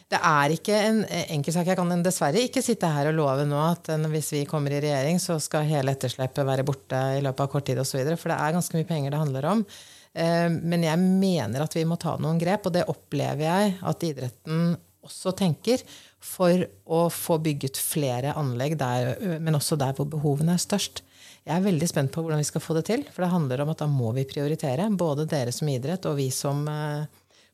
Det 0.06 0.20
er 0.22 0.54
ikke 0.54 0.78
en 0.86 1.00
enkel 1.10 1.56
sak. 1.56 1.68
Jeg 1.68 1.80
kan 1.80 2.04
dessverre 2.06 2.44
ikke 2.46 2.62
sitte 2.64 2.88
her 2.94 3.10
og 3.10 3.18
love 3.18 3.48
nå 3.50 3.58
at 3.58 3.90
hvis 4.12 4.32
vi 4.36 4.44
kommer 4.48 4.72
i 4.72 4.80
regjering, 4.84 5.18
så 5.20 5.40
skal 5.42 5.66
hele 5.66 5.96
etterslepet 5.96 6.46
være 6.46 6.64
borte 6.68 7.00
i 7.18 7.24
løpet 7.26 7.42
av 7.42 7.50
kort 7.52 7.66
tid 7.68 7.82
osv. 7.82 8.04
For 8.14 8.32
det 8.32 8.38
er 8.38 8.54
ganske 8.54 8.78
mye 8.78 8.88
penger 8.88 9.16
det 9.16 9.24
handler 9.24 9.50
om. 9.50 9.66
Ehm, 10.16 10.60
men 10.64 10.86
jeg 10.88 11.00
mener 11.02 11.66
at 11.66 11.76
vi 11.76 11.86
må 11.88 11.98
ta 12.02 12.16
noen 12.22 12.40
grep, 12.42 12.68
og 12.68 12.76
det 12.76 12.88
opplever 12.92 13.46
jeg 13.46 13.76
at 13.84 14.06
idretten 14.08 14.76
også 15.06 15.36
tenker 15.38 15.84
for 16.24 16.64
å 16.90 17.06
få 17.14 17.38
bygget 17.44 17.78
flere 17.78 18.34
anlegg, 18.40 18.78
der, 18.80 19.12
men 19.44 19.58
også 19.58 19.78
der 19.78 19.94
hvor 19.98 20.08
behovene 20.10 20.56
er 20.56 20.64
størst. 20.64 21.04
Jeg 21.46 21.54
er 21.60 21.68
veldig 21.68 21.88
spent 21.92 22.10
på 22.14 22.24
hvordan 22.24 22.42
vi 22.42 22.48
skal 22.48 22.64
få 22.64 22.74
det 22.80 22.88
til. 22.88 23.04
For 23.14 23.22
det 23.22 23.34
handler 23.36 23.62
om 23.62 23.70
at 23.76 23.84
da 23.84 23.86
må 23.92 24.10
vi 24.16 24.24
prioritere. 24.26 24.88
Både 24.98 25.28
dere 25.30 25.54
som 25.54 25.70
idrett 25.70 26.08
og 26.10 26.18
vi 26.18 26.32
som 26.34 26.64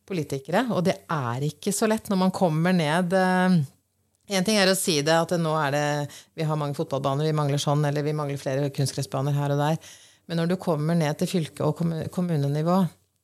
politikere. 0.07 0.63
Og 0.71 0.85
det 0.87 0.95
er 1.11 1.43
ikke 1.43 1.73
så 1.75 1.89
lett 1.91 2.07
når 2.07 2.21
man 2.21 2.31
kommer 2.31 2.71
ned 2.77 3.11
Én 4.31 4.45
ting 4.47 4.55
er 4.61 4.69
å 4.71 4.77
si 4.77 5.01
det, 5.03 5.11
at 5.11 5.33
nå 5.41 5.51
er 5.59 5.73
det, 5.75 5.87
vi 6.39 6.45
har 6.47 6.59
mange 6.59 6.77
fotballbaner, 6.77 7.27
vi 7.27 7.35
mangler 7.35 7.59
sånn, 7.59 7.83
eller 7.83 8.05
vi 8.05 8.13
mangler 8.15 8.39
flere 8.39 8.69
kunstgressbaner 8.71 9.35
her 9.35 9.51
og 9.51 9.59
der. 9.59 9.89
Men 10.31 10.39
når 10.39 10.53
du 10.53 10.59
kommer 10.63 10.95
ned 10.95 11.17
til 11.19 11.27
fylke- 11.27 11.65
og 11.67 11.81
kommunenivå, 12.15 12.77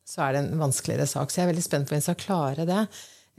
så 0.03 0.25
er 0.25 0.33
det 0.35 0.41
en 0.41 0.59
vanskeligere 0.59 1.07
sak. 1.07 1.31
Så 1.31 1.39
jeg 1.39 1.45
er 1.45 1.53
veldig 1.53 1.63
spent 1.63 1.87
på 1.87 1.95
om 1.95 2.01
vi 2.01 2.03
skal 2.03 2.17
klare 2.19 2.65
det. 2.67 2.81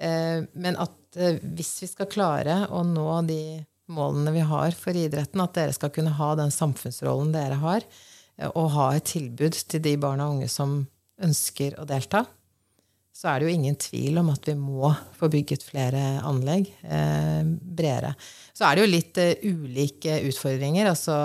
Eh, 0.00 0.38
men 0.57 0.78
at 0.81 1.18
eh, 1.20 1.37
hvis 1.37 1.74
vi 1.85 1.88
skal 1.90 2.09
klare 2.09 2.62
å 2.72 2.81
nå 2.88 3.11
de 3.28 3.42
målene 3.92 4.33
vi 4.33 4.46
har 4.48 4.72
for 4.72 4.96
idretten, 4.96 5.42
at 5.44 5.52
dere 5.59 5.76
skal 5.76 5.92
kunne 5.92 6.14
ha 6.16 6.31
den 6.40 6.52
samfunnsrollen 6.54 7.35
dere 7.37 7.61
har, 7.61 7.85
eh, 8.40 8.48
og 8.48 8.72
ha 8.72 8.88
et 8.96 9.09
tilbud 9.12 9.61
til 9.61 9.85
de 9.85 9.94
barna 10.00 10.31
og 10.31 10.38
unge 10.38 10.48
som 10.52 10.81
ønsker 11.20 11.76
å 11.76 11.85
delta, 11.88 12.24
så 13.18 13.33
er 13.33 13.40
det 13.40 13.48
jo 13.48 13.57
ingen 13.57 13.76
tvil 13.83 14.20
om 14.20 14.28
at 14.31 14.44
vi 14.46 14.54
må 14.54 14.92
få 15.18 15.26
bygget 15.33 15.64
flere 15.66 16.20
anlegg 16.22 16.68
eh, 16.87 17.42
bredere. 17.42 18.12
Så 18.54 18.62
er 18.68 18.76
det 18.76 18.85
jo 18.85 18.94
litt 18.94 19.18
eh, 19.18 19.42
ulike 19.42 20.20
utfordringer. 20.28 20.87
Altså 20.92 21.16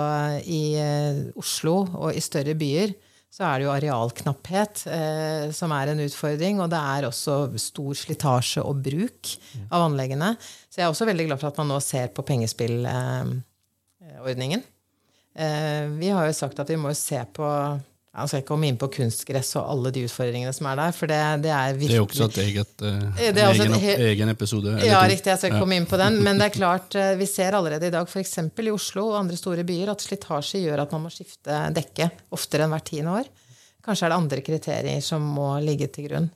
i 0.42 0.74
eh, 0.80 1.22
Oslo 1.38 1.84
og 1.86 2.10
i 2.10 2.24
større 2.24 2.56
byer 2.58 2.96
så 3.34 3.42
er 3.46 3.54
det 3.58 3.64
jo 3.66 3.72
arealknapphet 3.74 4.84
eh, 4.94 5.44
som 5.54 5.72
er 5.74 5.86
en 5.90 6.02
utfordring. 6.04 6.60
Og 6.62 6.68
det 6.70 6.82
er 6.82 7.06
også 7.06 7.58
stor 7.62 7.94
slitasje 7.98 8.60
og 8.62 8.82
bruk 8.82 9.38
av 9.68 9.82
anleggene. 9.88 10.36
Så 10.66 10.80
jeg 10.80 10.86
er 10.86 10.92
også 10.92 11.06
veldig 11.06 11.26
glad 11.30 11.38
for 11.40 11.48
at 11.50 11.58
man 11.62 11.70
nå 11.74 11.78
ser 11.82 12.08
på 12.14 12.26
pengespillordningen. 12.26 14.62
Eh, 15.34 15.84
vi 15.98 16.08
har 16.14 16.24
jo 16.26 16.40
sagt 16.42 16.60
at 16.62 16.70
vi 16.70 16.76
må 16.78 16.94
se 16.98 17.20
på 17.34 17.46
jeg 18.14 18.30
skal 18.30 18.42
ikke 18.44 18.48
komme 18.52 18.68
inn 18.70 18.76
på 18.78 18.86
kunstgress 18.94 19.48
og 19.58 19.70
alle 19.72 19.90
de 19.94 20.04
utfordringene 20.06 20.52
som 20.54 20.68
er 20.70 20.76
der. 20.78 20.92
for 20.94 21.10
Det, 21.10 21.18
det 21.42 21.50
er 21.50 21.72
virkelig... 21.74 21.88
Det 21.90 21.96
er 21.98 22.04
også 22.04 22.26
et 22.28 22.36
eget, 22.44 22.74
uh, 22.84 23.22
en 23.26 23.38
egen, 23.42 23.72
et, 23.74 24.02
egen, 24.12 24.28
episode. 24.30 24.74
Ja, 24.86 25.00
riktig. 25.10 25.32
Jeg 25.32 25.40
skal 25.40 25.50
ikke 25.50 25.58
ja. 25.58 25.62
komme 25.64 25.78
inn 25.80 25.88
på 25.90 25.98
den. 25.98 26.20
Men 26.22 26.38
det 26.38 26.46
er 26.46 26.54
klart, 26.60 26.94
eh, 26.94 27.16
vi 27.18 27.26
ser 27.26 27.58
allerede 27.58 27.88
i 27.90 27.94
dag 27.94 28.06
f.eks. 28.06 28.38
i 28.38 28.70
Oslo 28.70 29.08
og 29.08 29.18
andre 29.24 29.38
store 29.40 29.64
byer 29.66 29.90
at 29.90 30.04
slitasje 30.04 30.62
gjør 30.62 30.84
at 30.84 30.94
man 30.94 31.02
må 31.08 31.10
skifte 31.10 31.58
dekke 31.74 32.06
oftere 32.38 32.68
enn 32.68 32.76
hvert 32.76 32.86
tiende 32.92 33.16
år. 33.18 33.32
Kanskje 33.84 34.06
er 34.06 34.14
det 34.14 34.20
andre 34.22 34.44
kriterier 34.46 35.02
som 35.02 35.26
må 35.34 35.48
ligge 35.64 35.90
til 35.90 36.06
grunn. 36.06 36.30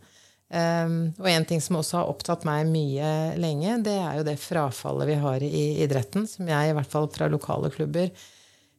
Um, 0.49 1.13
og 1.21 1.29
en 1.31 1.47
ting 1.47 1.61
som 1.63 1.77
også 1.79 2.01
har 2.01 2.11
opptatt 2.11 2.47
meg 2.49 2.67
mye 2.73 3.37
lenge, 3.39 3.77
det 3.85 3.95
er 4.01 4.19
jo 4.19 4.27
det 4.27 4.39
frafallet 4.41 5.11
vi 5.13 5.17
har 5.21 5.45
i 5.45 5.65
idretten, 5.85 6.27
som 6.27 6.49
jeg 6.49 6.73
i 6.73 6.75
hvert 6.75 6.91
fall 6.91 7.07
fra 7.13 7.29
lokale 7.31 7.71
klubber 7.71 8.11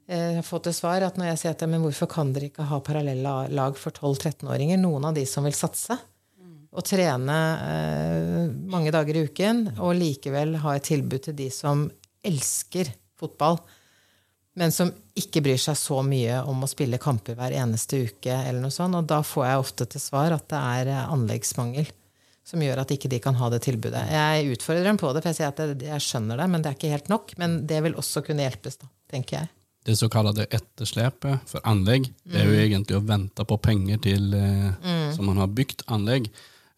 jeg 0.09 0.39
har 0.39 0.45
fått 0.45 0.65
til 0.65 0.73
svar 0.73 1.03
at 1.05 1.19
når 1.19 1.27
jeg 1.31 1.39
sier 1.43 1.53
at 1.53 1.65
men 1.69 1.83
hvorfor 1.83 2.09
kan 2.09 2.31
dere 2.33 2.49
ikke 2.49 2.65
ha 2.65 2.79
parallelle 2.81 3.33
lag 3.53 3.75
for 3.77 3.93
12-13-åringer, 3.93 4.79
noen 4.81 5.05
av 5.05 5.17
de 5.17 5.25
som 5.29 5.45
vil 5.45 5.53
satse, 5.53 5.97
og 6.69 6.85
trene 6.85 7.35
eh, 7.65 8.47
mange 8.69 8.93
dager 8.93 9.17
i 9.17 9.25
uken, 9.29 9.65
og 9.77 9.97
likevel 9.97 10.55
ha 10.63 10.75
et 10.77 10.87
tilbud 10.89 11.27
til 11.27 11.37
de 11.37 11.49
som 11.53 11.87
elsker 12.25 12.89
fotball, 13.19 13.59
men 14.59 14.73
som 14.73 14.91
ikke 15.17 15.43
bryr 15.45 15.61
seg 15.61 15.77
så 15.77 16.01
mye 16.05 16.41
om 16.49 16.65
å 16.65 16.69
spille 16.69 16.99
kamper 17.01 17.37
hver 17.37 17.53
eneste 17.55 18.01
uke, 18.09 18.33
eller 18.33 18.59
noe 18.63 18.73
sånt. 18.73 18.97
Og 18.97 19.07
da 19.07 19.21
får 19.23 19.45
jeg 19.45 19.61
ofte 19.61 19.87
til 19.93 20.03
svar 20.03 20.35
at 20.35 20.49
det 20.51 20.59
er 20.59 20.93
eh, 20.93 21.13
anleggsmangel 21.13 21.93
som 22.49 22.65
gjør 22.65 22.81
at 22.81 22.89
ikke 22.95 23.11
de 23.11 23.21
kan 23.21 23.37
ha 23.37 23.51
det 23.53 23.61
tilbudet. 23.61 24.07
Jeg 24.09 24.55
utfordrer 24.55 24.89
dem 24.89 24.97
på 24.97 25.13
det, 25.13 25.21
for 25.21 25.29
jeg 25.29 25.37
sier 25.37 25.53
at 25.53 25.85
jeg 25.85 26.01
skjønner 26.01 26.41
det, 26.41 26.49
men 26.49 26.65
det 26.65 26.71
er 26.71 26.81
ikke 26.81 26.93
helt 26.95 27.13
nok. 27.13 27.37
Men 27.37 27.61
det 27.69 27.83
vil 27.85 27.97
også 28.01 28.25
kunne 28.25 28.45
hjelpes, 28.47 28.81
da, 28.81 28.89
tenker 29.13 29.41
jeg 29.43 29.53
det 29.89 29.97
såkalte 29.97 30.45
etterslepet 30.45 31.49
for 31.49 31.65
anlegg, 31.67 32.07
mm. 32.11 32.29
det 32.29 32.39
er 32.39 32.47
jo 32.47 32.53
mm. 32.53 32.61
egentlig 32.67 32.97
å 32.99 33.03
vente 33.09 33.45
på 33.49 33.57
penger 33.63 33.99
til 34.05 34.31
eh, 34.37 34.69
mm. 34.77 35.11
som 35.17 35.29
man 35.29 35.41
har 35.41 35.51
bygd 35.57 35.85
anlegg. 35.89 36.29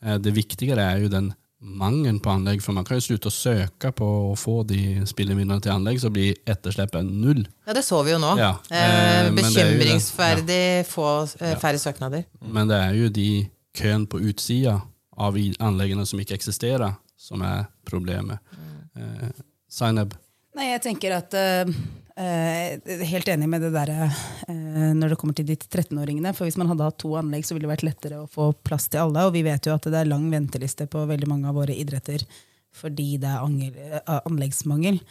Eh, 0.02 0.18
det 0.24 0.36
viktigere 0.36 0.86
er 0.94 1.04
jo 1.04 1.12
den 1.12 1.32
mangelen 1.62 2.18
på 2.20 2.32
anlegg, 2.32 2.62
for 2.64 2.74
man 2.74 2.86
kan 2.88 2.98
jo 2.98 3.06
slutte 3.06 3.30
å 3.30 3.34
søke 3.34 3.92
på 3.94 4.08
å 4.32 4.38
få 4.40 4.62
de 4.68 5.04
spillemidlene 5.10 5.62
til 5.62 5.76
anlegg, 5.76 6.00
så 6.02 6.10
blir 6.14 6.40
etterslepet 6.50 7.06
null. 7.06 7.44
Ja, 7.68 7.76
det 7.78 7.84
så 7.86 8.02
vi 8.06 8.16
jo 8.16 8.22
nå. 8.22 8.34
Ja. 8.40 8.56
Eh, 8.74 9.30
bekymringsferdig 9.38 10.64
ja. 10.82 10.88
få 10.90 11.12
eh, 11.38 11.54
færre 11.62 11.82
søknader. 11.82 12.26
Men 12.42 12.72
det 12.72 12.82
er 12.82 12.98
jo 12.98 13.12
de 13.14 13.30
køen 13.78 14.08
på 14.10 14.24
utsida 14.32 14.80
av 15.22 15.38
anleggene 15.62 16.08
som 16.10 16.20
ikke 16.24 16.40
eksisterer, 16.40 16.98
som 17.20 17.46
er 17.46 17.68
problemet. 17.88 18.42
Mm. 18.58 18.74
Eh, 18.98 19.32
Zainab? 19.72 20.18
Nei, 20.58 20.72
jeg 20.74 20.82
tenker 20.84 21.14
at 21.16 21.36
uh, 21.38 21.70
Uh, 22.12 22.76
helt 23.08 23.28
enig 23.32 23.48
med 23.50 23.62
det 23.64 23.70
der 23.72 23.90
eh, 23.96 24.92
når 24.98 25.14
det 25.14 25.18
kommer 25.22 25.36
til 25.38 25.48
de 25.48 25.56
13-åringene. 25.56 26.34
For 26.36 26.48
hvis 26.48 26.58
man 26.60 26.68
hadde 26.72 26.90
hatt 26.90 27.00
to 27.00 27.14
anlegg, 27.16 27.46
så 27.48 27.56
ville 27.56 27.70
det 27.70 27.72
vært 27.72 27.88
lettere 27.88 28.20
å 28.20 28.30
få 28.30 28.50
plass 28.68 28.90
til 28.92 29.06
alle. 29.06 29.24
Og 29.28 29.36
vi 29.36 29.46
vet 29.48 29.68
jo 29.68 29.76
at 29.76 29.88
det 29.88 30.02
er 30.02 30.10
lang 30.10 30.28
venteliste 30.34 30.90
på 30.92 31.06
veldig 31.08 31.30
mange 31.32 31.52
av 31.52 31.60
våre 31.62 31.76
idretter 31.76 32.26
fordi 32.72 33.18
det 33.20 33.32
er 33.32 34.02
uh, 34.08 34.22
anleggsmangel. 34.22 35.02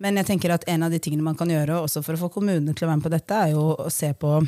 Men 0.00 0.16
jeg 0.20 0.30
tenker 0.30 0.54
at 0.54 0.64
en 0.72 0.86
av 0.86 0.92
de 0.92 1.00
tingene 1.02 1.24
man 1.24 1.36
kan 1.36 1.50
gjøre 1.52 1.82
også 1.82 2.04
for 2.04 2.16
å 2.16 2.22
få 2.22 2.30
kommunene 2.36 2.72
til 2.76 2.86
å 2.86 2.90
være 2.90 3.00
med 3.00 3.08
på 3.08 3.14
dette, 3.16 3.40
er 3.40 3.54
jo 3.56 3.66
å 3.76 3.92
se 3.92 4.14
på 4.16 4.38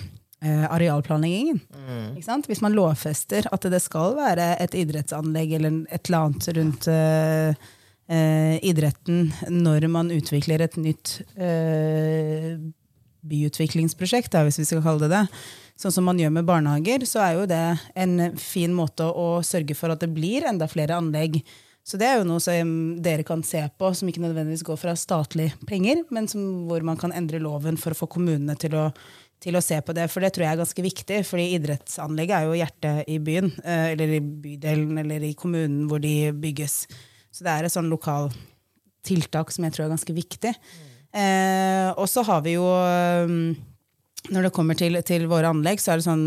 arealplanleggingen. 0.43 1.61
Mm. 1.71 2.07
Hvis 2.49 2.63
man 2.65 2.75
lovfester 2.75 3.47
at 3.55 3.67
det 3.71 3.79
skal 3.85 4.17
være 4.17 4.49
et 4.65 4.73
idrettsanlegg 4.75 5.53
eller 5.55 5.77
et 5.87 6.09
eller 6.09 6.25
annet 6.25 6.49
rundt 6.57 6.89
eh, 6.91 7.69
idretten 8.13 9.31
når 9.49 9.89
man 9.93 10.13
utvikler 10.13 10.65
et 10.65 10.79
nytt 10.81 11.19
eh, 11.37 12.55
byutviklingsprosjekt, 13.23 14.33
da, 14.35 14.45
hvis 14.47 14.61
vi 14.61 14.69
skal 14.69 14.83
kalle 14.85 15.07
det 15.07 15.13
det. 15.15 15.27
Sånn 15.81 15.95
som 15.95 16.07
man 16.07 16.21
gjør 16.21 16.35
med 16.37 16.47
barnehager, 16.47 17.07
så 17.09 17.23
er 17.25 17.37
jo 17.39 17.49
det 17.51 17.65
en 17.99 18.37
fin 18.39 18.73
måte 18.75 19.07
å 19.07 19.43
sørge 19.47 19.77
for 19.79 19.95
at 19.95 20.03
det 20.03 20.13
blir 20.15 20.47
enda 20.47 20.69
flere 20.71 20.99
anlegg. 20.99 21.41
Så 21.83 21.99
det 21.99 22.07
er 22.07 22.21
jo 22.21 22.27
noe 22.29 22.43
som 22.43 22.69
dere 23.03 23.25
kan 23.27 23.43
se 23.47 23.65
på, 23.79 23.91
som 23.97 24.11
ikke 24.11 24.23
nødvendigvis 24.23 24.63
går 24.67 24.79
fra 24.79 24.95
statlige 24.99 25.57
penger, 25.67 26.05
men 26.15 26.29
som, 26.31 26.45
hvor 26.69 26.85
man 26.87 27.01
kan 27.01 27.15
endre 27.17 27.43
loven 27.43 27.79
for 27.81 27.95
å 27.95 27.99
få 27.99 28.11
kommunene 28.13 28.55
til 28.61 28.77
å, 28.79 28.85
til 29.43 29.59
å 29.59 29.65
se 29.65 29.81
på 29.83 29.97
det. 29.97 30.07
For 30.13 30.23
det 30.23 30.35
tror 30.35 30.47
jeg 30.47 30.55
er 30.55 30.61
ganske 30.63 30.85
viktig, 30.87 31.23
fordi 31.27 31.49
idrettsanlegget 31.57 32.37
er 32.37 32.47
jo 32.47 32.61
hjertet 32.61 33.11
i 33.11 33.19
byen, 33.23 33.51
eh, 33.65 33.89
eller 33.97 34.15
i 34.19 34.21
bydelen 34.23 35.03
eller 35.03 35.27
i 35.27 35.35
kommunen 35.39 35.89
hvor 35.91 36.03
de 36.05 36.31
bygges. 36.45 36.85
Så 37.33 37.47
det 37.47 37.53
er 37.53 37.67
et 37.67 37.75
sånn 37.75 37.91
lokal 37.91 38.31
tiltak 39.07 39.51
som 39.53 39.67
jeg 39.67 39.75
tror 39.75 39.87
er 39.87 39.95
ganske 39.95 40.15
viktig. 40.15 40.53
Eh, 41.13 41.89
og 41.97 42.07
så 42.09 42.25
har 42.25 42.41
vi 42.41 42.55
jo 42.55 42.65
um, 42.65 43.51
Når 44.33 44.47
det 44.47 44.53
kommer 44.57 44.79
til, 44.79 44.97
til, 45.05 45.27
våre 45.29 45.51
anlegg, 45.53 45.81
så 45.83 45.93
er 45.93 46.01
det 46.01 46.07
sånn 46.07 46.23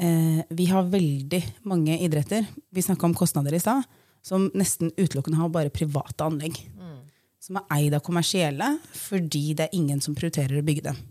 eh, 0.00 0.38
Vi 0.56 0.68
har 0.70 0.88
veldig 0.88 1.42
mange 1.68 1.98
idretter. 2.00 2.46
Vi 2.72 2.84
snakka 2.84 3.08
om 3.08 3.16
kostnader 3.16 3.56
i 3.56 3.60
stad. 3.60 3.84
Som 4.24 4.48
nesten 4.58 4.92
utelukkende 4.96 5.40
har 5.40 5.52
bare 5.52 5.74
private 5.74 6.24
anlegg. 6.24 6.58
Mm. 6.78 7.02
Som 7.42 7.60
er 7.60 7.68
eid 7.76 7.98
av 7.98 8.04
kommersielle 8.06 8.72
fordi 8.96 9.52
det 9.58 9.68
er 9.68 9.76
ingen 9.76 10.00
som 10.02 10.16
prioriterer 10.16 10.60
å 10.60 10.66
bygge 10.66 10.88
dem. 10.88 11.04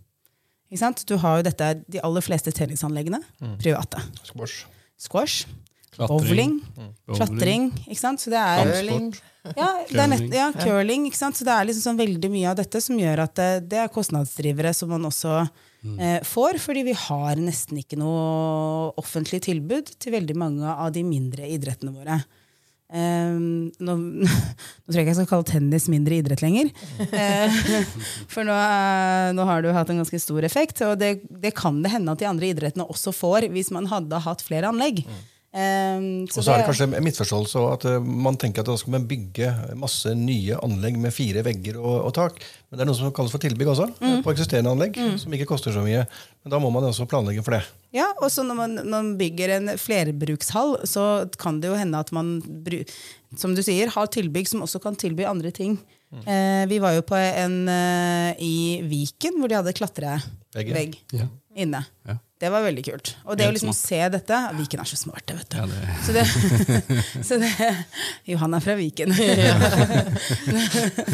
Du 1.07 1.15
har 1.21 1.38
jo 1.39 1.45
dette, 1.45 1.67
de 1.88 2.01
aller 2.03 2.23
fleste 2.26 2.51
tennisanleggene 2.51 3.21
private. 3.61 4.01
Squash. 4.26 4.65
Squash. 4.97 5.45
Bowling, 5.98 6.60
Bowling. 6.76 7.18
klatring. 7.18 7.66
Ikke 7.88 8.02
sant? 8.02 8.24
Så 8.24 8.34
det 8.34 8.41
er, 8.41 8.72
Curling. 8.72 9.10
ja, 9.56 9.70
det 9.89 10.00
er 10.02 10.10
nett, 10.12 10.24
Curling. 10.26 10.38
ja, 10.39 10.48
curling. 10.60 11.08
Ikke 11.10 11.22
sant? 11.22 11.39
Så 11.39 11.48
det 11.48 11.56
er 11.56 11.70
liksom 11.70 11.89
sånn 11.91 12.02
veldig 12.02 12.32
mye 12.34 12.52
av 12.52 12.60
dette 12.60 12.82
som 12.84 13.00
gjør 13.00 13.26
at 13.26 13.36
det, 13.39 13.50
det 13.74 13.84
er 13.84 13.93
kostnadsdrivere 13.93 14.74
som 14.76 14.91
man 14.96 15.08
også 15.10 15.36
eh, 16.00 16.22
får, 16.26 16.60
fordi 16.64 16.86
vi 16.89 16.96
har 17.06 17.41
nesten 17.41 17.82
ikke 17.82 18.00
noe 18.00 18.89
offentlig 19.02 19.43
tilbud 19.46 19.96
til 20.00 20.18
veldig 20.18 20.39
mange 20.39 20.74
av 20.76 20.91
de 20.96 21.06
mindre 21.08 21.48
idrettene 21.58 21.96
våre. 21.96 22.24
Um, 22.86 23.72
nå, 23.82 23.93
nå 24.22 24.28
tror 24.30 25.00
jeg 25.00 25.08
ikke 25.08 25.10
jeg 25.10 25.18
skal 25.18 25.30
kalle 25.32 25.48
tennis 25.50 25.88
mindre 25.91 26.20
idrett 26.22 26.43
lenger. 26.46 26.70
Eh, 27.10 27.56
for 28.34 28.46
nå, 28.46 28.54
eh, 28.54 29.30
nå 29.36 29.48
har 29.50 29.64
det 29.64 29.72
jo 29.72 29.78
hatt 29.78 29.93
en 29.93 30.04
ganske 30.04 30.20
stor 30.22 30.46
effekt, 30.46 30.84
og 30.86 31.00
det, 31.02 31.16
det 31.30 31.56
kan 31.58 31.82
det 31.84 31.96
hende 31.96 32.14
at 32.14 32.22
de 32.22 32.30
andre 32.30 32.52
idrettene 32.54 32.86
også 32.86 33.14
får 33.16 33.50
hvis 33.54 33.74
man 33.76 33.89
hadde 33.91 34.22
hatt 34.28 34.46
flere 34.46 34.70
anlegg. 34.70 35.04
Um, 35.56 36.26
Og 36.28 36.43
så 36.43 36.51
er 36.51 36.58
det 36.60 36.66
kanskje 36.68 36.86
en 36.97 37.03
misforståelse 37.06 37.62
at 37.72 37.86
uh, 37.88 38.03
man 38.03 38.36
tenker 38.36 38.60
at 38.60 38.68
da 38.68 38.74
skal 38.76 38.91
man 38.97 39.06
bygge 39.08 39.53
masse 39.80 40.12
nye 40.20 40.58
anlegg 40.60 40.97
med 40.99 41.14
fire 41.16 41.45
vegger 41.47 41.78
og, 41.80 42.01
og 42.10 42.12
tak. 42.18 42.41
Men 42.68 42.76
det 42.76 42.84
er 42.84 42.89
noe 42.89 42.97
som 42.99 43.14
kalles 43.16 43.32
for 43.32 43.39
tilbygg 43.39 43.72
også, 43.72 43.86
Mm. 44.01 44.18
på 44.26 44.34
eksisterende 44.34 44.74
anlegg, 44.76 44.99
som 45.22 45.32
ikke 45.38 45.47
koster 45.47 45.72
så 45.72 45.80
mye. 45.86 46.01
Men 46.43 46.51
da 46.51 46.60
må 46.60 46.74
man 46.76 46.84
også 46.89 47.08
planlegge 47.08 47.43
for 47.45 47.56
det. 47.56 47.62
Ja, 47.95 48.10
og 48.20 48.28
så 48.36 48.43
når 48.43 48.58
man, 48.60 48.76
når 48.82 48.91
man 48.97 49.14
bygger 49.22 49.56
en 49.56 49.72
flerbrukshall, 49.80 50.76
så 50.91 51.06
kan 51.39 51.62
det 51.64 51.72
jo 51.72 51.80
hende 51.80 52.03
at 52.03 52.12
man 52.12 52.41
bru- 52.43 52.84
som 53.39 53.56
du 53.56 53.64
sier, 53.64 53.88
har 53.95 54.12
tilbygg 54.12 54.51
som 54.51 54.62
også 54.68 54.84
kan 54.84 54.99
tilby 54.99 55.24
andre 55.24 55.51
ting. 55.56 55.78
Eh, 56.28 56.66
vi 56.68 56.78
var 56.84 56.93
jo 56.95 57.01
på 57.08 57.16
en 57.16 57.56
uh, 57.68 58.36
i 58.39 58.82
Viken 58.88 59.39
hvor 59.39 59.47
de 59.51 59.56
hadde 59.58 59.72
Vegg, 59.72 59.80
klatrevegg 59.80 60.99
Ja. 61.16 61.26
inne. 61.56 61.82
Ja. 62.08 62.20
Det 62.36 62.49
var 62.51 62.65
veldig 62.65 62.81
kult. 62.83 63.13
Og 63.23 63.38
det 63.39 63.45
å 63.47 63.51
liksom 63.55 63.69
smart. 63.71 63.79
se 63.79 63.99
dette 64.11 64.38
Viken 64.57 64.81
er 64.83 64.88
så 64.89 64.97
smarte, 64.99 65.38
vet 65.38 65.53
du. 65.53 65.55
Ja, 65.55 65.65
det, 65.71 65.77
Så 66.03 66.11
det, 66.11 66.25
så 67.29 67.38
det 67.39 67.51
Johan 68.27 68.57
er 68.57 68.65
fra 68.65 68.75
Viken. 68.75 69.13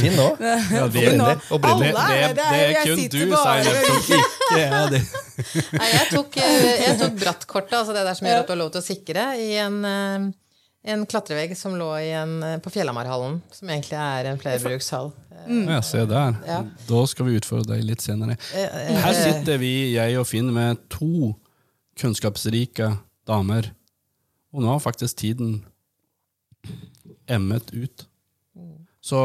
Finn 0.01 0.17
nå. 0.17 0.25
ja, 0.41 0.87
det, 0.89 1.05
Opprinnelig. 1.53 1.93
det, 1.93 2.33
det, 2.39 2.47
er 2.57 2.73
kun 2.89 3.05
du, 3.05 3.21
Zainab, 3.37 3.77
som 3.85 3.97
ikke 4.01 4.57
er 4.57 4.89
det. 4.95 5.03
Nei, 5.77 5.89
jeg 5.93 6.09
tok, 6.09 6.41
eh, 6.41 6.69
jeg 6.87 6.97
tok 7.03 7.13
brattkortet, 7.21 7.77
altså 7.83 7.93
det 7.93 8.03
der 8.09 8.17
som 8.17 8.25
gjør 8.31 8.41
at 8.41 8.49
du 8.49 8.53
har 8.55 8.61
lov 8.63 8.73
til 8.73 8.81
å 8.81 8.85
sikre, 8.89 9.23
i 9.37 9.51
en, 9.61 9.77
eh, 9.85 10.25
en 10.83 11.05
klatrevegg 11.05 11.53
som 11.57 11.75
lå 11.77 11.89
i 12.01 12.09
en, 12.17 12.37
eh, 12.43 12.57
på 12.63 12.71
Fjellhamarhallen, 12.73 13.41
som 13.51 13.69
egentlig 13.69 13.97
er 13.99 14.31
en 14.31 14.39
flerbrukshall. 14.41 15.11
Ja, 15.47 15.81
se 15.81 16.05
der. 16.05 16.35
Ja. 16.45 16.59
Da 16.87 17.01
skal 17.09 17.25
vi 17.25 17.37
utfordre 17.39 17.75
deg 17.75 17.85
litt 17.85 18.01
senere. 18.01 18.37
Eh, 18.53 18.93
Her 19.01 19.13
sitter 19.17 19.57
vi, 19.61 19.93
jeg 19.95 20.17
og 20.19 20.27
Finn, 20.29 20.51
med 20.53 20.77
to 20.89 21.35
kunnskapsrike 21.97 22.91
damer. 23.27 23.71
Og 24.53 24.61
nå 24.61 24.67
har 24.73 24.79
faktisk 24.83 25.17
tiden 25.21 25.63
emmet 27.29 27.71
ut. 27.73 28.07
Så 29.01 29.17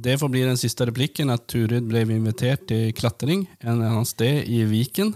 det 0.00 0.16
får 0.20 0.30
bli 0.32 0.44
den 0.46 0.56
siste 0.56 0.86
replikken, 0.88 1.28
at 1.30 1.46
Turid 1.52 1.84
ble 1.90 2.00
invitert 2.06 2.66
til 2.70 2.92
klatring 2.96 3.46
en 3.60 3.74
eller 3.74 3.90
annen 3.90 4.08
sted 4.08 4.48
i 4.48 4.62
Viken. 4.64 5.12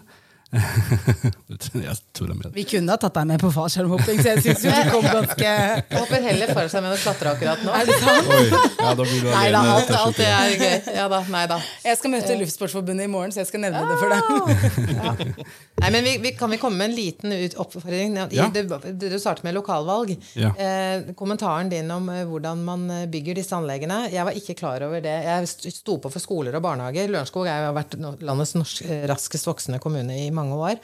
Jeg 0.52 1.96
tuller 2.12 2.34
med 2.36 2.44
det. 2.44 2.50
Vi 2.56 2.64
kunne 2.68 2.92
ha 2.92 2.98
tatt 3.00 3.14
deg 3.16 3.28
med 3.30 3.40
på 3.40 3.48
fallskjermhopping, 3.54 4.18
så 4.20 4.34
jeg 4.34 4.42
syns 4.44 4.64
du 4.66 4.90
kom 4.92 5.06
ganske 5.06 5.52
håper 5.94 6.26
heller 6.26 6.52
for 6.52 6.68
seg 6.72 6.84
med 6.84 6.92
å 6.92 6.98
klatre 7.00 7.32
akkurat 7.32 7.62
nå. 7.64 7.72
Er 7.78 7.88
det 7.88 7.96
sant? 8.02 8.28
Oi, 8.36 8.42
ja, 8.52 8.90
da 8.98 9.06
blir 9.06 9.22
du 9.24 9.30
Nei 9.32 9.46
da, 9.54 9.62
alt, 9.76 9.92
alt 9.96 10.20
det 10.20 10.28
er 10.28 10.52
gøy. 10.60 10.76
Ja 10.98 11.06
da, 11.12 11.22
nei 11.32 11.44
da. 11.50 11.58
Jeg 11.86 11.98
skal 12.00 12.12
møte 12.14 12.36
Luftsportforbundet 12.42 13.08
i 13.08 13.12
morgen, 13.12 13.32
så 13.34 13.42
jeg 13.42 13.48
skal 13.50 13.64
nevne 13.64 13.80
det 13.88 13.96
for 14.02 14.12
deg. 14.12 15.42
Nei, 15.82 15.90
men 15.96 16.04
vi, 16.06 16.12
vi, 16.22 16.34
Kan 16.38 16.52
vi 16.52 16.58
komme 16.60 16.78
med 16.82 16.90
en 16.92 16.96
liten 16.96 17.32
oppfordring? 17.62 18.18
Ja. 18.36 18.48
det 18.52 18.66
du 18.68 19.16
startet 19.20 19.46
med 19.46 19.56
lokalvalg. 19.56 20.12
Ja. 20.38 20.52
Eh, 20.54 21.12
kommentaren 21.18 21.70
din 21.72 21.90
om 21.94 22.08
eh, 22.12 22.22
hvordan 22.28 22.60
man 22.66 22.84
eh, 22.92 23.06
bygger 23.10 23.36
disse 23.40 23.56
anleggene. 23.56 24.04
Jeg 24.12 24.26
var 24.28 24.36
ikke 24.38 24.56
klar 24.58 24.84
over 24.86 25.00
det. 25.04 25.16
Jeg 25.26 25.48
st- 25.50 25.72
sto 25.80 25.96
på 26.02 26.10
for 26.12 26.22
skoler 26.22 26.54
og 26.58 26.64
barnehager. 26.64 27.08
Lørenskog 27.10 27.48
er 27.50 27.66
jo- 27.66 27.74
vært 27.76 27.96
landets 28.22 28.54
norsk, 28.58 28.84
eh, 28.86 29.04
raskest 29.10 29.48
voksende 29.48 29.80
kommune 29.82 30.16
i 30.26 30.30
mange 30.34 30.40
år. 30.50 30.80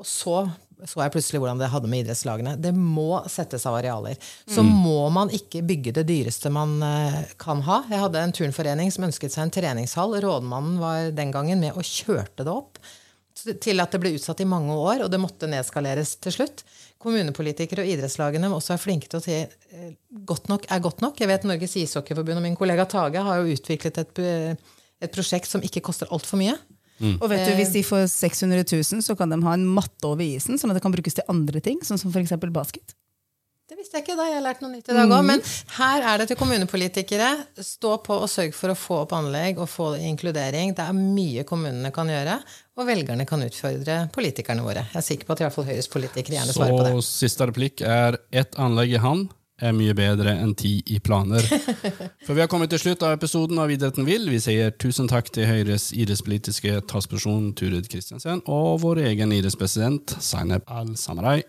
Og 0.00 0.08
så 0.08 0.46
så 0.84 1.00
jeg 1.00 1.12
plutselig 1.14 1.40
hvordan 1.40 1.60
det 1.60 1.70
hadde 1.72 1.88
med 1.88 2.02
idrettslagene. 2.02 2.52
Det 2.60 2.74
må 2.76 3.22
settes 3.32 3.64
av 3.68 3.78
arealer. 3.78 4.18
Så 4.44 4.60
må 4.60 5.06
man 5.08 5.30
ikke 5.32 5.62
bygge 5.64 5.94
det 5.96 6.04
dyreste 6.10 6.52
man 6.52 6.74
eh, 6.84 7.22
kan 7.40 7.62
ha. 7.64 7.78
Jeg 7.88 8.02
hadde 8.02 8.20
en 8.20 8.34
turnforening 8.36 8.92
som 8.92 9.06
ønsket 9.08 9.32
seg 9.32 9.46
en 9.46 9.54
treningshall. 9.56 10.18
Rådmannen 10.20 10.76
var 10.82 11.08
den 11.16 11.32
gangen 11.32 11.64
med 11.64 11.72
og 11.72 11.88
kjørte 11.88 12.44
det 12.44 12.52
opp 12.52 12.80
til 13.60 13.82
at 13.82 13.92
det 13.92 14.00
ble 14.00 14.14
utsatt 14.16 14.40
i 14.40 14.48
mange 14.48 14.74
år, 14.74 15.04
og 15.04 15.10
det 15.12 15.20
måtte 15.20 15.48
nedskaleres 15.50 16.14
til 16.24 16.34
slutt. 16.34 16.62
Kommunepolitikere 17.02 17.84
og 17.84 17.90
idrettslagene 17.92 18.48
også 18.52 18.74
være 18.74 18.82
flinke 18.82 19.10
til 19.12 19.20
å 19.20 19.24
si 19.24 19.36
eh, 19.36 19.90
godt 20.28 20.48
nok 20.52 20.68
er 20.72 20.84
godt 20.84 21.04
nok. 21.04 21.20
Jeg 21.20 21.30
vet 21.30 21.48
Norges 21.48 21.76
ishockeyforbund 21.80 22.40
og 22.40 22.46
min 22.46 22.56
kollega 22.58 22.88
Tage 22.90 23.24
har 23.24 23.40
jo 23.40 23.56
utviklet 23.56 24.00
et, 24.02 24.22
eh, 24.24 24.80
et 25.04 25.12
prosjekt 25.12 25.48
som 25.48 25.64
ikke 25.64 25.84
koster 25.84 26.12
altfor 26.12 26.40
mye. 26.40 26.56
Og 27.00 27.26
vet 27.30 27.46
du, 27.48 27.54
Hvis 27.58 27.74
de 27.74 27.82
får 27.86 28.06
600 28.12 28.64
000, 28.72 29.02
så 29.04 29.16
kan 29.18 29.32
de 29.32 29.40
ha 29.44 29.56
en 29.56 29.66
matte 29.68 30.08
over 30.08 30.24
isen, 30.24 30.60
sånn 30.60 30.72
at 30.72 30.78
det 30.78 30.84
kan 30.84 30.94
brukes 30.94 31.18
til 31.18 31.26
andre 31.32 31.60
ting, 31.64 31.82
sånn 31.84 32.00
som 32.00 32.14
f.eks. 32.14 32.36
basket. 32.52 32.96
Det 33.66 33.74
visste 33.74 33.98
jeg 33.98 34.04
ikke, 34.04 34.14
da 34.14 34.24
jeg 34.28 34.36
har 34.36 34.44
lært 34.44 34.60
noe 34.62 34.70
nytt 34.70 34.88
i 34.88 34.94
dag 34.94 35.10
òg. 35.10 35.24
Men 35.26 35.40
her 35.74 36.04
er 36.06 36.20
det 36.22 36.28
til 36.30 36.38
kommunepolitikere. 36.38 37.30
Stå 37.66 37.96
på 38.04 38.14
og 38.22 38.28
sørg 38.30 38.54
for 38.54 38.70
å 38.70 38.76
få 38.78 39.00
opp 39.02 39.14
anlegg 39.16 39.58
og 39.58 39.66
få 39.68 39.88
inkludering. 40.06 40.70
Det 40.78 40.84
er 40.86 40.94
mye 40.94 41.42
kommunene 41.48 41.90
kan 41.94 42.06
gjøre, 42.12 42.36
og 42.78 42.86
velgerne 42.86 43.26
kan 43.26 43.42
utfordre 43.42 43.98
politikerne 44.14 44.62
våre. 44.62 44.86
Jeg 44.92 45.02
er 45.02 45.06
sikker 45.08 45.26
på 45.26 45.34
at 45.34 45.42
i 45.42 45.46
hvert 45.48 45.56
fall 45.56 45.66
Høyres 45.66 45.90
politikere 45.90 46.38
gjerne 46.38 46.54
svarer 46.54 46.78
på 46.78 46.86
det. 46.86 46.94
Så 46.94 47.26
siste 47.26 47.50
replikk 47.50 47.82
er 47.82 48.20
ett 48.30 48.54
anlegg 48.54 48.94
i 48.94 49.02
hand 49.02 49.34
er 49.62 49.72
mye 49.76 49.94
bedre 49.96 50.34
enn 50.36 50.52
ti 50.58 50.78
i 50.92 50.98
planer. 51.00 51.44
For 52.26 52.36
vi 52.36 52.42
har 52.42 52.50
kommet 52.52 52.72
til 52.72 52.82
slutt 52.82 53.04
av 53.06 53.14
episoden 53.16 53.60
av 53.62 53.72
Idretten 53.72 54.06
vil. 54.08 54.28
Vi 54.30 54.40
sier 54.42 54.74
tusen 54.76 55.08
takk 55.10 55.30
til 55.34 55.48
Høyres 55.48 55.88
idrettspolitiske 55.96 56.82
talsperson 56.90 57.52
Turid 57.56 57.88
Kristiansen 57.92 58.42
og 58.44 58.82
vår 58.84 59.04
egen 59.12 59.32
idrettspresident 59.36 60.16
Zainab 60.20 60.66
Al-Samarai. 60.68 61.40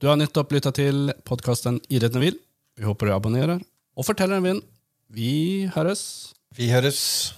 Du 0.00 0.08
har 0.10 0.18
nettopp 0.20 0.52
lytta 0.56 0.72
til 0.74 1.12
podkasten 1.28 1.80
Idretten 1.88 2.24
vil. 2.24 2.40
Vi 2.78 2.88
håper 2.88 3.08
du 3.08 3.14
abonnerer, 3.14 3.60
og 3.94 4.08
forteller 4.08 4.40
en 4.40 4.48
venn. 4.48 4.62
Vi 5.14 5.70
høres. 5.76 6.34
Vi 6.58 6.72
høres. 6.74 7.34